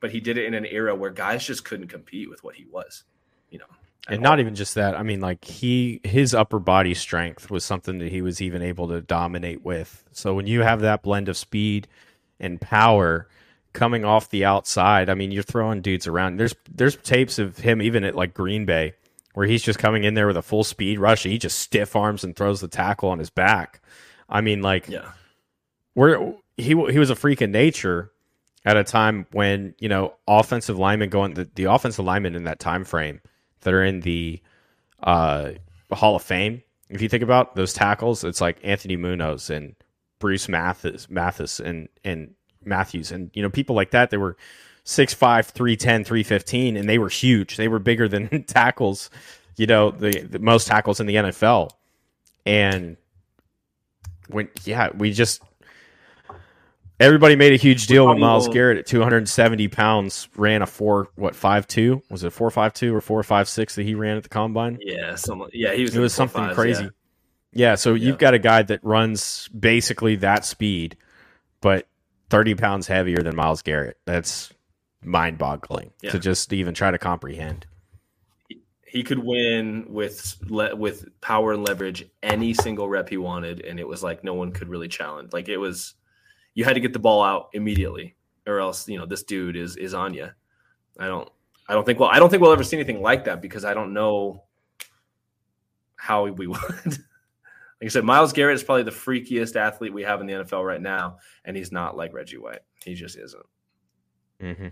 but 0.00 0.10
he 0.10 0.20
did 0.20 0.36
it 0.38 0.46
in 0.46 0.54
an 0.54 0.66
era 0.66 0.94
where 0.94 1.10
guys 1.10 1.46
just 1.46 1.64
couldn't 1.64 1.88
compete 1.88 2.28
with 2.28 2.42
what 2.44 2.56
he 2.56 2.66
was. 2.70 3.04
You 3.50 3.58
know, 3.58 3.66
And 4.08 4.18
all. 4.18 4.22
not 4.22 4.40
even 4.40 4.54
just 4.54 4.74
that. 4.76 4.94
I 4.96 5.02
mean, 5.02 5.20
like 5.20 5.44
he 5.44 6.00
his 6.04 6.34
upper 6.34 6.58
body 6.58 6.94
strength 6.94 7.50
was 7.50 7.64
something 7.64 7.98
that 7.98 8.10
he 8.10 8.22
was 8.22 8.40
even 8.42 8.62
able 8.62 8.88
to 8.88 9.00
dominate 9.00 9.64
with. 9.64 10.04
So 10.12 10.34
when 10.34 10.46
you 10.46 10.60
have 10.62 10.80
that 10.80 11.02
blend 11.02 11.28
of 11.28 11.36
speed 11.36 11.88
and 12.40 12.60
power 12.60 13.28
coming 13.72 14.04
off 14.04 14.30
the 14.30 14.44
outside, 14.44 15.08
I 15.08 15.14
mean, 15.14 15.30
you're 15.30 15.42
throwing 15.42 15.80
dudes 15.80 16.06
around. 16.06 16.36
There's 16.36 16.54
there's 16.68 16.96
tapes 16.96 17.38
of 17.38 17.58
him 17.58 17.80
even 17.82 18.04
at 18.04 18.16
like 18.16 18.34
Green 18.34 18.64
Bay 18.64 18.94
where 19.34 19.46
he's 19.46 19.62
just 19.62 19.78
coming 19.78 20.04
in 20.04 20.14
there 20.14 20.26
with 20.26 20.36
a 20.36 20.42
full 20.42 20.64
speed 20.64 20.98
rush. 20.98 21.22
He 21.22 21.38
just 21.38 21.58
stiff 21.58 21.94
arms 21.94 22.24
and 22.24 22.34
throws 22.34 22.60
the 22.60 22.68
tackle 22.68 23.10
on 23.10 23.18
his 23.18 23.30
back. 23.30 23.80
I 24.28 24.40
mean, 24.40 24.62
like 24.62 24.88
yeah, 24.88 25.10
where 25.94 26.34
he 26.56 26.68
he 26.68 26.98
was 26.98 27.10
a 27.10 27.16
freak 27.16 27.42
in 27.42 27.52
nature 27.52 28.10
at 28.64 28.76
a 28.76 28.84
time 28.84 29.26
when 29.32 29.74
you 29.78 29.88
know 29.88 30.14
offensive 30.26 30.78
linemen 30.78 31.10
going 31.10 31.34
the, 31.34 31.48
the 31.54 31.64
offensive 31.64 32.04
linemen 32.04 32.34
in 32.34 32.44
that 32.44 32.58
time 32.58 32.84
frame 32.84 33.20
that 33.62 33.74
are 33.74 33.84
in 33.84 34.00
the 34.00 34.40
uh, 35.02 35.52
Hall 35.92 36.16
of 36.16 36.22
Fame. 36.22 36.62
If 36.88 37.02
you 37.02 37.08
think 37.08 37.22
about 37.22 37.54
those 37.54 37.72
tackles, 37.72 38.24
it's 38.24 38.40
like 38.40 38.58
Anthony 38.64 38.96
Munoz 38.96 39.48
and 39.48 39.74
Bruce 40.20 40.48
Mathis, 40.48 41.10
Mathis 41.10 41.58
and 41.58 41.88
and 42.04 42.34
Matthews 42.64 43.10
and 43.10 43.30
you 43.34 43.42
know 43.42 43.50
people 43.50 43.74
like 43.74 43.90
that. 43.90 44.10
They 44.10 44.18
were 44.18 44.36
6'5", 44.84 45.46
310, 45.46 46.04
315, 46.04 46.76
and 46.76 46.88
they 46.88 46.98
were 46.98 47.08
huge. 47.08 47.56
They 47.56 47.68
were 47.68 47.78
bigger 47.78 48.08
than 48.08 48.44
tackles, 48.46 49.10
you 49.56 49.66
know, 49.66 49.90
the, 49.90 50.20
the 50.22 50.38
most 50.38 50.66
tackles 50.66 51.00
in 51.00 51.06
the 51.06 51.16
NFL. 51.16 51.70
And 52.46 52.96
when 54.28 54.48
yeah, 54.64 54.90
we 54.96 55.12
just 55.12 55.42
everybody 56.98 57.36
made 57.36 57.52
a 57.52 57.56
huge 57.56 57.86
deal 57.86 58.06
when 58.06 58.20
Myles 58.20 58.48
Garrett 58.48 58.78
at 58.78 58.86
270 58.86 59.68
pounds 59.68 60.28
ran 60.36 60.62
a 60.62 60.66
four 60.66 61.08
what 61.16 61.34
five 61.34 61.66
two 61.66 62.02
was 62.10 62.24
it 62.24 62.30
four 62.30 62.50
five 62.50 62.72
two 62.72 62.94
or 62.94 63.00
four 63.00 63.22
five 63.22 63.48
six 63.48 63.74
that 63.74 63.82
he 63.82 63.94
ran 63.94 64.16
at 64.16 64.22
the 64.22 64.28
combine? 64.28 64.78
yeah, 64.80 65.14
some, 65.14 65.46
yeah. 65.52 65.74
He 65.74 65.82
was. 65.82 65.94
It 65.94 66.00
was 66.00 66.14
something 66.14 66.42
4.5s, 66.42 66.54
crazy. 66.54 66.84
yeah. 66.84 66.90
Yeah, 67.52 67.74
so 67.74 67.94
Yeah. 67.94 68.08
you've 68.08 68.18
got 68.18 68.34
a 68.34 68.38
guy 68.38 68.62
that 68.62 68.80
runs 68.84 69.48
basically 69.48 70.16
that 70.16 70.44
speed, 70.44 70.96
but 71.60 71.86
30 72.30 72.54
pounds 72.54 72.86
heavier 72.86 73.18
than 73.22 73.34
Myles 73.34 73.62
Garrett. 73.62 73.98
That's 74.06 74.52
mind 75.02 75.38
boggling 75.38 75.92
Yeah. 76.02 76.10
to 76.12 76.18
just 76.18 76.52
even 76.52 76.74
try 76.74 76.90
to 76.90 76.98
comprehend. 76.98 77.66
he 78.92 79.04
could 79.04 79.20
win 79.20 79.86
with 79.88 80.36
le- 80.48 80.74
with 80.74 81.08
power 81.20 81.52
and 81.52 81.64
leverage 81.64 82.04
any 82.24 82.52
single 82.52 82.88
rep 82.88 83.08
he 83.08 83.16
wanted, 83.16 83.60
and 83.64 83.78
it 83.78 83.86
was 83.86 84.02
like 84.02 84.24
no 84.24 84.34
one 84.34 84.50
could 84.50 84.68
really 84.68 84.88
challenge. 84.88 85.32
Like 85.32 85.48
it 85.48 85.58
was, 85.58 85.94
you 86.54 86.64
had 86.64 86.72
to 86.74 86.80
get 86.80 86.92
the 86.92 86.98
ball 86.98 87.22
out 87.22 87.50
immediately, 87.52 88.16
or 88.48 88.58
else 88.58 88.88
you 88.88 88.98
know 88.98 89.06
this 89.06 89.22
dude 89.22 89.54
is 89.54 89.76
is 89.76 89.94
on 89.94 90.12
you. 90.12 90.28
I 90.98 91.06
don't, 91.06 91.30
I 91.68 91.74
don't 91.74 91.86
think 91.86 92.00
well, 92.00 92.08
I 92.10 92.18
don't 92.18 92.30
think 92.30 92.42
we'll 92.42 92.50
ever 92.50 92.64
see 92.64 92.76
anything 92.76 93.00
like 93.00 93.26
that 93.26 93.40
because 93.40 93.64
I 93.64 93.74
don't 93.74 93.92
know 93.94 94.42
how 95.94 96.26
we 96.26 96.46
would. 96.48 96.98
Like 97.80 97.86
I 97.86 97.88
said, 97.88 98.04
Myles 98.04 98.32
Garrett 98.32 98.56
is 98.56 98.62
probably 98.62 98.82
the 98.82 98.90
freakiest 98.90 99.56
athlete 99.56 99.92
we 99.94 100.02
have 100.02 100.20
in 100.20 100.26
the 100.26 100.34
NFL 100.34 100.66
right 100.66 100.80
now, 100.80 101.16
and 101.44 101.56
he's 101.56 101.72
not 101.72 101.96
like 101.96 102.12
Reggie 102.12 102.36
White. 102.36 102.60
He 102.84 102.94
just 102.94 103.16
isn't. 103.16 103.46
hmm 104.40 104.68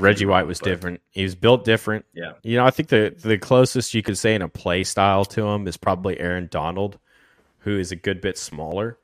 Reggie 0.00 0.26
White 0.26 0.46
was 0.46 0.58
but 0.58 0.66
different. 0.66 1.00
He 1.10 1.22
was 1.22 1.34
built 1.34 1.64
different. 1.64 2.04
Yeah. 2.12 2.32
You 2.42 2.56
know, 2.56 2.64
I 2.66 2.70
think 2.70 2.88
the 2.88 3.14
the 3.18 3.38
closest 3.38 3.94
you 3.94 4.02
could 4.02 4.18
say 4.18 4.34
in 4.34 4.42
a 4.42 4.48
play 4.48 4.84
style 4.84 5.24
to 5.26 5.46
him 5.46 5.66
is 5.66 5.76
probably 5.76 6.18
Aaron 6.18 6.48
Donald, 6.50 6.98
who 7.58 7.78
is 7.78 7.92
a 7.92 7.96
good 7.96 8.20
bit 8.20 8.36
smaller. 8.38 8.98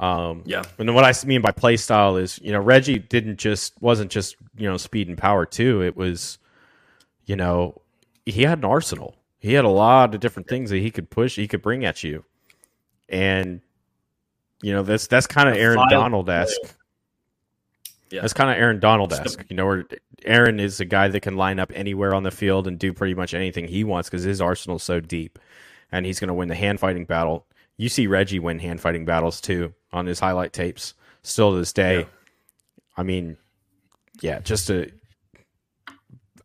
Um, 0.00 0.42
Yeah. 0.44 0.64
And 0.78 0.94
what 0.94 1.04
I 1.04 1.12
mean 1.26 1.42
by 1.42 1.52
play 1.52 1.76
style 1.76 2.16
is, 2.16 2.38
you 2.42 2.52
know, 2.52 2.60
Reggie 2.60 2.98
didn't 2.98 3.38
just 3.38 3.80
wasn't 3.80 4.10
just 4.10 4.36
you 4.56 4.68
know 4.68 4.76
speed 4.76 5.08
and 5.08 5.18
power 5.18 5.46
too. 5.46 5.82
It 5.82 5.96
was, 5.96 6.38
you 7.24 7.36
know, 7.36 7.80
he 8.24 8.42
had 8.42 8.58
an 8.58 8.64
arsenal. 8.64 9.15
He 9.38 9.52
had 9.52 9.64
a 9.64 9.70
lot 9.70 10.14
of 10.14 10.20
different 10.20 10.48
things 10.48 10.70
that 10.70 10.78
he 10.78 10.90
could 10.90 11.10
push, 11.10 11.36
he 11.36 11.48
could 11.48 11.62
bring 11.62 11.84
at 11.84 12.02
you, 12.02 12.24
and 13.08 13.60
you 14.62 14.72
know 14.72 14.82
that's 14.82 15.06
that's 15.06 15.26
kind 15.26 15.48
of 15.48 15.56
Aaron 15.56 15.88
Donald 15.90 16.28
esque. 16.28 16.76
Yeah. 18.10 18.20
That's 18.20 18.32
kind 18.32 18.50
of 18.50 18.56
Aaron 18.56 18.78
Donald 18.78 19.12
esque. 19.12 19.44
You 19.48 19.56
know, 19.56 19.66
where 19.66 19.84
Aaron 20.24 20.60
is 20.60 20.78
a 20.80 20.84
guy 20.84 21.08
that 21.08 21.20
can 21.20 21.36
line 21.36 21.58
up 21.58 21.72
anywhere 21.74 22.14
on 22.14 22.22
the 22.22 22.30
field 22.30 22.66
and 22.66 22.78
do 22.78 22.92
pretty 22.92 23.14
much 23.14 23.34
anything 23.34 23.66
he 23.66 23.82
wants 23.84 24.08
because 24.08 24.22
his 24.22 24.40
arsenal's 24.40 24.82
so 24.84 25.00
deep, 25.00 25.38
and 25.90 26.06
he's 26.06 26.20
going 26.20 26.28
to 26.28 26.34
win 26.34 26.48
the 26.48 26.54
hand 26.54 26.80
fighting 26.80 27.04
battle. 27.04 27.46
You 27.76 27.88
see 27.88 28.06
Reggie 28.06 28.38
win 28.38 28.58
hand 28.58 28.80
fighting 28.80 29.04
battles 29.04 29.40
too 29.40 29.74
on 29.92 30.06
his 30.06 30.20
highlight 30.20 30.52
tapes. 30.52 30.94
Still 31.22 31.52
to 31.52 31.58
this 31.58 31.72
day, 31.72 32.00
Yeah. 32.00 32.04
I 32.96 33.02
mean, 33.02 33.36
yeah, 34.20 34.38
just 34.38 34.70
a 34.70 34.90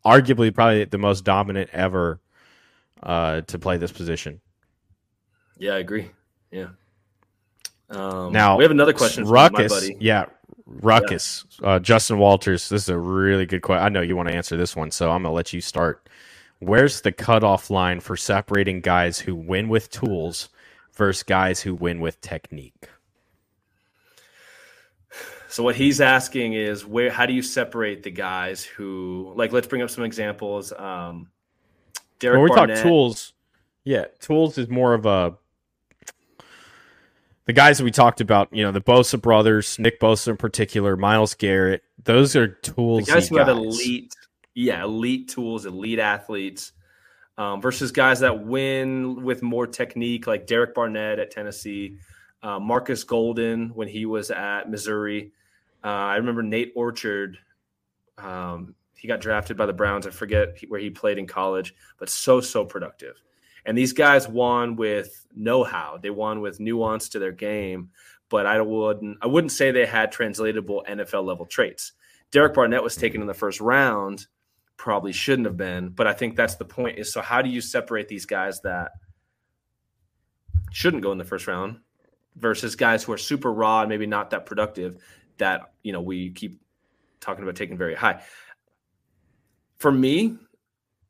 arguably 0.04 0.54
probably 0.54 0.84
the 0.86 0.98
most 0.98 1.24
dominant 1.24 1.70
ever 1.74 2.20
uh, 3.04 3.42
to 3.42 3.60
play 3.60 3.78
this 3.78 3.92
position. 3.92 4.40
Yeah, 5.58 5.74
I 5.74 5.80
agree. 5.80 6.10
Yeah. 6.52 6.70
Um, 7.90 8.32
Now 8.32 8.58
we 8.58 8.64
have 8.64 8.72
another 8.72 8.94
question 8.94 9.24
from 9.26 9.34
Ruckus, 9.34 9.72
my 9.72 9.80
buddy. 9.80 9.98
yeah, 10.00 10.26
Ruckus, 10.66 11.46
Uh, 11.62 11.80
Justin 11.80 12.18
Walters. 12.18 12.70
This 12.70 12.84
is 12.84 12.90
a 12.90 12.98
really 12.98 13.46
good 13.46 13.62
question. 13.62 13.84
I 13.86 13.90
know 13.90 14.02
you 14.02 14.16
want 14.16 14.30
to 14.30 14.36
answer 14.36 14.56
this 14.58 14.76
one, 14.76 14.92
so 14.92 15.12
I'm 15.12 15.24
gonna 15.24 15.34
let 15.34 15.54
you 15.54 15.62
start 15.62 16.08
where's 16.60 17.02
the 17.02 17.12
cutoff 17.12 17.70
line 17.70 18.00
for 18.00 18.16
separating 18.16 18.82
guys 18.82 19.20
who 19.20 19.36
win 19.36 19.68
with 19.68 19.90
tools 19.90 20.50
versus 20.94 21.24
guys 21.24 21.60
who 21.62 21.74
win 21.76 22.00
with 22.00 22.22
technique? 22.22 22.88
So 25.50 25.64
what 25.64 25.76
he's 25.76 26.00
asking 26.00 26.54
is 26.54 26.86
where 26.86 27.10
how 27.12 27.26
do 27.26 27.34
you 27.34 27.42
separate 27.42 28.04
the 28.04 28.12
guys 28.12 28.64
who 28.64 29.34
like 29.36 29.52
let's 29.52 29.68
bring 29.68 29.82
up 29.82 29.90
some 29.90 30.06
examples. 30.06 30.72
Um 30.72 31.30
Derek 32.22 32.38
when 32.38 32.44
we 32.44 32.56
Barnett, 32.56 32.78
talk 32.78 32.84
tools, 32.84 33.34
yeah, 33.84 34.06
tools 34.20 34.58
is 34.58 34.70
more 34.70 34.94
of 34.94 35.06
a 35.06 35.38
the 37.46 37.54
guys 37.54 37.80
that 37.80 37.84
we 37.84 37.92
talked 37.92 38.22
about, 38.22 38.48
you 38.54 38.64
know, 38.64 38.72
the 38.72 38.82
Bosa 38.82 39.20
brothers, 39.22 39.78
Nick 39.80 40.00
Bosa 40.00 40.30
in 40.30 40.38
particular, 40.38 40.96
Myles 40.96 41.34
Garrett, 41.34 41.84
those 42.04 42.36
are 42.36 42.48
tools. 42.48 43.06
The 43.06 43.14
guys 43.14 43.28
who 43.28 43.38
guys. 43.38 43.48
have 43.48 43.58
elite, 43.58 44.16
yeah, 44.54 44.84
elite 44.84 45.28
tools, 45.28 45.66
elite 45.66 46.00
athletes, 46.00 46.72
um, 47.38 47.62
versus 47.62 47.92
guys 47.92 48.20
that 48.20 48.46
win 48.46 49.24
with 49.24 49.42
more 49.42 49.68
technique, 49.68 50.28
like 50.28 50.48
Derek 50.48 50.76
Barnett 50.76 51.20
at 51.20 51.32
Tennessee, 51.32 51.98
uh, 52.44 52.60
Marcus 52.60 53.04
Golden 53.04 53.70
when 53.70 53.88
he 53.88 54.06
was 54.06 54.32
at 54.32 54.70
Missouri. 54.70 55.32
Uh, 55.84 55.88
I 55.88 56.16
remember 56.18 56.44
Nate 56.44 56.74
Orchard. 56.76 57.40
Um, 58.18 58.76
he 59.02 59.08
got 59.08 59.20
drafted 59.20 59.58
by 59.58 59.66
the 59.66 59.74
Browns. 59.74 60.06
I 60.06 60.12
forget 60.12 60.60
where 60.68 60.80
he 60.80 60.92
played 60.92 61.18
in 61.18 61.26
college, 61.26 61.74
but 61.98 62.08
so 62.08 62.40
so 62.40 62.64
productive. 62.64 63.20
And 63.66 63.76
these 63.76 63.94
guys 63.94 64.28
won 64.28 64.76
with 64.76 65.26
know-how. 65.36 65.98
They 66.00 66.12
won 66.12 66.40
with 66.40 66.60
nuance 66.60 67.10
to 67.10 67.18
their 67.18 67.32
game. 67.32 67.90
But 68.30 68.46
I 68.46 68.62
wouldn't 68.62 69.18
I 69.20 69.26
wouldn't 69.26 69.54
say 69.54 69.72
they 69.72 69.88
had 69.88 70.12
translatable 70.12 70.86
NFL 70.88 71.26
level 71.26 71.48
traits. 71.48 71.94
Derek 72.30 72.54
Barnett 72.54 72.84
was 72.84 72.96
taken 72.96 73.22
in 73.22 73.28
the 73.28 73.34
first 73.34 73.60
round, 73.60 74.28
probably 74.78 75.14
shouldn't 75.14 75.48
have 75.48 75.58
been. 75.58 75.90
But 75.90 76.06
I 76.06 76.14
think 76.14 76.36
that's 76.36 76.56
the 76.58 76.66
point. 76.66 77.00
Is 77.00 77.12
so 77.12 77.24
how 77.24 77.42
do 77.42 77.50
you 77.50 77.60
separate 77.60 78.08
these 78.08 78.28
guys 78.28 78.62
that 78.62 78.92
shouldn't 80.72 81.02
go 81.02 81.12
in 81.12 81.18
the 81.18 81.26
first 81.26 81.48
round 81.48 81.80
versus 82.36 82.76
guys 82.76 83.04
who 83.04 83.14
are 83.14 83.18
super 83.18 83.52
raw 83.52 83.80
and 83.82 83.90
maybe 83.90 84.06
not 84.06 84.30
that 84.30 84.46
productive 84.46 85.04
that 85.40 85.74
you 85.82 85.92
know 85.92 86.02
we 86.02 86.30
keep 86.30 86.62
talking 87.20 87.44
about 87.44 87.56
taking 87.56 87.78
very 87.78 87.96
high. 87.96 88.22
For 89.82 89.92
me, 89.92 90.38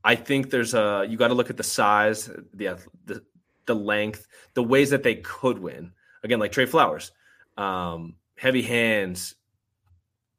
I 0.02 0.16
think 0.16 0.50
there's 0.50 0.74
a 0.74 1.06
you 1.08 1.18
got 1.18 1.28
to 1.28 1.34
look 1.34 1.50
at 1.50 1.58
the 1.58 1.64
size, 1.64 2.28
the 2.54 2.80
the 3.06 3.22
the 3.66 3.76
length, 3.76 4.28
the 4.54 4.64
ways 4.64 4.92
that 4.92 5.04
they 5.04 5.16
could 5.16 5.60
win. 5.60 5.92
Again, 6.24 6.40
like 6.40 6.54
Trey 6.54 6.66
Flowers, 6.66 7.12
um, 7.58 8.16
heavy 8.38 8.62
hands, 8.62 9.36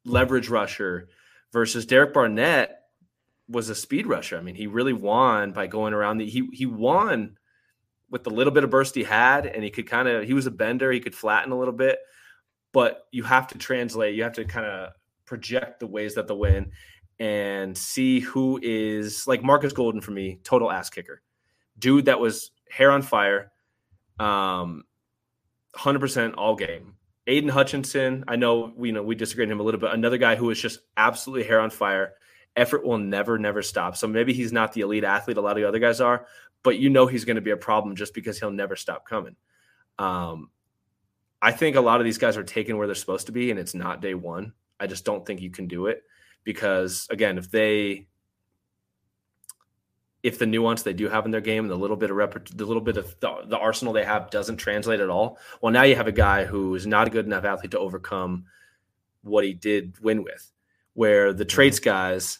leverage 0.06 0.48
rusher 0.48 1.08
versus 1.52 1.84
Derek 1.84 2.14
Barnett 2.14 2.78
was 3.48 3.68
a 3.68 3.74
speed 3.74 4.06
rusher. 4.06 4.38
I 4.38 4.40
mean, 4.40 4.54
he 4.54 4.66
really 4.66 4.94
won 4.94 5.52
by 5.52 5.66
going 5.66 5.92
around 5.92 6.16
the 6.16 6.26
he 6.26 6.48
he 6.54 6.64
won 6.64 7.36
with 8.10 8.24
the 8.24 8.30
little 8.30 8.54
bit 8.54 8.64
of 8.64 8.70
burst 8.70 8.94
he 8.94 9.02
had, 9.02 9.44
and 9.44 9.62
he 9.62 9.68
could 9.68 9.86
kind 9.86 10.08
of 10.08 10.24
he 10.24 10.32
was 10.32 10.46
a 10.46 10.50
bender, 10.50 10.90
he 10.90 11.00
could 11.00 11.14
flatten 11.14 11.52
a 11.52 11.58
little 11.58 11.74
bit, 11.74 11.98
but 12.72 13.08
you 13.12 13.24
have 13.24 13.48
to 13.48 13.58
translate, 13.58 14.14
you 14.14 14.22
have 14.22 14.32
to 14.36 14.46
kind 14.46 14.64
of 14.64 14.94
project 15.26 15.80
the 15.80 15.86
ways 15.86 16.14
that 16.14 16.26
the 16.26 16.34
win 16.34 16.72
and 17.22 17.78
see 17.78 18.18
who 18.18 18.58
is 18.60 19.28
like 19.28 19.44
Marcus 19.44 19.72
Golden 19.72 20.00
for 20.00 20.10
me, 20.10 20.40
total 20.42 20.72
ass 20.72 20.90
kicker. 20.90 21.22
Dude 21.78 22.06
that 22.06 22.18
was 22.18 22.50
hair 22.68 22.90
on 22.90 23.00
fire, 23.00 23.52
um, 24.18 24.82
100% 25.76 26.34
all 26.36 26.56
game. 26.56 26.94
Aidan 27.28 27.48
Hutchinson, 27.48 28.24
I 28.26 28.34
know 28.34 28.72
we 28.76 28.88
you 28.88 28.92
know 28.92 29.04
we 29.04 29.14
disagree 29.14 29.44
on 29.44 29.52
him 29.52 29.60
a 29.60 29.62
little 29.62 29.78
bit. 29.78 29.92
Another 29.92 30.18
guy 30.18 30.34
who 30.34 30.50
is 30.50 30.60
just 30.60 30.80
absolutely 30.96 31.46
hair 31.46 31.60
on 31.60 31.70
fire. 31.70 32.14
Effort 32.56 32.84
will 32.84 32.98
never, 32.98 33.38
never 33.38 33.62
stop. 33.62 33.96
So 33.96 34.08
maybe 34.08 34.32
he's 34.32 34.52
not 34.52 34.72
the 34.72 34.80
elite 34.80 35.04
athlete 35.04 35.36
a 35.36 35.40
lot 35.40 35.52
of 35.52 35.58
the 35.58 35.68
other 35.68 35.78
guys 35.78 36.00
are, 36.00 36.26
but 36.64 36.78
you 36.80 36.90
know 36.90 37.06
he's 37.06 37.24
going 37.24 37.36
to 37.36 37.40
be 37.40 37.52
a 37.52 37.56
problem 37.56 37.94
just 37.94 38.14
because 38.14 38.40
he'll 38.40 38.50
never 38.50 38.74
stop 38.74 39.08
coming. 39.08 39.36
Um, 39.96 40.50
I 41.40 41.52
think 41.52 41.76
a 41.76 41.80
lot 41.80 42.00
of 42.00 42.04
these 42.04 42.18
guys 42.18 42.36
are 42.36 42.42
taken 42.42 42.76
where 42.76 42.88
they're 42.88 42.96
supposed 42.96 43.26
to 43.26 43.32
be, 43.32 43.52
and 43.52 43.60
it's 43.60 43.74
not 43.74 44.02
day 44.02 44.14
one. 44.14 44.54
I 44.80 44.88
just 44.88 45.04
don't 45.04 45.24
think 45.24 45.40
you 45.40 45.50
can 45.52 45.68
do 45.68 45.86
it 45.86 46.02
because 46.44 47.06
again, 47.10 47.38
if 47.38 47.50
they 47.50 48.06
if 50.22 50.38
the 50.38 50.46
nuance 50.46 50.82
they 50.82 50.92
do 50.92 51.08
have 51.08 51.24
in 51.24 51.32
their 51.32 51.40
game, 51.40 51.64
and 51.64 51.70
the 51.70 51.76
little 51.76 51.96
bit 51.96 52.10
of 52.10 52.16
rep, 52.16 52.48
the 52.48 52.64
little 52.64 52.82
bit 52.82 52.96
of 52.96 53.18
the, 53.20 53.42
the, 53.46 53.58
arsenal 53.58 53.92
they 53.92 54.04
have 54.04 54.30
doesn't 54.30 54.56
translate 54.56 55.00
at 55.00 55.10
all. 55.10 55.38
Well, 55.60 55.72
now 55.72 55.82
you 55.82 55.96
have 55.96 56.06
a 56.06 56.12
guy 56.12 56.44
who 56.44 56.74
is 56.74 56.86
not 56.86 57.08
a 57.08 57.10
good 57.10 57.26
enough 57.26 57.44
athlete 57.44 57.72
to 57.72 57.78
overcome 57.78 58.44
what 59.22 59.44
he 59.44 59.52
did 59.52 59.98
win 60.00 60.22
with. 60.22 60.50
Where 60.94 61.32
the 61.32 61.44
traits 61.44 61.80
guys, 61.80 62.38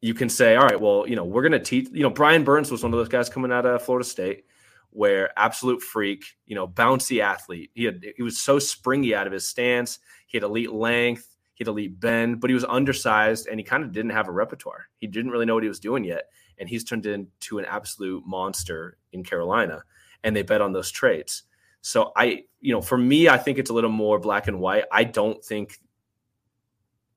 you 0.00 0.14
can 0.14 0.28
say, 0.28 0.56
all 0.56 0.66
right, 0.66 0.80
well, 0.80 1.06
you 1.06 1.16
know, 1.16 1.24
we're 1.24 1.42
going 1.42 1.52
to 1.52 1.58
teach. 1.58 1.88
You 1.92 2.02
know, 2.02 2.10
Brian 2.10 2.44
Burns 2.44 2.70
was 2.70 2.82
one 2.82 2.92
of 2.92 2.98
those 2.98 3.08
guys 3.08 3.28
coming 3.28 3.52
out 3.52 3.66
of 3.66 3.82
Florida 3.82 4.08
State, 4.08 4.44
where 4.90 5.36
absolute 5.38 5.82
freak, 5.82 6.24
you 6.46 6.54
know, 6.54 6.66
bouncy 6.66 7.20
athlete. 7.20 7.70
He 7.74 7.84
had 7.84 8.04
he 8.16 8.22
was 8.22 8.38
so 8.38 8.58
springy 8.58 9.14
out 9.14 9.26
of 9.26 9.32
his 9.32 9.46
stance. 9.46 9.98
He 10.28 10.38
had 10.38 10.44
elite 10.44 10.72
length. 10.72 11.36
He 11.58 11.64
had 11.64 11.68
elite 11.68 11.98
bend, 11.98 12.40
but 12.40 12.50
he 12.50 12.54
was 12.54 12.64
undersized 12.64 13.48
and 13.48 13.58
he 13.58 13.64
kind 13.64 13.82
of 13.82 13.90
didn't 13.90 14.12
have 14.12 14.28
a 14.28 14.32
repertoire. 14.32 14.86
He 14.98 15.08
didn't 15.08 15.32
really 15.32 15.44
know 15.44 15.54
what 15.54 15.64
he 15.64 15.68
was 15.68 15.80
doing 15.80 16.04
yet. 16.04 16.26
And 16.56 16.68
he's 16.68 16.84
turned 16.84 17.04
into 17.04 17.58
an 17.58 17.64
absolute 17.64 18.24
monster 18.24 18.96
in 19.12 19.24
Carolina. 19.24 19.82
And 20.22 20.36
they 20.36 20.42
bet 20.42 20.60
on 20.60 20.72
those 20.72 20.92
traits. 20.92 21.42
So 21.80 22.12
I, 22.14 22.44
you 22.60 22.72
know, 22.72 22.80
for 22.80 22.96
me, 22.96 23.28
I 23.28 23.38
think 23.38 23.58
it's 23.58 23.70
a 23.70 23.74
little 23.74 23.90
more 23.90 24.20
black 24.20 24.46
and 24.46 24.60
white. 24.60 24.84
I 24.92 25.02
don't 25.02 25.44
think, 25.44 25.80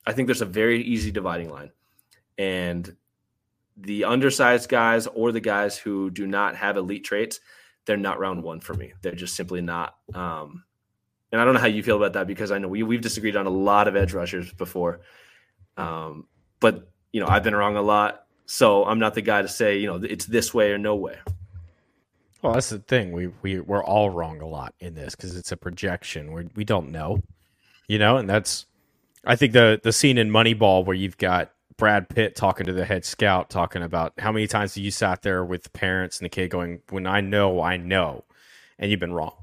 I 0.07 0.13
think 0.13 0.25
there's 0.25 0.41
a 0.41 0.45
very 0.45 0.81
easy 0.81 1.11
dividing 1.11 1.51
line. 1.51 1.69
And 2.39 2.95
the 3.77 4.05
undersized 4.05 4.69
guys 4.69 5.05
or 5.05 5.31
the 5.31 5.39
guys 5.39 5.77
who 5.77 6.09
do 6.09 6.25
not 6.25 6.55
have 6.55 6.77
elite 6.77 7.03
traits, 7.03 7.39
they're 7.85 7.95
not 7.95 8.19
round 8.19 8.41
one 8.41 8.59
for 8.59 8.73
me. 8.73 8.93
They're 9.03 9.11
just 9.11 9.35
simply 9.35 9.61
not. 9.61 9.97
Um, 10.15 10.63
and 11.31 11.39
I 11.39 11.45
don't 11.45 11.53
know 11.53 11.59
how 11.59 11.67
you 11.67 11.81
feel 11.81 11.95
about 11.95 12.13
that 12.13 12.27
because 12.27 12.51
I 12.51 12.57
know 12.57 12.67
we 12.67 12.83
we've 12.83 13.01
disagreed 13.01 13.35
on 13.35 13.45
a 13.45 13.51
lot 13.51 13.87
of 13.87 13.95
edge 13.95 14.13
rushers 14.13 14.51
before. 14.53 15.01
Um, 15.77 16.27
but 16.59 16.89
you 17.11 17.21
know, 17.21 17.27
I've 17.27 17.43
been 17.43 17.55
wrong 17.55 17.77
a 17.77 17.81
lot, 17.81 18.25
so 18.45 18.85
I'm 18.85 18.99
not 18.99 19.13
the 19.13 19.21
guy 19.21 19.41
to 19.41 19.47
say 19.47 19.77
you 19.79 19.87
know 19.87 19.95
it's 19.95 20.25
this 20.25 20.53
way 20.53 20.71
or 20.71 20.77
no 20.77 20.95
way. 20.95 21.17
Well, 22.41 22.53
that's 22.53 22.69
the 22.69 22.79
thing. 22.79 23.11
We 23.11 23.27
we 23.41 23.59
we're 23.59 23.83
all 23.83 24.09
wrong 24.09 24.41
a 24.41 24.47
lot 24.47 24.73
in 24.79 24.93
this 24.93 25.15
because 25.15 25.37
it's 25.37 25.51
a 25.51 25.57
projection. 25.57 26.33
We 26.33 26.49
we 26.55 26.63
don't 26.65 26.91
know, 26.91 27.21
you 27.87 27.97
know, 27.97 28.17
and 28.17 28.29
that's 28.29 28.65
I 29.25 29.35
think 29.35 29.53
the 29.53 29.79
the 29.81 29.93
scene 29.93 30.17
in 30.17 30.29
Moneyball 30.29 30.85
where 30.85 30.95
you've 30.95 31.17
got 31.17 31.51
Brad 31.77 32.09
Pitt 32.09 32.35
talking 32.35 32.65
to 32.65 32.73
the 32.73 32.85
head 32.85 33.05
scout, 33.05 33.49
talking 33.49 33.83
about 33.83 34.13
how 34.17 34.31
many 34.31 34.47
times 34.47 34.75
you 34.75 34.91
sat 34.91 35.21
there 35.21 35.45
with 35.45 35.63
the 35.63 35.69
parents 35.69 36.19
and 36.19 36.25
the 36.25 36.29
kid 36.29 36.49
going, 36.49 36.81
"When 36.89 37.07
I 37.07 37.21
know, 37.21 37.61
I 37.61 37.77
know," 37.77 38.25
and 38.77 38.91
you've 38.91 38.99
been 38.99 39.13
wrong 39.13 39.33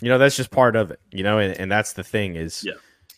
you 0.00 0.08
know 0.08 0.18
that's 0.18 0.36
just 0.36 0.50
part 0.50 0.76
of 0.76 0.90
it 0.90 1.00
you 1.10 1.22
know 1.22 1.38
and, 1.38 1.58
and 1.58 1.70
that's 1.70 1.94
the 1.94 2.04
thing 2.04 2.36
is 2.36 2.64
yeah. 2.64 2.72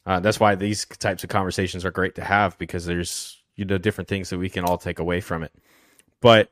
uh, 0.07 0.21
that's 0.21 0.41
why 0.41 0.55
these 0.55 0.85
types 0.85 1.25
of 1.25 1.31
conversations 1.31 1.85
are 1.85 1.91
great 1.91 2.15
to 2.15 2.25
have 2.25 2.57
because 2.59 2.87
there's 2.87 3.43
you 3.57 3.65
know 3.65 3.79
different 3.79 4.09
things 4.09 4.31
that 4.31 4.39
we 4.39 4.49
can 4.49 4.65
all 4.65 4.79
take 4.79 4.99
away 4.99 5.21
from 5.21 5.43
it. 5.43 5.53
But 6.21 6.51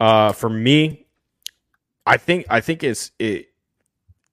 uh, 0.00 0.32
for 0.32 0.50
me 0.50 1.06
i 2.06 2.16
think 2.16 2.44
i 2.50 2.60
think 2.60 2.82
it's 2.82 3.10
it 3.18 3.48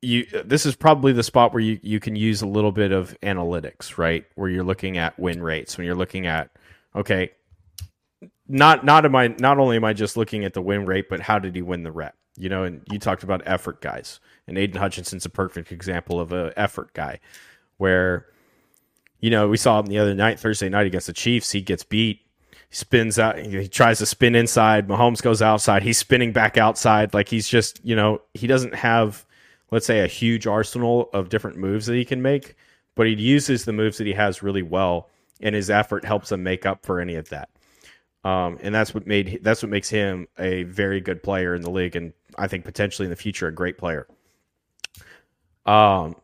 you 0.02 0.26
this 0.44 0.66
is 0.66 0.76
probably 0.76 1.14
the 1.14 1.24
spot 1.24 1.54
where 1.54 1.62
you, 1.62 1.80
you 1.84 2.00
can 2.00 2.16
use 2.16 2.42
a 2.42 2.48
little 2.48 2.72
bit 2.72 2.92
of 2.92 3.16
analytics 3.22 3.98
right? 3.98 4.26
Where 4.36 4.50
you're 4.50 4.64
looking 4.64 4.98
at 4.98 5.18
win 5.20 5.42
rates 5.42 5.78
when 5.78 5.86
you're 5.86 5.96
looking 5.96 6.26
at 6.28 6.50
okay 6.96 7.32
not 8.48 8.84
not 8.84 9.06
am 9.06 9.16
i 9.16 9.28
not 9.28 9.60
only 9.60 9.78
am 9.78 9.86
i 9.86 9.94
just 9.94 10.18
looking 10.18 10.44
at 10.44 10.54
the 10.54 10.62
win 10.62 10.86
rate 10.86 11.06
but 11.10 11.22
how 11.22 11.40
did 11.40 11.56
he 11.56 11.62
win 11.62 11.84
the 11.84 11.92
rep 11.92 12.16
you 12.38 12.50
know 12.50 12.64
and 12.64 12.82
you 12.92 13.00
talked 13.00 13.24
about 13.24 13.42
effort 13.46 13.82
guys 13.82 14.20
and 14.48 14.58
Aidan 14.58 14.80
Hutchinson's 14.80 15.26
a 15.26 15.30
perfect 15.30 15.72
example 15.72 16.20
of 16.20 16.32
an 16.32 16.52
effort 16.58 16.94
guy 16.94 17.20
where, 17.78 18.28
you 19.20 19.30
know, 19.30 19.48
we 19.48 19.58
saw 19.58 19.80
him 19.80 19.88
the 19.88 19.98
other 19.98 20.14
night, 20.14 20.40
Thursday 20.40 20.70
night 20.70 20.88
against 20.88 21.08
the 21.08 21.14
Chiefs. 21.14 21.52
He 21.52 21.62
gets 21.62 21.84
beat. 21.84 22.20
He 22.70 22.76
spins 22.76 23.18
out. 23.18 23.40
He 23.40 23.68
tries 23.68 24.00
to 24.00 24.06
spin 24.06 24.36
inside. 24.36 24.88
Mahomes 24.88 25.22
goes 25.22 25.42
outside. 25.42 25.84
He's 25.84 25.98
spinning 25.98 26.32
back 26.32 26.58
outside. 26.58 27.14
Like 27.14 27.30
he's 27.30 27.48
just, 27.48 27.84
you 27.84 27.96
know, 27.96 28.22
he 28.34 28.46
doesn't 28.46 28.76
have, 28.76 29.26
let's 29.72 29.86
say, 29.86 30.02
a 30.02 30.08
huge 30.08 30.48
arsenal 30.48 31.10
of 31.14 31.30
different 31.30 31.58
moves 31.58 31.86
that 31.86 31.96
he 31.96 32.06
can 32.06 32.22
make, 32.22 32.56
but 32.96 33.08
he 33.08 33.14
uses 33.14 33.66
the 33.66 33.74
moves 33.74 33.98
that 33.98 34.08
he 34.08 34.14
has 34.14 34.44
really 34.44 34.64
well, 34.64 35.10
and 35.40 35.56
his 35.56 35.70
effort 35.70 36.04
helps 36.04 36.32
him 36.32 36.44
make 36.44 36.66
up 36.66 36.86
for 36.86 37.00
any 37.00 37.16
of 37.16 37.30
that. 37.30 37.50
Um, 38.24 38.60
and 38.62 38.76
that's 38.76 38.94
what 38.94 39.08
made 39.08 39.40
that's 39.42 39.64
what 39.64 39.72
makes 39.72 39.90
him 39.90 40.28
a 40.38 40.64
very 40.64 41.02
good 41.02 41.24
player 41.24 41.56
in 41.56 41.64
the 41.64 41.72
league, 41.72 41.96
and 41.96 42.14
I 42.38 42.48
think 42.48 42.66
potentially 42.66 43.06
in 43.06 43.10
the 43.10 43.16
future 43.16 43.48
a 43.48 43.54
great 43.54 43.78
player. 43.78 44.08
Um, 45.66 46.16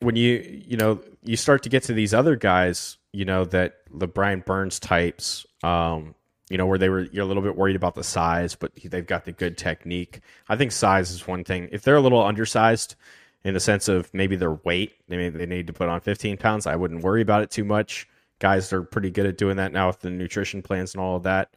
when 0.00 0.16
you 0.16 0.62
you 0.66 0.76
know 0.76 1.00
you 1.22 1.36
start 1.36 1.62
to 1.64 1.68
get 1.68 1.84
to 1.84 1.92
these 1.92 2.14
other 2.14 2.36
guys, 2.36 2.98
you 3.12 3.24
know 3.24 3.44
that 3.46 3.78
the 3.92 4.06
Brian 4.06 4.40
Burns 4.40 4.78
types, 4.78 5.46
um, 5.62 6.14
you 6.48 6.58
know 6.58 6.66
where 6.66 6.78
they 6.78 6.88
were 6.88 7.02
you're 7.12 7.24
a 7.24 7.26
little 7.26 7.42
bit 7.42 7.56
worried 7.56 7.76
about 7.76 7.94
the 7.94 8.04
size, 8.04 8.54
but 8.54 8.72
they've 8.82 9.06
got 9.06 9.24
the 9.24 9.32
good 9.32 9.58
technique. 9.58 10.20
I 10.48 10.56
think 10.56 10.72
size 10.72 11.10
is 11.10 11.26
one 11.26 11.44
thing. 11.44 11.68
If 11.72 11.82
they're 11.82 11.96
a 11.96 12.00
little 12.00 12.22
undersized 12.22 12.96
in 13.44 13.54
the 13.54 13.60
sense 13.60 13.88
of 13.88 14.12
maybe 14.12 14.36
their 14.36 14.52
weight, 14.52 14.92
they 15.08 15.16
maybe 15.16 15.38
they 15.38 15.46
need 15.46 15.66
to 15.66 15.72
put 15.72 15.88
on 15.88 16.00
15 16.00 16.36
pounds. 16.36 16.66
I 16.66 16.76
wouldn't 16.76 17.02
worry 17.02 17.22
about 17.22 17.42
it 17.42 17.50
too 17.50 17.64
much. 17.64 18.08
Guys 18.38 18.72
are 18.72 18.82
pretty 18.82 19.10
good 19.10 19.26
at 19.26 19.36
doing 19.36 19.56
that 19.56 19.72
now 19.72 19.88
with 19.88 20.00
the 20.00 20.10
nutrition 20.10 20.62
plans 20.62 20.94
and 20.94 21.02
all 21.02 21.16
of 21.16 21.24
that. 21.24 21.54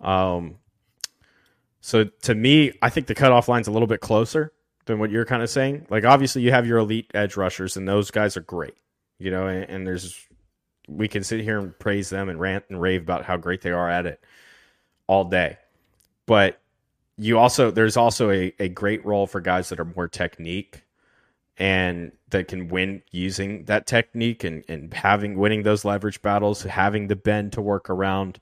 Um, 0.00 0.56
so 1.80 2.04
to 2.04 2.34
me, 2.34 2.72
I 2.82 2.90
think 2.90 3.06
the 3.06 3.14
cutoff 3.14 3.48
line's 3.48 3.68
a 3.68 3.70
little 3.70 3.88
bit 3.88 4.00
closer 4.00 4.52
than 4.86 4.98
what 4.98 5.10
you're 5.10 5.24
kind 5.24 5.42
of 5.42 5.50
saying. 5.50 5.86
Like 5.90 6.04
obviously 6.04 6.42
you 6.42 6.52
have 6.52 6.66
your 6.66 6.78
elite 6.78 7.10
edge 7.14 7.36
rushers 7.36 7.76
and 7.76 7.88
those 7.88 8.10
guys 8.10 8.36
are 8.36 8.42
great. 8.42 8.74
You 9.18 9.30
know, 9.30 9.46
and, 9.46 9.64
and 9.68 9.86
there's 9.86 10.26
we 10.88 11.08
can 11.08 11.22
sit 11.22 11.40
here 11.40 11.58
and 11.58 11.78
praise 11.78 12.10
them 12.10 12.28
and 12.28 12.40
rant 12.40 12.64
and 12.68 12.80
rave 12.80 13.02
about 13.02 13.24
how 13.24 13.36
great 13.36 13.62
they 13.62 13.70
are 13.70 13.88
at 13.88 14.06
it 14.06 14.20
all 15.06 15.24
day. 15.24 15.58
But 16.26 16.60
you 17.16 17.38
also 17.38 17.70
there's 17.70 17.96
also 17.96 18.30
a, 18.30 18.52
a 18.58 18.68
great 18.68 19.04
role 19.04 19.26
for 19.26 19.40
guys 19.40 19.68
that 19.68 19.80
are 19.80 19.84
more 19.84 20.08
technique 20.08 20.82
and 21.58 22.12
that 22.30 22.48
can 22.48 22.68
win 22.68 23.02
using 23.10 23.64
that 23.64 23.86
technique 23.86 24.44
and, 24.44 24.64
and 24.68 24.92
having 24.94 25.36
winning 25.36 25.62
those 25.62 25.84
leverage 25.84 26.22
battles, 26.22 26.62
having 26.62 27.06
the 27.06 27.16
bend 27.16 27.52
to 27.52 27.60
work 27.60 27.90
around, 27.90 28.40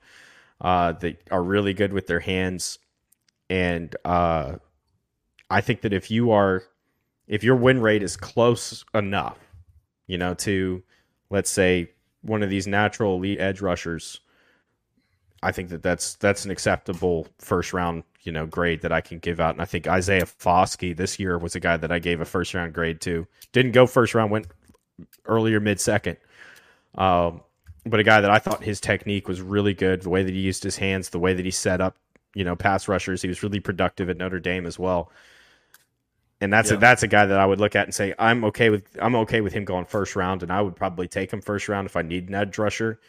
uh, 0.61 0.93
that 0.93 1.21
are 1.29 1.43
really 1.43 1.73
good 1.73 1.91
with 1.91 2.07
their 2.07 2.21
hands. 2.21 2.79
And 3.49 3.95
uh, 4.05 4.55
I 5.49 5.61
think 5.61 5.81
that 5.81 5.93
if 5.93 6.11
you 6.11 6.31
are 6.31 6.63
if 7.27 7.43
your 7.43 7.55
win 7.55 7.79
rate 7.81 8.03
is 8.03 8.17
close 8.17 8.83
enough, 8.93 9.37
you 10.07 10.17
know, 10.17 10.33
to 10.35 10.83
let's 11.29 11.49
say 11.49 11.91
one 12.21 12.43
of 12.43 12.49
these 12.49 12.67
natural 12.67 13.15
elite 13.15 13.39
edge 13.39 13.61
rushers, 13.61 14.19
I 15.41 15.51
think 15.51 15.69
that 15.69 15.83
that's 15.83 16.15
that's 16.15 16.45
an 16.45 16.51
acceptable 16.51 17.27
first 17.39 17.73
round 17.73 18.03
you 18.21 18.31
know 18.31 18.45
grade 18.45 18.81
that 18.81 18.91
I 18.91 19.01
can 19.01 19.19
give 19.19 19.39
out. 19.39 19.55
And 19.55 19.61
I 19.61 19.65
think 19.65 19.87
Isaiah 19.87 20.25
Foskey 20.25 20.95
this 20.95 21.19
year 21.19 21.37
was 21.37 21.55
a 21.55 21.59
guy 21.59 21.77
that 21.77 21.91
I 21.91 21.99
gave 21.99 22.21
a 22.21 22.25
first 22.25 22.53
round 22.53 22.73
grade 22.73 23.01
to. 23.01 23.25
Didn't 23.51 23.71
go 23.71 23.87
first 23.87 24.13
round, 24.13 24.31
went 24.31 24.47
earlier 25.25 25.59
mid 25.59 25.79
second. 25.79 26.17
Um, 26.95 27.41
but 27.85 27.99
a 27.99 28.03
guy 28.03 28.21
that 28.21 28.29
I 28.29 28.39
thought 28.39 28.63
his 28.63 28.81
technique 28.81 29.27
was 29.27 29.41
really 29.41 29.73
good. 29.73 30.01
The 30.01 30.09
way 30.09 30.23
that 30.23 30.33
he 30.33 30.39
used 30.41 30.63
his 30.63 30.77
hands, 30.77 31.09
the 31.09 31.19
way 31.19 31.33
that 31.33 31.45
he 31.45 31.51
set 31.51 31.81
up, 31.81 31.95
you 32.33 32.43
know, 32.43 32.55
pass 32.55 32.87
rushers. 32.87 33.21
He 33.21 33.27
was 33.27 33.43
really 33.43 33.59
productive 33.59 34.09
at 34.09 34.17
Notre 34.17 34.39
Dame 34.39 34.65
as 34.65 34.77
well. 34.77 35.11
And 36.41 36.53
that's 36.53 36.71
yeah. 36.71 36.77
a, 36.77 36.79
that's 36.79 37.03
a 37.03 37.07
guy 37.07 37.25
that 37.25 37.39
I 37.39 37.45
would 37.45 37.59
look 37.59 37.75
at 37.75 37.85
and 37.85 37.93
say 37.93 38.13
I'm 38.17 38.45
okay 38.45 38.69
with 38.69 38.97
I'm 39.01 39.15
okay 39.15 39.41
with 39.41 39.53
him 39.53 39.65
going 39.65 39.85
first 39.85 40.15
round, 40.15 40.41
and 40.41 40.51
I 40.51 40.61
would 40.61 40.75
probably 40.75 41.07
take 41.07 41.31
him 41.31 41.41
first 41.41 41.67
round 41.67 41.85
if 41.85 41.95
I 41.97 42.01
need 42.01 42.29
an 42.29 42.35
edge 42.35 42.57
rusher 42.57 42.99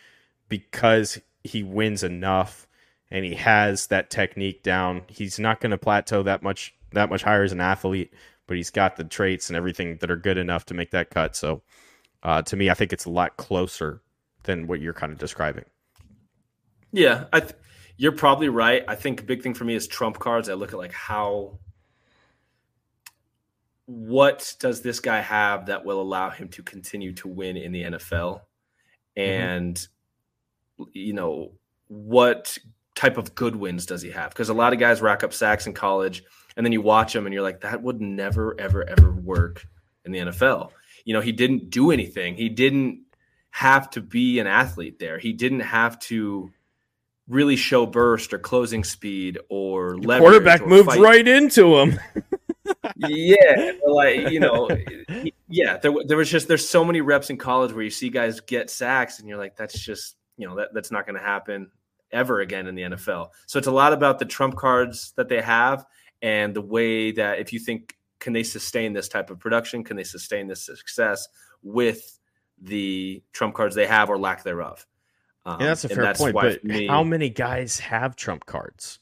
because 0.48 1.20
he 1.44 1.62
wins 1.62 2.02
enough 2.02 2.66
and 3.10 3.24
he 3.24 3.34
has 3.34 3.86
that 3.88 4.10
technique 4.10 4.62
down. 4.62 5.02
He's 5.08 5.38
not 5.38 5.60
going 5.60 5.70
to 5.70 5.78
plateau 5.78 6.22
that 6.24 6.42
much 6.42 6.74
that 6.92 7.08
much 7.08 7.22
higher 7.22 7.44
as 7.44 7.52
an 7.52 7.60
athlete, 7.60 8.12
but 8.46 8.56
he's 8.56 8.70
got 8.70 8.96
the 8.96 9.04
traits 9.04 9.48
and 9.48 9.56
everything 9.56 9.96
that 9.98 10.10
are 10.10 10.16
good 10.16 10.38
enough 10.38 10.66
to 10.66 10.74
make 10.74 10.90
that 10.90 11.10
cut. 11.10 11.36
So, 11.36 11.62
uh, 12.22 12.42
to 12.42 12.56
me, 12.56 12.68
I 12.68 12.74
think 12.74 12.92
it's 12.92 13.04
a 13.04 13.10
lot 13.10 13.36
closer 13.36 14.02
than 14.42 14.66
what 14.66 14.80
you're 14.80 14.92
kind 14.92 15.12
of 15.12 15.18
describing. 15.18 15.64
Yeah, 16.92 17.26
I 17.32 17.40
th- 17.40 17.54
you're 18.00 18.12
probably 18.12 18.48
right. 18.48 18.82
I 18.88 18.94
think 18.94 19.20
a 19.20 19.24
big 19.24 19.42
thing 19.42 19.52
for 19.52 19.64
me 19.64 19.74
is 19.74 19.86
trump 19.86 20.18
cards. 20.18 20.48
I 20.48 20.54
look 20.54 20.72
at 20.72 20.78
like 20.78 20.94
how 20.94 21.58
what 23.84 24.56
does 24.58 24.80
this 24.80 25.00
guy 25.00 25.20
have 25.20 25.66
that 25.66 25.84
will 25.84 26.00
allow 26.00 26.30
him 26.30 26.48
to 26.48 26.62
continue 26.62 27.12
to 27.16 27.28
win 27.28 27.58
in 27.58 27.72
the 27.72 27.82
NFL? 27.82 28.40
Mm-hmm. 29.18 29.20
And 29.20 29.76
mm-hmm. 29.76 30.84
you 30.94 31.12
know, 31.12 31.52
what 31.88 32.56
type 32.94 33.18
of 33.18 33.34
good 33.34 33.54
wins 33.54 33.84
does 33.84 34.00
he 34.00 34.10
have? 34.12 34.30
Because 34.30 34.48
a 34.48 34.54
lot 34.54 34.72
of 34.72 34.78
guys 34.78 35.02
rack 35.02 35.22
up 35.22 35.34
sacks 35.34 35.66
in 35.66 35.74
college 35.74 36.24
and 36.56 36.64
then 36.64 36.72
you 36.72 36.80
watch 36.80 37.12
them 37.12 37.26
and 37.26 37.34
you're 37.34 37.42
like, 37.42 37.60
that 37.60 37.82
would 37.82 38.00
never, 38.00 38.58
ever, 38.58 38.88
ever 38.88 39.12
work 39.12 39.66
in 40.06 40.12
the 40.12 40.20
NFL. 40.20 40.70
You 41.04 41.12
know, 41.12 41.20
he 41.20 41.32
didn't 41.32 41.68
do 41.68 41.90
anything. 41.90 42.34
He 42.34 42.48
didn't 42.48 43.02
have 43.50 43.90
to 43.90 44.00
be 44.00 44.38
an 44.38 44.46
athlete 44.46 44.98
there. 44.98 45.18
He 45.18 45.34
didn't 45.34 45.60
have 45.60 45.98
to 45.98 46.50
really 47.30 47.56
show 47.56 47.86
burst 47.86 48.34
or 48.34 48.38
closing 48.38 48.84
speed 48.84 49.38
or 49.48 49.96
leverage. 49.96 50.20
Quarterback 50.20 50.62
or 50.62 50.66
moved 50.66 50.88
fight. 50.90 51.00
right 51.00 51.26
into 51.26 51.78
him. 51.78 51.98
yeah, 52.96 53.72
like 53.86 54.30
you 54.30 54.40
know, 54.40 54.68
yeah. 55.48 55.78
There, 55.78 55.92
there 56.06 56.16
was 56.16 56.28
just 56.28 56.48
there's 56.48 56.68
so 56.68 56.84
many 56.84 57.00
reps 57.00 57.30
in 57.30 57.38
college 57.38 57.72
where 57.72 57.82
you 57.82 57.90
see 57.90 58.10
guys 58.10 58.40
get 58.40 58.68
sacks 58.68 59.18
and 59.18 59.28
you're 59.28 59.38
like, 59.38 59.56
that's 59.56 59.78
just 59.78 60.16
you 60.36 60.46
know 60.46 60.56
that 60.56 60.74
that's 60.74 60.90
not 60.90 61.06
going 61.06 61.18
to 61.18 61.24
happen 61.24 61.70
ever 62.12 62.40
again 62.40 62.66
in 62.66 62.74
the 62.74 62.82
NFL. 62.82 63.28
So 63.46 63.58
it's 63.58 63.68
a 63.68 63.72
lot 63.72 63.92
about 63.92 64.18
the 64.18 64.24
trump 64.24 64.56
cards 64.56 65.12
that 65.16 65.28
they 65.28 65.40
have 65.40 65.86
and 66.22 66.54
the 66.54 66.60
way 66.60 67.12
that 67.12 67.38
if 67.38 67.52
you 67.52 67.60
think 67.60 67.96
can 68.18 68.32
they 68.32 68.42
sustain 68.42 68.92
this 68.92 69.08
type 69.08 69.30
of 69.30 69.38
production, 69.38 69.84
can 69.84 69.96
they 69.96 70.04
sustain 70.04 70.46
this 70.46 70.66
success 70.66 71.28
with 71.62 72.18
the 72.60 73.22
trump 73.32 73.54
cards 73.54 73.74
they 73.74 73.86
have 73.86 74.10
or 74.10 74.18
lack 74.18 74.42
thereof. 74.42 74.86
Um, 75.46 75.60
yeah, 75.60 75.66
that's 75.66 75.84
a 75.84 75.88
fair 75.88 76.04
that's 76.04 76.20
point. 76.20 76.34
But 76.34 76.64
me, 76.64 76.86
how 76.86 77.02
many 77.02 77.30
guys 77.30 77.78
have 77.80 78.16
trump 78.16 78.46
cards? 78.46 78.98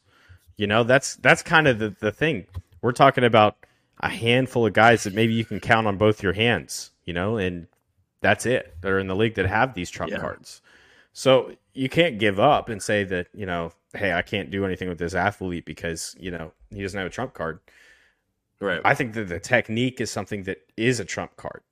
You 0.57 0.67
know, 0.67 0.85
that's 0.85 1.17
that's 1.17 1.43
kind 1.43 1.69
of 1.69 1.79
the, 1.79 1.95
the 2.01 2.13
thing. 2.13 2.47
We're 2.83 2.93
talking 2.93 3.25
about 3.25 3.57
a 4.01 4.09
handful 4.09 4.67
of 4.67 4.73
guys 4.73 5.03
that 5.05 5.15
maybe 5.15 5.35
you 5.35 5.45
can 5.45 5.61
count 5.61 5.87
on 5.87 5.97
both 5.97 6.23
your 6.23 6.33
hands, 6.33 6.91
you 7.05 7.13
know, 7.13 7.37
and 7.37 7.67
that's 8.21 8.47
it 8.47 8.77
that 8.81 8.91
are 8.91 8.99
in 8.99 9.09
the 9.09 9.17
league 9.17 9.35
that 9.35 9.47
have 9.47 9.75
these 9.75 9.91
trump 9.91 10.13
yeah. 10.13 10.19
cards. 10.19 10.61
So 11.13 11.53
you 11.75 11.89
can't 11.89 12.19
give 12.19 12.39
up 12.39 12.69
and 12.69 12.83
say 12.83 13.05
that, 13.05 13.29
you 13.35 13.47
know, 13.47 13.73
hey, 13.93 14.13
I 14.13 14.23
can't 14.23 14.51
do 14.51 14.65
anything 14.65 14.89
with 14.89 14.99
this 14.99 15.15
athlete 15.15 15.65
because, 15.65 16.15
you 16.19 16.31
know, 16.31 16.53
he 16.71 16.83
doesn't 16.83 16.99
have 16.99 17.07
a 17.07 17.11
trump 17.11 17.35
card. 17.35 17.61
Right. 18.61 18.81
I 18.85 18.95
think 18.95 19.15
that 19.15 19.29
the 19.29 19.41
technique 19.41 20.01
is 20.01 20.11
something 20.11 20.45
that 20.45 20.59
is 20.77 21.01
a 21.01 21.05
trump 21.05 21.37
card 21.37 21.63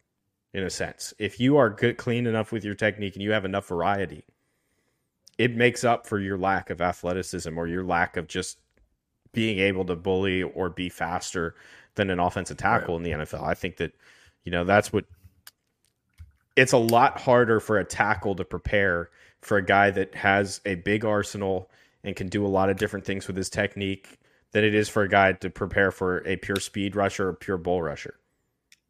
in 0.53 0.63
a 0.63 0.71
sense. 0.71 1.13
If 1.19 1.39
you 1.39 1.57
are 1.57 1.71
good, 1.71 1.97
clean 1.97 2.27
enough 2.27 2.53
with 2.53 2.65
your 2.65 2.75
technique 2.75 3.15
and 3.15 3.23
you 3.23 3.33
have 3.33 3.45
enough 3.45 3.69
variety, 3.69 4.25
it 5.39 5.55
makes 5.55 5.85
up 5.85 6.07
for 6.07 6.19
your 6.19 6.39
lack 6.39 6.71
of 6.71 6.81
athleticism 6.81 7.57
or 7.59 7.67
your 7.67 7.85
lack 7.85 8.17
of 8.17 8.27
just 8.27 8.59
being 9.33 9.59
able 9.59 9.85
to 9.85 9.97
bully 9.97 10.43
or 10.43 10.71
be 10.71 10.89
faster 10.89 11.55
than 11.95 12.11
an 12.11 12.19
offensive 12.19 12.57
tackle 12.57 12.99
right. 12.99 13.07
in 13.07 13.19
the 13.19 13.25
NFL. 13.25 13.43
I 13.43 13.55
think 13.55 13.77
that, 13.77 13.93
you 14.45 14.53
know, 14.53 14.65
that's 14.65 14.93
what 14.93 15.05
it's 16.57 16.73
a 16.73 16.79
lot 16.79 17.21
harder 17.21 17.61
for 17.61 17.79
a 17.79 17.85
tackle 17.85 18.35
to 18.37 18.45
prepare 18.45 19.11
for 19.43 19.59
a 19.59 19.65
guy 19.65 19.91
that 19.91 20.15
has 20.15 20.61
a 20.65 20.77
big 20.77 21.05
arsenal 21.05 21.71
and 22.03 22.17
can 22.17 22.29
do 22.29 22.47
a 22.47 22.49
lot 22.49 22.71
of 22.71 22.79
different 22.79 23.05
things 23.05 23.27
with 23.27 23.37
his 23.37 23.51
technique 23.51 24.19
than 24.53 24.65
it 24.65 24.75
is 24.75 24.89
for 24.89 25.03
a 25.03 25.09
guy 25.09 25.33
to 25.33 25.51
prepare 25.51 25.91
for 25.91 26.27
a 26.27 26.37
pure 26.37 26.61
speed 26.61 26.97
rusher 26.97 27.29
or 27.29 27.33
pure 27.35 27.59
bull 27.59 27.83
rusher 27.83 28.19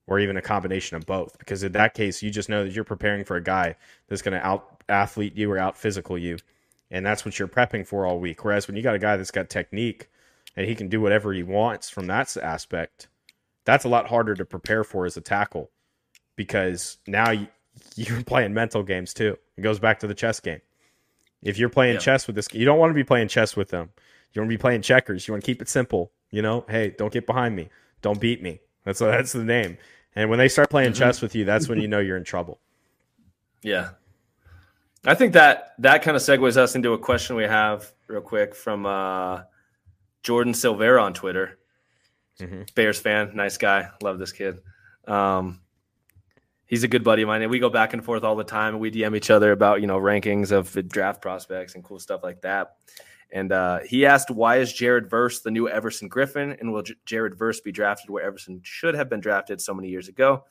or 0.07 0.19
even 0.19 0.37
a 0.37 0.43
combination 0.43 0.97
of 0.97 1.07
both. 1.07 1.39
Because 1.39 1.63
in 1.63 1.73
that 1.73 1.95
case, 1.95 2.23
you 2.23 2.31
just 2.31 2.49
know 2.49 2.65
that 2.65 2.73
you're 2.73 2.85
preparing 2.85 3.25
for 3.25 3.37
a 3.37 3.43
guy 3.43 3.77
that's 4.09 4.23
going 4.23 4.39
to 4.39 4.47
out 4.47 4.83
athlete 4.89 5.37
you 5.37 5.51
or 5.51 5.59
out 5.59 5.77
physical 5.77 6.17
you. 6.17 6.39
And 6.91 7.05
that's 7.05 7.25
what 7.25 7.39
you're 7.39 7.49
prepping 7.49 7.87
for 7.87 8.07
all 8.07 8.21
week. 8.21 8.45
Whereas 8.45 8.69
when 8.69 8.77
you 8.77 8.83
got 8.83 8.95
a 8.95 9.01
guy 9.01 9.17
that's 9.17 9.33
got 9.33 9.51
technique 9.51 10.09
and 10.57 10.69
he 10.69 10.75
can 10.75 10.89
do 10.89 11.01
whatever 11.01 11.33
he 11.33 11.43
wants 11.43 11.91
from 11.91 12.07
that 12.07 12.37
aspect, 12.37 13.09
that's 13.65 13.85
a 13.85 13.89
lot 13.89 14.07
harder 14.07 14.35
to 14.35 14.45
prepare 14.45 14.85
for 14.85 15.05
as 15.05 15.17
a 15.17 15.21
tackle 15.21 15.71
because 16.37 16.99
now 17.07 17.33
you're 17.97 18.23
playing 18.27 18.55
mental 18.55 18.83
games 18.83 19.13
too. 19.13 19.37
It 19.57 19.63
goes 19.63 19.81
back 19.81 19.99
to 20.01 20.07
the 20.07 20.15
chess 20.15 20.39
game. 20.39 20.61
If 21.43 21.59
you're 21.59 21.69
playing 21.69 21.95
yeah. 21.95 22.01
chess 22.01 22.27
with 22.27 22.37
this, 22.37 22.49
you 22.53 22.65
don't 22.65 22.79
want 22.79 22.91
to 22.91 22.95
be 22.95 23.05
playing 23.05 23.29
chess 23.29 23.57
with 23.57 23.69
them. 23.69 23.91
You 24.33 24.41
want 24.41 24.51
to 24.51 24.57
be 24.57 24.61
playing 24.61 24.83
checkers. 24.83 25.27
You 25.27 25.35
want 25.35 25.45
to 25.45 25.47
keep 25.47 25.61
it 25.61 25.69
simple. 25.69 26.13
You 26.31 26.43
know, 26.43 26.65
hey, 26.69 26.95
don't 26.97 27.13
get 27.13 27.27
behind 27.27 27.57
me. 27.57 27.69
Don't 28.03 28.21
beat 28.21 28.43
me. 28.43 28.61
That's 28.85 29.01
that's 29.01 29.33
the 29.33 29.45
name. 29.45 29.79
And 30.17 30.31
when 30.31 30.39
they 30.39 30.49
start 30.49 30.71
playing 30.71 30.93
mm-hmm. 30.93 30.99
chess 30.99 31.21
with 31.21 31.35
you, 31.35 31.45
that's 31.45 31.69
when 31.69 31.81
you 31.81 31.89
know 31.89 32.01
you're 32.01 32.17
in 32.17 32.25
trouble. 32.25 32.59
Yeah. 33.63 33.91
I 35.05 35.15
think 35.15 35.35
that 35.35 35.75
that 35.79 36.03
kind 36.03 36.17
of 36.17 36.23
segues 36.23 36.57
us 36.57 36.75
into 36.75 36.93
a 36.93 36.99
question 36.99 37.37
we 37.37 37.45
have 37.45 37.93
real 38.09 38.21
quick 38.21 38.55
from 38.55 38.87
uh, 38.87 39.43
Jordan 40.23 40.53
Silvera 40.53 41.01
on 41.03 41.15
Twitter. 41.15 41.59
Mm-hmm. 42.41 42.63
Bears 42.75 42.99
fan, 42.99 43.33
nice 43.35 43.57
guy, 43.57 43.91
love 44.03 44.19
this 44.19 44.33
kid. 44.33 44.59
Um, 45.07 45.61
he's 46.67 46.83
a 46.83 46.89
good 46.89 47.05
buddy 47.05 47.23
of 47.23 47.29
mine, 47.29 47.43
and 47.43 47.51
we 47.51 47.59
go 47.59 47.71
back 47.71 47.93
and 47.93 48.05
forth 48.05 48.25
all 48.25 48.37
the 48.37 48.45
time. 48.45 48.79
We 48.79 48.91
DM 48.91 49.17
each 49.17 49.31
other 49.31 49.53
about 49.53 49.81
you 49.81 49.87
know 49.87 49.99
rankings 49.99 50.51
of 50.51 50.89
draft 50.89 51.23
prospects 51.23 51.77
and 51.77 51.85
cool 51.85 51.99
stuff 51.99 52.23
like 52.23 52.43
that. 52.43 52.77
And 53.33 53.53
uh, 53.53 53.81
he 53.87 54.07
asked, 54.07 54.31
why 54.31 54.59
is 54.59 54.73
Jared 54.73 55.11
Verse 55.11 55.41
the 55.41 55.51
new 55.51 55.69
Everson 55.69 56.09
Griffen? 56.09 56.59
And 56.61 56.73
will 56.73 56.83
J- 56.83 56.95
Jared 57.05 57.35
Verse 57.35 57.61
be 57.61 57.73
drafted 57.73 58.09
where 58.09 58.25
Everson 58.25 58.61
should 58.63 58.95
have 58.95 59.09
been 59.09 59.21
drafted 59.21 59.61
so 59.61 59.75
many 59.75 59.89
years 59.89 60.09
ago? 60.09 60.45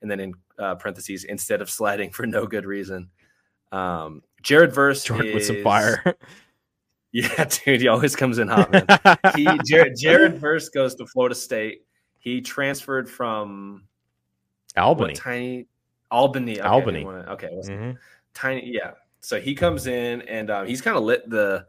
And 0.00 0.10
then 0.10 0.18
in 0.18 0.34
uh, 0.58 0.74
parentheses, 0.76 1.24
instead 1.24 1.60
of 1.60 1.70
sliding 1.70 2.10
for 2.10 2.26
no 2.26 2.46
good 2.46 2.64
reason. 2.64 3.10
Um, 3.70 4.22
Jared 4.42 4.74
Verse 4.74 5.04
Jordan 5.04 5.28
is, 5.28 5.34
with 5.34 5.44
some 5.46 5.62
fire. 5.62 6.02
yeah, 7.12 7.44
dude, 7.44 7.80
he 7.80 7.88
always 7.88 8.16
comes 8.16 8.38
in 8.38 8.48
hot, 8.48 8.70
man. 8.70 8.86
he, 9.36 9.46
Jared, 9.64 9.96
Jared 9.96 10.38
Verse 10.38 10.68
goes 10.68 10.94
to 10.96 11.06
Florida 11.06 11.34
State. 11.34 11.84
He 12.18 12.40
transferred 12.40 13.08
from 13.08 13.84
Albany. 14.76 15.14
tiny 15.14 15.66
Albany. 16.10 16.60
Okay, 16.60 16.68
Albany. 16.68 17.04
Wanna, 17.04 17.32
okay. 17.32 17.50
Mm-hmm. 17.64 17.92
Tiny. 18.34 18.70
Yeah. 18.72 18.92
So 19.20 19.40
he 19.40 19.54
comes 19.54 19.86
in 19.86 20.22
and 20.22 20.50
uh, 20.50 20.64
he's 20.64 20.80
kind 20.80 20.96
of 20.96 21.04
lit 21.04 21.28
the 21.30 21.66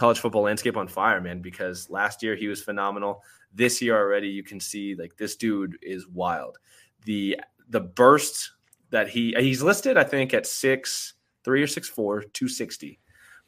college 0.00 0.18
football 0.18 0.42
landscape 0.42 0.78
on 0.78 0.88
fire, 0.88 1.20
man, 1.20 1.42
because 1.42 1.90
last 1.90 2.22
year 2.22 2.34
he 2.34 2.48
was 2.48 2.62
phenomenal. 2.62 3.22
This 3.52 3.82
year 3.82 3.96
already, 3.98 4.28
you 4.28 4.42
can 4.42 4.58
see 4.58 4.94
like 4.94 5.14
this 5.18 5.36
dude 5.36 5.76
is 5.82 6.08
wild. 6.08 6.56
The 7.04 7.38
the 7.68 7.80
burst 7.80 8.52
that 8.88 9.10
he 9.10 9.34
he's 9.38 9.62
listed, 9.62 9.98
I 9.98 10.04
think, 10.04 10.32
at 10.32 10.46
six 10.46 11.14
three 11.44 11.62
or 11.62 11.66
six 11.66 11.86
four, 11.88 12.22
260. 12.22 12.98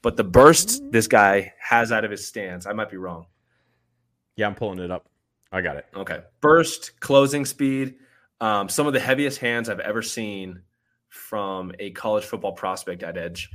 But 0.02 0.16
the 0.16 0.24
burst 0.24 0.82
this 0.90 1.08
guy 1.08 1.54
has 1.58 1.90
out 1.90 2.04
of 2.04 2.10
his 2.10 2.26
stance, 2.26 2.66
I 2.66 2.74
might 2.74 2.90
be 2.90 2.98
wrong. 2.98 3.26
Yeah, 4.36 4.46
I'm 4.46 4.54
pulling 4.54 4.78
it 4.78 4.90
up. 4.90 5.08
I 5.50 5.62
got 5.62 5.76
it. 5.76 5.86
Okay. 5.94 6.20
Burst, 6.40 7.00
closing 7.00 7.44
speed, 7.44 7.94
um, 8.40 8.68
some 8.68 8.86
of 8.86 8.92
the 8.92 9.00
heaviest 9.00 9.38
hands 9.38 9.68
I've 9.68 9.80
ever 9.80 10.02
seen 10.02 10.62
from 11.08 11.72
a 11.78 11.90
college 11.92 12.24
football 12.24 12.52
prospect 12.52 13.02
at 13.02 13.16
edge. 13.16 13.50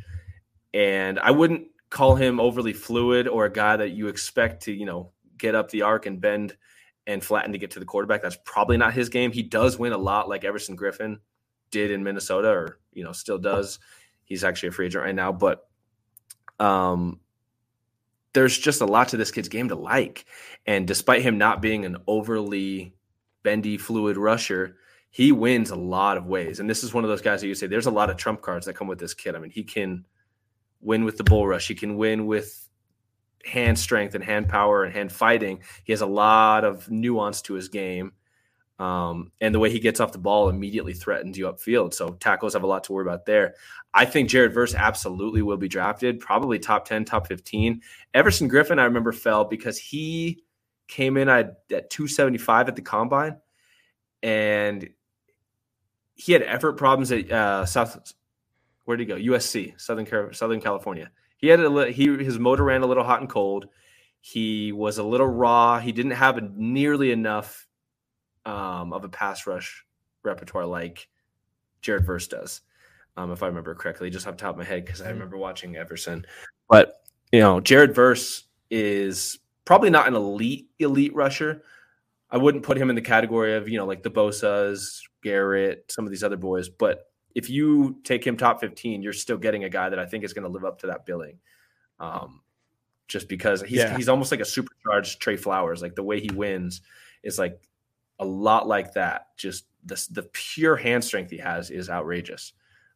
And 0.74 1.20
I 1.20 1.32
wouldn't 1.32 1.68
call 1.90 2.16
him 2.16 2.40
overly 2.40 2.74
fluid 2.74 3.28
or 3.28 3.46
a 3.46 3.52
guy 3.52 3.78
that 3.78 3.92
you 3.92 4.08
expect 4.08 4.64
to, 4.64 4.74
you 4.74 4.86
know, 4.86 5.12
get 5.38 5.56
up 5.56 5.70
the 5.70 5.84
arc 5.84 6.06
and 6.06 6.20
bend 6.20 6.56
and 7.06 7.24
flatten 7.24 7.54
to 7.54 7.58
get 7.58 7.72
to 7.72 7.80
the 7.80 7.86
quarterback. 7.86 8.22
That's 8.22 8.38
probably 8.44 8.78
not 8.78 8.94
his 8.94 9.10
game. 9.10 9.32
He 9.32 9.44
does 9.44 9.80
win 9.80 9.94
a 9.94 9.98
lot 9.98 10.28
like 10.28 10.44
Everson 10.44 10.76
Griffen 10.76 11.18
did 11.72 11.92
in 11.92 12.04
Minnesota 12.04 12.50
or, 12.50 12.80
you 12.94 13.04
know, 13.04 13.14
still 13.14 13.38
does. 13.38 13.80
He's 14.26 14.44
actually 14.44 14.70
a 14.70 14.72
free 14.74 14.88
agent 14.88 15.06
right 15.06 15.16
now, 15.16 15.32
but 15.32 15.68
um 16.60 17.20
there's 18.34 18.58
just 18.58 18.82
a 18.82 18.86
lot 18.86 19.08
to 19.10 19.18
this 19.18 19.32
kid's 19.32 19.50
game 19.50 19.70
to 19.70 19.76
like. 19.76 20.26
And 20.66 20.88
despite 20.88 21.24
him 21.24 21.38
not 21.38 21.62
being 21.62 21.86
an 21.86 21.98
overly 22.06 22.94
bendy, 23.42 23.78
fluid 23.78 24.16
rusher, 24.16 24.76
he 25.10 25.32
wins 25.32 25.72
a 25.72 25.76
lot 25.76 26.18
of 26.18 26.28
ways. 26.28 26.60
And 26.60 26.70
this 26.70 26.84
is 26.84 26.94
one 26.94 27.04
of 27.04 27.10
those 27.10 27.22
guys 27.22 27.42
that 27.42 27.48
you 27.48 27.56
say 27.56 27.66
there's 27.66 27.88
a 27.88 27.92
lot 27.92 28.10
of 28.10 28.18
trump 28.18 28.42
cards 28.42 28.66
that 28.66 28.76
come 28.76 28.88
with 28.88 29.00
this 29.00 29.14
kid. 29.14 29.36
I 29.36 29.40
mean, 29.40 29.50
he 29.50 29.64
can 29.64 30.06
win 30.82 31.06
with 31.06 31.18
the 31.18 31.24
bull 31.24 31.48
rush, 31.48 31.68
he 31.68 31.76
can 31.76 31.98
win 31.98 32.26
with 32.26 32.68
hand 33.46 33.80
strength 33.80 34.16
and 34.16 34.24
hand 34.24 34.50
power 34.50 34.84
and 34.84 34.94
hand 34.94 35.12
fighting. 35.12 35.62
He 35.84 35.94
has 35.94 36.02
a 36.02 36.06
lot 36.08 36.64
of 36.64 36.90
nuance 36.90 37.42
to 37.44 37.54
his 37.54 37.70
game. 37.70 38.14
Um, 38.80 39.32
and 39.42 39.56
the 39.56 39.60
way 39.60 39.72
he 39.72 39.80
gets 39.80 40.00
off 40.00 40.12
the 40.12 40.20
ball 40.20 40.50
immediately 40.50 40.94
threatens 40.94 41.38
you 41.38 41.46
upfield. 41.48 41.96
So 41.96 42.10
tackles 42.10 42.54
have 42.54 42.62
a 42.62 42.68
lot 42.68 42.84
to 42.86 42.94
worry 42.94 43.08
about 43.08 43.26
there. 43.26 43.56
I 43.94 44.06
think 44.06 44.30
Jared 44.30 44.54
Verse 44.54 44.76
absolutely 44.76 45.42
will 45.42 45.58
be 45.58 45.68
drafted, 45.68 46.20
probably 46.20 46.60
top 46.60 46.86
10, 46.86 47.06
top 47.06 47.28
15. 47.28 47.82
Everson 48.14 48.50
Griffen, 48.50 48.78
I 48.78 48.84
remember, 48.84 49.12
fell 49.12 49.46
because 49.46 49.80
he 49.80 50.44
came 50.88 51.18
in 51.18 51.28
at, 51.28 51.62
at 51.72 51.90
275 51.90 52.70
at 52.70 52.76
the 52.76 52.82
combine 52.84 53.38
and 54.22 54.90
he 56.14 56.34
had 56.34 56.44
effort 56.44 56.74
problems 56.74 57.12
at 57.12 57.32
uh, 57.32 57.66
South. 57.66 58.14
Where 58.88 58.96
did 58.96 59.06
he 59.06 59.14
go? 59.14 59.34
USC, 59.34 59.80
Southern 59.80 60.34
Southern 60.34 60.62
California. 60.62 61.12
He 61.36 61.48
had 61.48 61.60
a 61.60 61.92
he 61.92 62.06
his 62.24 62.40
motor 62.40 62.64
ran 62.64 62.84
a 62.84 62.88
little 62.88 63.04
hot 63.04 63.20
and 63.20 63.30
cold. 63.30 63.68
He 64.22 64.72
was 64.72 64.98
a 64.98 65.04
little 65.04 65.28
raw. 65.28 65.78
He 65.78 65.92
didn't 65.92 66.12
have 66.12 66.38
a, 66.38 66.50
nearly 66.56 67.12
enough 67.12 67.68
um, 68.46 68.94
of 68.94 69.04
a 69.04 69.10
pass 69.10 69.46
rush 69.46 69.86
repertoire 70.24 70.66
like 70.66 71.10
Jared 71.82 72.06
Verse 72.06 72.30
does, 72.30 72.62
um, 73.18 73.30
if 73.34 73.44
I 73.44 73.48
remember 73.48 73.76
correctly, 73.76 74.10
just 74.10 74.26
off 74.26 74.38
the 74.38 74.42
top 74.42 74.52
of 74.52 74.58
my 74.58 74.64
head 74.64 74.86
because 74.86 75.02
I 75.02 75.08
mm-hmm. 75.08 75.16
remember 75.16 75.38
watching 75.38 75.76
Everson. 75.76 76.26
But 76.70 76.94
you 77.34 77.42
know, 77.42 77.60
Jared 77.60 77.94
Verse 77.94 78.46
is 78.72 79.38
probably 79.66 79.90
not 79.90 80.08
an 80.08 80.16
elite 80.16 80.70
elite 80.80 81.14
rusher. 81.14 81.62
I 82.32 82.38
wouldn't 82.38 82.64
put 82.64 82.78
him 82.78 82.90
in 82.90 82.96
the 82.96 83.02
category 83.02 83.56
of 83.56 83.68
you 83.68 83.78
know 83.78 83.86
like 83.86 84.04
the 84.04 84.12
Bosa's, 84.12 85.06
Garrett, 85.22 85.92
some 85.92 86.06
of 86.06 86.12
these 86.12 86.24
other 86.24 86.38
boys. 86.38 86.70
But 86.70 87.07
if 87.38 87.52
you 87.52 88.00
take 88.04 88.26
him 88.26 88.36
top 88.36 88.60
fifteen, 88.60 89.04
you're 89.04 89.14
still 89.14 89.38
getting 89.38 89.64
a 89.64 89.70
guy 89.70 89.90
that 89.90 90.00
I 90.00 90.08
think 90.08 90.24
is 90.24 90.34
going 90.34 90.44
to 90.44 90.50
live 90.50 90.66
up 90.66 90.80
to 90.80 90.88
that 90.88 91.06
billing. 91.06 91.38
Um, 92.00 92.42
just 93.08 93.30
because 93.30 93.62
he's 93.62 93.78
yeah. 93.78 93.96
he's 93.96 94.10
almost 94.10 94.32
like 94.32 94.42
a 94.42 94.46
supercharged 94.46 95.22
Trey 95.22 95.38
Flowers. 95.38 95.84
Like 95.84 95.94
the 95.94 96.04
way 96.04 96.20
he 96.20 96.32
wins 96.34 96.82
is 97.22 97.38
like 97.38 97.62
a 98.18 98.26
lot 98.26 98.68
like 98.68 98.94
that. 98.94 99.28
Just 99.38 99.66
the 99.86 100.04
the 100.10 100.24
pure 100.34 100.76
hand 100.76 101.04
strength 101.04 101.30
he 101.30 101.38
has 101.38 101.70
is 101.70 101.92
outrageous. 101.92 102.54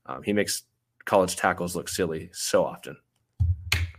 Um, 0.07 0.23
he 0.23 0.33
makes 0.33 0.63
college 1.05 1.35
tackles 1.35 1.75
look 1.75 1.87
silly 1.87 2.31
so 2.33 2.65
often. 2.65 2.97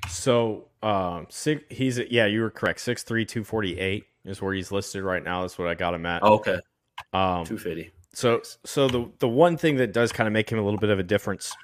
So 0.09 0.70
um, 0.82 1.28
six, 1.30 1.62
he's 1.70 1.99
yeah, 2.11 2.26
you 2.26 2.40
were 2.40 2.51
correct. 2.51 2.80
Six 2.80 3.05
three 3.05 3.24
two 3.24 3.45
forty 3.45 3.78
eight 3.78 4.07
is 4.24 4.43
where 4.43 4.55
he's 4.55 4.72
listed 4.72 5.05
right 5.05 5.22
now. 5.22 5.43
That's 5.43 5.57
what 5.57 5.68
I 5.68 5.74
got 5.74 5.95
him 5.95 6.05
at. 6.05 6.24
Oh, 6.24 6.34
okay, 6.34 6.59
um, 7.12 7.47
two 7.47 7.59
fifty. 7.59 7.93
So 8.12 8.42
so 8.64 8.88
the 8.88 9.10
the 9.18 9.28
one 9.28 9.56
thing 9.56 9.76
that 9.76 9.92
does 9.92 10.12
kind 10.12 10.26
of 10.26 10.32
make 10.32 10.50
him 10.50 10.58
a 10.58 10.62
little 10.62 10.80
bit 10.80 10.90
of 10.90 10.98
a 10.98 11.02
difference 11.02 11.54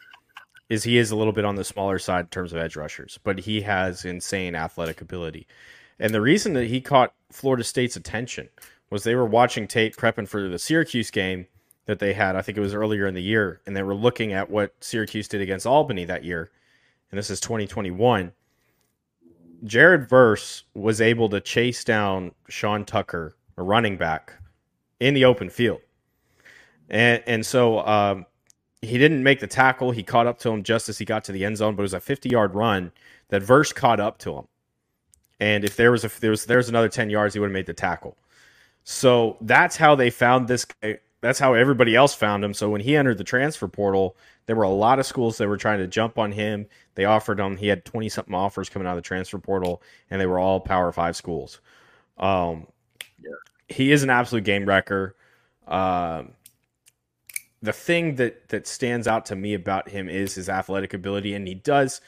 is 0.68 0.82
he 0.82 0.99
is 0.99 1.11
a 1.11 1.16
little 1.16 1.32
bit 1.32 1.44
on 1.44 1.57
the 1.57 1.64
smaller 1.64 1.99
side 1.99 2.20
in 2.20 2.28
terms 2.28 2.53
of 2.53 2.59
edge 2.59 2.76
rushers, 2.76 3.18
but 3.24 3.38
he 3.38 3.62
has 3.62 4.05
insane 4.05 4.55
athletic 4.55 5.01
ability. 5.01 5.46
And 5.99 6.12
the 6.14 6.20
reason 6.20 6.53
that 6.55 6.66
he 6.66 6.80
caught 6.80 7.14
Florida 7.32 7.64
State's 7.64 7.96
attention 7.96 8.49
was 8.90 9.03
they 9.03 9.14
were 9.14 9.26
watching 9.26 9.66
tape 9.66 9.96
prepping 9.96 10.28
for 10.28 10.49
the 10.49 10.59
Syracuse 10.59 11.11
game 11.11 11.46
that 11.86 11.99
they 11.99 12.12
had. 12.12 12.36
I 12.36 12.42
think 12.42 12.57
it 12.59 12.62
was 12.62 12.74
earlier 12.74 13.07
in 13.07 13.14
the 13.14 13.22
year, 13.22 13.61
and 13.66 13.74
they 13.74 13.82
were 13.82 13.94
looking 13.94 14.32
at 14.32 14.51
what 14.51 14.72
Syracuse 14.80 15.28
did 15.28 15.40
against 15.40 15.66
Albany 15.66 16.05
that 16.05 16.24
year. 16.24 16.51
And 17.11 17.18
this 17.18 17.30
is 17.30 17.40
2021. 17.40 18.32
Jared 19.64 20.09
Verse 20.09 20.64
was 20.74 21.01
able 21.01 21.28
to 21.30 21.40
chase 21.40 21.82
down 21.82 22.32
Sean 22.49 22.84
Tucker, 22.84 23.34
a 23.57 23.62
running 23.62 23.96
back, 23.96 24.34
in 25.01 25.14
the 25.14 25.24
open 25.24 25.51
field. 25.51 25.80
And 26.89 27.22
and 27.26 27.45
so 27.45 27.86
um, 27.86 28.26
he 28.82 28.99
didn't 28.99 29.22
make 29.22 29.41
the 29.41 29.47
tackle. 29.47 29.91
He 29.91 30.03
caught 30.03 30.26
up 30.26 30.39
to 30.41 30.51
him 30.51 30.62
just 30.62 30.89
as 30.89 30.99
he 30.99 31.05
got 31.05 31.24
to 31.24 31.32
the 31.32 31.45
end 31.45 31.57
zone, 31.57 31.74
but 31.74 31.82
it 31.82 31.84
was 31.84 31.95
a 31.95 32.01
50 32.01 32.28
yard 32.28 32.55
run 32.55 32.93
that 33.28 33.43
Verse 33.43 33.72
caught 33.72 34.01
up 34.01 34.18
to 34.18 34.34
him. 34.36 34.49
And 35.41 35.64
if 35.64 35.76
there 35.76 35.91
was 35.91 36.05
a, 36.05 36.20
there 36.20 36.30
was 36.30 36.47
there's 36.47 36.68
another 36.68 36.89
10 36.89 37.11
yards, 37.11 37.34
he 37.34 37.41
would 37.41 37.47
have 37.47 37.53
made 37.53 37.66
the 37.66 37.74
tackle. 37.74 38.16
So 38.84 39.36
that's 39.41 39.76
how 39.76 39.95
they 39.95 40.11
found 40.11 40.49
this. 40.49 40.64
Guy. 40.64 40.99
That's 41.20 41.39
how 41.39 41.55
everybody 41.55 41.97
else 41.97 42.14
found 42.14 42.45
him. 42.45 42.55
So 42.55 42.70
when 42.70 42.80
he 42.80 42.97
entered 42.97 43.18
the 43.18 43.24
transfer 43.24 43.66
portal, 43.66 44.16
there 44.47 44.55
were 44.55 44.62
a 44.62 44.70
lot 44.70 45.01
of 45.01 45.07
schools 45.07 45.36
that 45.39 45.49
were 45.49 45.57
trying 45.57 45.80
to 45.80 45.89
jump 45.89 46.16
on 46.16 46.30
him. 46.30 46.66
They 46.95 47.05
offered 47.07 47.41
him. 47.41 47.57
He 47.57 47.66
had 47.66 47.84
twenty 47.84 48.09
something 48.09 48.34
offers 48.34 48.68
coming 48.68 48.86
out 48.86 48.93
of 48.93 48.99
the 48.99 49.03
transfer 49.03 49.39
portal, 49.39 49.82
and 50.11 50.20
they 50.20 50.26
were 50.26 50.39
all 50.39 50.61
Power 50.61 50.93
Five 50.93 51.16
schools. 51.16 51.61
Um, 52.18 52.66
yeah. 53.22 53.30
he 53.68 53.91
is 53.93 54.03
an 54.05 54.11
absolute 54.11 54.45
game 54.45 54.64
wrecker. 54.64 55.16
Um, 55.66 56.32
the 57.62 57.72
thing 57.72 58.16
that 58.16 58.48
that 58.48 58.66
stands 58.66 59.06
out 59.06 59.26
to 59.26 59.36
me 59.36 59.54
about 59.54 59.88
him 59.88 60.09
is 60.09 60.34
his 60.34 60.48
athletic 60.48 60.94
ability, 60.94 61.34
and 61.34 61.46
he 61.46 61.54
does. 61.54 62.00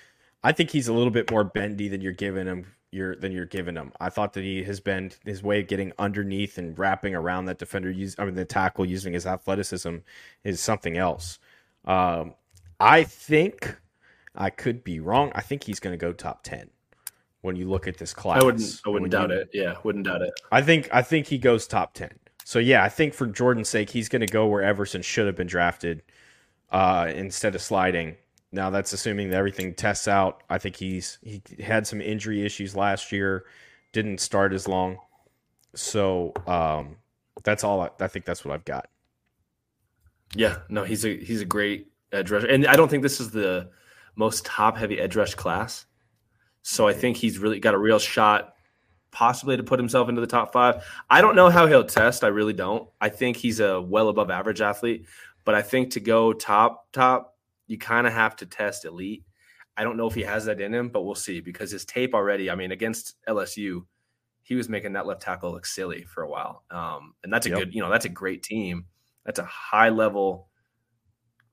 I 0.43 0.53
think 0.53 0.71
he's 0.71 0.89
a 0.89 0.93
little 0.93 1.11
bit 1.11 1.31
more 1.31 1.45
bendy 1.45 1.89
than 1.89 2.01
you're 2.01 2.13
giving 2.13 2.47
him 2.47 2.67
you're 2.93 3.15
than 3.17 3.33
you're 3.33 3.47
giving 3.47 3.77
him. 3.77 3.93
I 4.01 4.11
thought 4.11 4.33
that 4.35 4.45
he 4.45 4.63
has 4.65 4.81
been 4.81 5.13
his 5.25 5.43
way 5.43 5.61
of 5.61 5.69
getting 5.69 5.93
underneath 5.99 6.59
and 6.59 6.79
wrapping 6.79 7.15
around 7.15 7.45
that 7.47 7.59
defender. 7.59 7.91
Use 7.91 8.17
I 8.19 8.25
mean 8.25 8.35
the 8.35 8.45
tackle 8.45 8.85
using 8.85 9.13
his 9.13 9.27
athleticism 9.27 9.97
is 10.45 10.61
something 10.61 10.97
else. 10.97 11.39
Um, 11.85 12.35
I 12.79 13.05
think 13.05 13.77
I 14.35 14.51
could 14.51 14.83
be 14.83 15.01
wrong. 15.01 15.31
I 15.35 15.41
think 15.41 15.65
he's 15.65 15.81
going 15.81 15.93
to 15.93 15.99
go 16.05 16.13
top 16.13 16.43
ten 16.43 16.71
when 17.43 17.57
you 17.57 17.69
look 17.69 17.87
at 17.87 17.99
this 17.99 18.13
class. 18.13 18.43
I 18.43 18.45
wouldn't. 18.45 18.81
I 18.85 18.89
wouldn't 18.89 19.13
doubt 19.13 19.31
you, 19.31 19.37
it. 19.37 19.51
Yeah, 19.53 19.75
wouldn't 19.85 20.07
doubt 20.07 20.23
it. 20.23 20.33
I 20.51 20.63
think. 20.63 20.89
I 20.93 21.03
think 21.03 21.27
he 21.29 21.39
goes 21.39 21.67
top 21.67 21.95
ten. 21.95 22.11
So 22.45 22.59
yeah, 22.59 22.83
I 22.83 22.89
think 22.89 23.15
for 23.15 23.27
Jordan's 23.27 23.69
sake, 23.69 23.91
he's 23.91 24.09
going 24.09 24.21
to 24.21 24.27
go 24.27 24.47
where 24.47 24.63
Everson 24.63 25.03
should 25.03 25.27
have 25.27 25.37
been 25.37 25.47
drafted 25.47 26.03
uh, 26.71 27.11
instead 27.15 27.55
of 27.55 27.63
sliding. 27.63 28.17
Now 28.53 28.71
that's 28.71 28.93
assuming 28.93 29.31
that 29.31 29.37
everything 29.37 29.75
tests 29.75 30.09
out. 30.09 30.43
I 30.51 30.59
think 30.59 30.77
he's 30.77 31.19
he 31.23 31.43
had 31.63 31.87
some 31.87 32.01
injury 32.01 32.45
issues 32.45 32.75
last 32.75 33.13
year, 33.13 33.45
didn't 33.93 34.21
start 34.21 34.53
as 34.53 34.67
long. 34.67 34.99
So 35.75 36.33
um, 36.47 36.97
that's 37.45 37.63
all. 37.63 37.81
I, 37.81 37.91
I 38.01 38.09
think 38.09 38.25
that's 38.25 38.45
what 38.45 38.53
I've 38.55 38.65
got. 38.65 38.89
Yeah, 40.35 40.59
no, 40.69 40.85
he's 40.85 41.05
a 41.05 41.17
he's 41.17 41.41
a 41.41 41.45
great 41.47 41.89
edge 42.13 42.31
rusher, 42.31 42.47
and 42.49 42.67
I 42.67 42.75
don't 42.75 42.89
think 42.89 43.03
this 43.03 43.21
is 43.21 43.31
the 43.31 43.71
most 44.17 44.45
top 44.45 44.77
heavy 44.77 45.01
edge 45.01 45.17
rush 45.17 45.35
class. 45.35 45.87
So 46.63 46.87
I 46.89 46.93
think 46.93 47.17
he's 47.17 47.39
really 47.39 47.61
got 47.61 47.75
a 47.75 47.79
real 47.79 47.99
shot, 47.99 48.55
possibly 49.11 49.57
to 49.57 49.63
put 49.63 49.79
himself 49.79 50.09
into 50.09 50.21
the 50.21 50.27
top 50.27 50.53
five. 50.53 50.85
I 51.09 51.21
don't 51.21 51.37
know 51.37 51.51
how 51.51 51.67
he'll 51.67 51.85
test. 51.85 52.25
I 52.25 52.29
really 52.29 52.53
don't. 52.53 52.89
I 53.01 53.09
think 53.09 53.37
he's 53.37 53.61
a 53.61 53.81
well 53.81 54.09
above 54.09 54.31
average 54.31 54.61
athlete, 54.61 55.07
but 55.45 55.55
I 55.55 55.63
think 55.63 55.91
to 55.91 56.01
go 56.01 56.33
top 56.33 56.93
top 56.93 57.37
you 57.67 57.79
kind 57.79 58.07
of 58.07 58.13
have 58.13 58.35
to 58.37 58.47
test 58.47 58.85
elite. 58.85 59.25
I 59.77 59.85
don't 59.85 59.97
know 59.97 60.09
if 60.09 60.15
he 60.15 60.23
has 60.23 60.45
that 60.47 60.61
in 60.61 60.75
him, 60.75 60.89
but 60.89 61.03
we'll 61.03 61.15
see 61.15 61.41
because 61.41 61.71
his 61.71 61.85
tape 61.85 62.15
already, 62.15 62.51
I 62.51 62.57
mean, 62.57 62.73
against 62.73 63.15
LSU, 63.29 63.85
he 64.43 64.57
was 64.57 64.69
making 64.69 64.95
that 64.95 65.07
left 65.07 65.23
tackle 65.23 65.53
look 65.53 65.65
silly 65.65 66.03
for 66.03 66.25
a 66.25 66.29
while. 66.29 66.65
Um, 66.73 67.15
and 67.23 67.33
that's 67.33 67.47
a 67.47 67.51
yep. 67.51 67.59
good, 67.59 67.75
you 67.75 67.81
know, 67.81 67.89
that's 67.89 68.07
a 68.07 68.11
great 68.11 68.43
team. 68.43 68.87
That's 69.25 69.39
a 69.39 69.45
high 69.45 69.91
level 69.91 70.49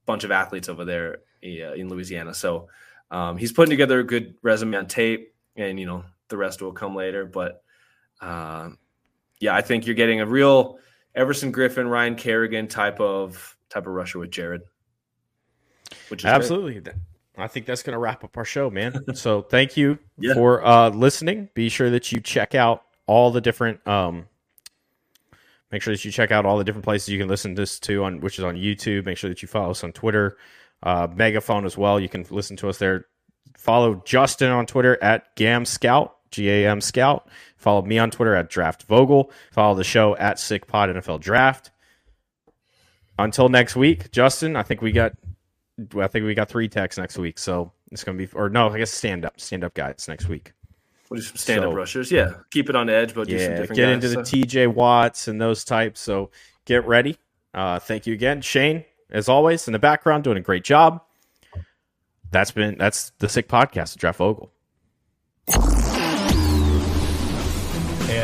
bunch 0.07 0.23
of 0.23 0.31
athletes 0.31 0.69
over 0.69 0.85
there 0.85 1.19
uh, 1.43 1.73
in 1.73 1.87
Louisiana. 1.87 2.33
So 2.33 2.67
um, 3.11 3.37
he's 3.37 3.51
putting 3.51 3.69
together 3.69 3.99
a 3.99 4.03
good 4.03 4.33
resume 4.41 4.75
on 4.75 4.87
tape, 4.87 5.35
and 5.55 5.79
you 5.79 5.85
know 5.85 6.03
the 6.29 6.37
rest 6.37 6.61
will 6.61 6.73
come 6.73 6.95
later. 6.95 7.25
But 7.25 7.61
uh, 8.21 8.69
yeah, 9.39 9.55
I 9.55 9.61
think 9.61 9.85
you're 9.85 9.95
getting 9.95 10.21
a 10.21 10.25
real 10.25 10.79
Everson 11.15 11.51
Griffen, 11.51 11.89
Ryan 11.89 12.15
Kerrigan 12.15 12.67
type 12.67 12.99
of 12.99 13.57
type 13.69 13.87
of 13.87 13.93
rusher 13.93 14.19
with 14.19 14.31
Jared. 14.31 14.61
Which 16.09 16.21
is 16.21 16.25
absolutely. 16.25 16.79
Great. 16.79 16.95
I 17.37 17.47
think 17.47 17.65
that's 17.65 17.83
going 17.83 17.93
to 17.93 17.99
wrap 17.99 18.23
up 18.23 18.35
our 18.35 18.45
show, 18.45 18.69
man. 18.69 18.99
so 19.13 19.43
thank 19.43 19.77
you 19.77 19.99
yeah. 20.17 20.33
for 20.33 20.65
uh, 20.65 20.89
listening. 20.89 21.49
Be 21.53 21.69
sure 21.69 21.89
that 21.91 22.11
you 22.11 22.19
check 22.19 22.55
out 22.55 22.83
all 23.05 23.31
the 23.31 23.41
different. 23.41 23.85
Um, 23.87 24.27
make 25.71 25.81
sure 25.81 25.93
that 25.93 26.03
you 26.03 26.11
check 26.11 26.31
out 26.31 26.45
all 26.45 26.57
the 26.57 26.63
different 26.63 26.83
places 26.83 27.09
you 27.09 27.19
can 27.19 27.27
listen 27.27 27.55
to 27.55 27.61
this 27.61 27.79
to 27.81 28.03
on, 28.03 28.21
which 28.21 28.39
is 28.39 28.45
on 28.45 28.55
YouTube. 28.55 29.05
Make 29.05 29.17
sure 29.17 29.29
that 29.29 29.41
you 29.41 29.47
follow 29.47 29.71
us 29.71 29.83
on 29.83 29.93
Twitter, 29.93 30.37
uh, 30.83 31.07
Megaphone 31.13 31.65
as 31.65 31.77
well. 31.77 31.99
You 31.99 32.09
can 32.09 32.25
listen 32.29 32.57
to 32.57 32.69
us 32.69 32.79
there. 32.79 33.05
follow 33.55 33.95
Justen 33.95 34.53
on 34.53 34.65
Twitter 34.65 35.01
at 35.03 35.35
Gam 35.35 35.65
Scout, 35.65 36.16
G 36.31 36.49
A 36.49 36.69
M 36.69 36.81
Scout. 36.81 37.27
Follow 37.57 37.81
me 37.81 37.97
on 37.99 38.11
Twitter 38.11 38.35
at 38.35 38.49
Draft 38.49 38.83
Vogel. 38.83 39.31
Follow 39.51 39.75
the 39.75 39.83
show 39.83 40.15
at 40.17 40.39
Sick 40.39 40.67
Pod 40.67 40.89
NFL 40.89 41.19
Draft. 41.21 41.71
Until 43.19 43.49
next 43.49 43.75
week, 43.75 44.11
Justen, 44.11 44.55
I 44.55 44.63
think 44.63 44.81
we 44.81 44.91
got 44.91 45.13
I 45.99 46.07
think 46.07 46.25
we 46.25 46.33
got 46.33 46.49
three 46.49 46.67
techs 46.69 46.97
next 46.97 47.17
week. 47.17 47.39
So 47.39 47.71
it's 47.91 48.03
gonna 48.03 48.17
be 48.17 48.27
or 48.33 48.49
no, 48.49 48.69
I 48.69 48.77
guess 48.77 48.91
stand 48.91 49.25
up, 49.25 49.39
stand 49.39 49.63
up 49.63 49.73
guys 49.73 50.05
next 50.07 50.27
week. 50.27 50.53
We'll 51.09 51.19
do 51.19 51.25
some 51.25 51.37
stand 51.37 51.63
up 51.63 51.71
So- 51.71 51.75
rushers. 51.75 52.11
Yeah. 52.11 52.33
Keep 52.51 52.69
it 52.69 52.75
on 52.75 52.89
edge, 52.89 53.13
but 53.15 53.27
do 53.27 53.39
some 53.39 53.51
Yeah, 53.53 53.59
get 53.65 53.69
guys. 53.75 53.79
into 54.03 54.09
the 54.09 54.17
TJ 54.23 54.67
Watts 54.67 55.27
and 55.27 55.39
those 55.41 55.63
types. 55.63 55.99
So 56.01 56.31
get 56.65 56.85
ready. 56.85 57.17
Uh, 57.53 57.79
thank 57.79 58.05
you 58.05 58.13
again, 58.13 58.41
Shane, 58.41 58.83
as 59.09 59.29
always, 59.29 59.67
in 59.67 59.71
the 59.73 59.79
background, 59.79 60.23
doing 60.25 60.37
a 60.37 60.41
great 60.41 60.63
job. 60.63 61.01
That's 62.29 62.51
been 62.51 62.77
that's 62.77 63.11
the 63.19 63.29
sick 63.29 63.47
podcast 63.47 63.97
Jeff 63.97 64.17
Vogel. 64.17 64.51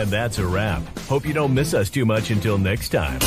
And 0.03 0.11
that's 0.11 0.37
a 0.37 0.45
wrap. 0.45 0.81
Hope 1.07 1.25
you 1.25 1.33
don't 1.33 1.53
miss 1.53 1.73
us 1.73 1.89
too 1.89 2.05
much 2.05 2.29
until 2.29 2.57
next 2.57 2.89
time. 2.89 3.21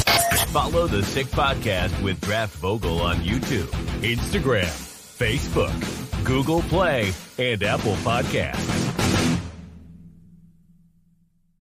Follow 0.52 0.86
the 0.86 1.02
Sick 1.02 1.26
Podcast 1.28 2.02
with 2.02 2.20
Draft 2.20 2.54
Vogel 2.56 3.00
on 3.00 3.16
YouTube, 3.16 3.68
Instagram, 4.02 4.66
Facebook, 4.66 5.72
Google 6.22 6.60
Play, 6.60 7.14
and 7.38 7.62
Apple 7.62 7.94
Podcasts. 8.04 8.85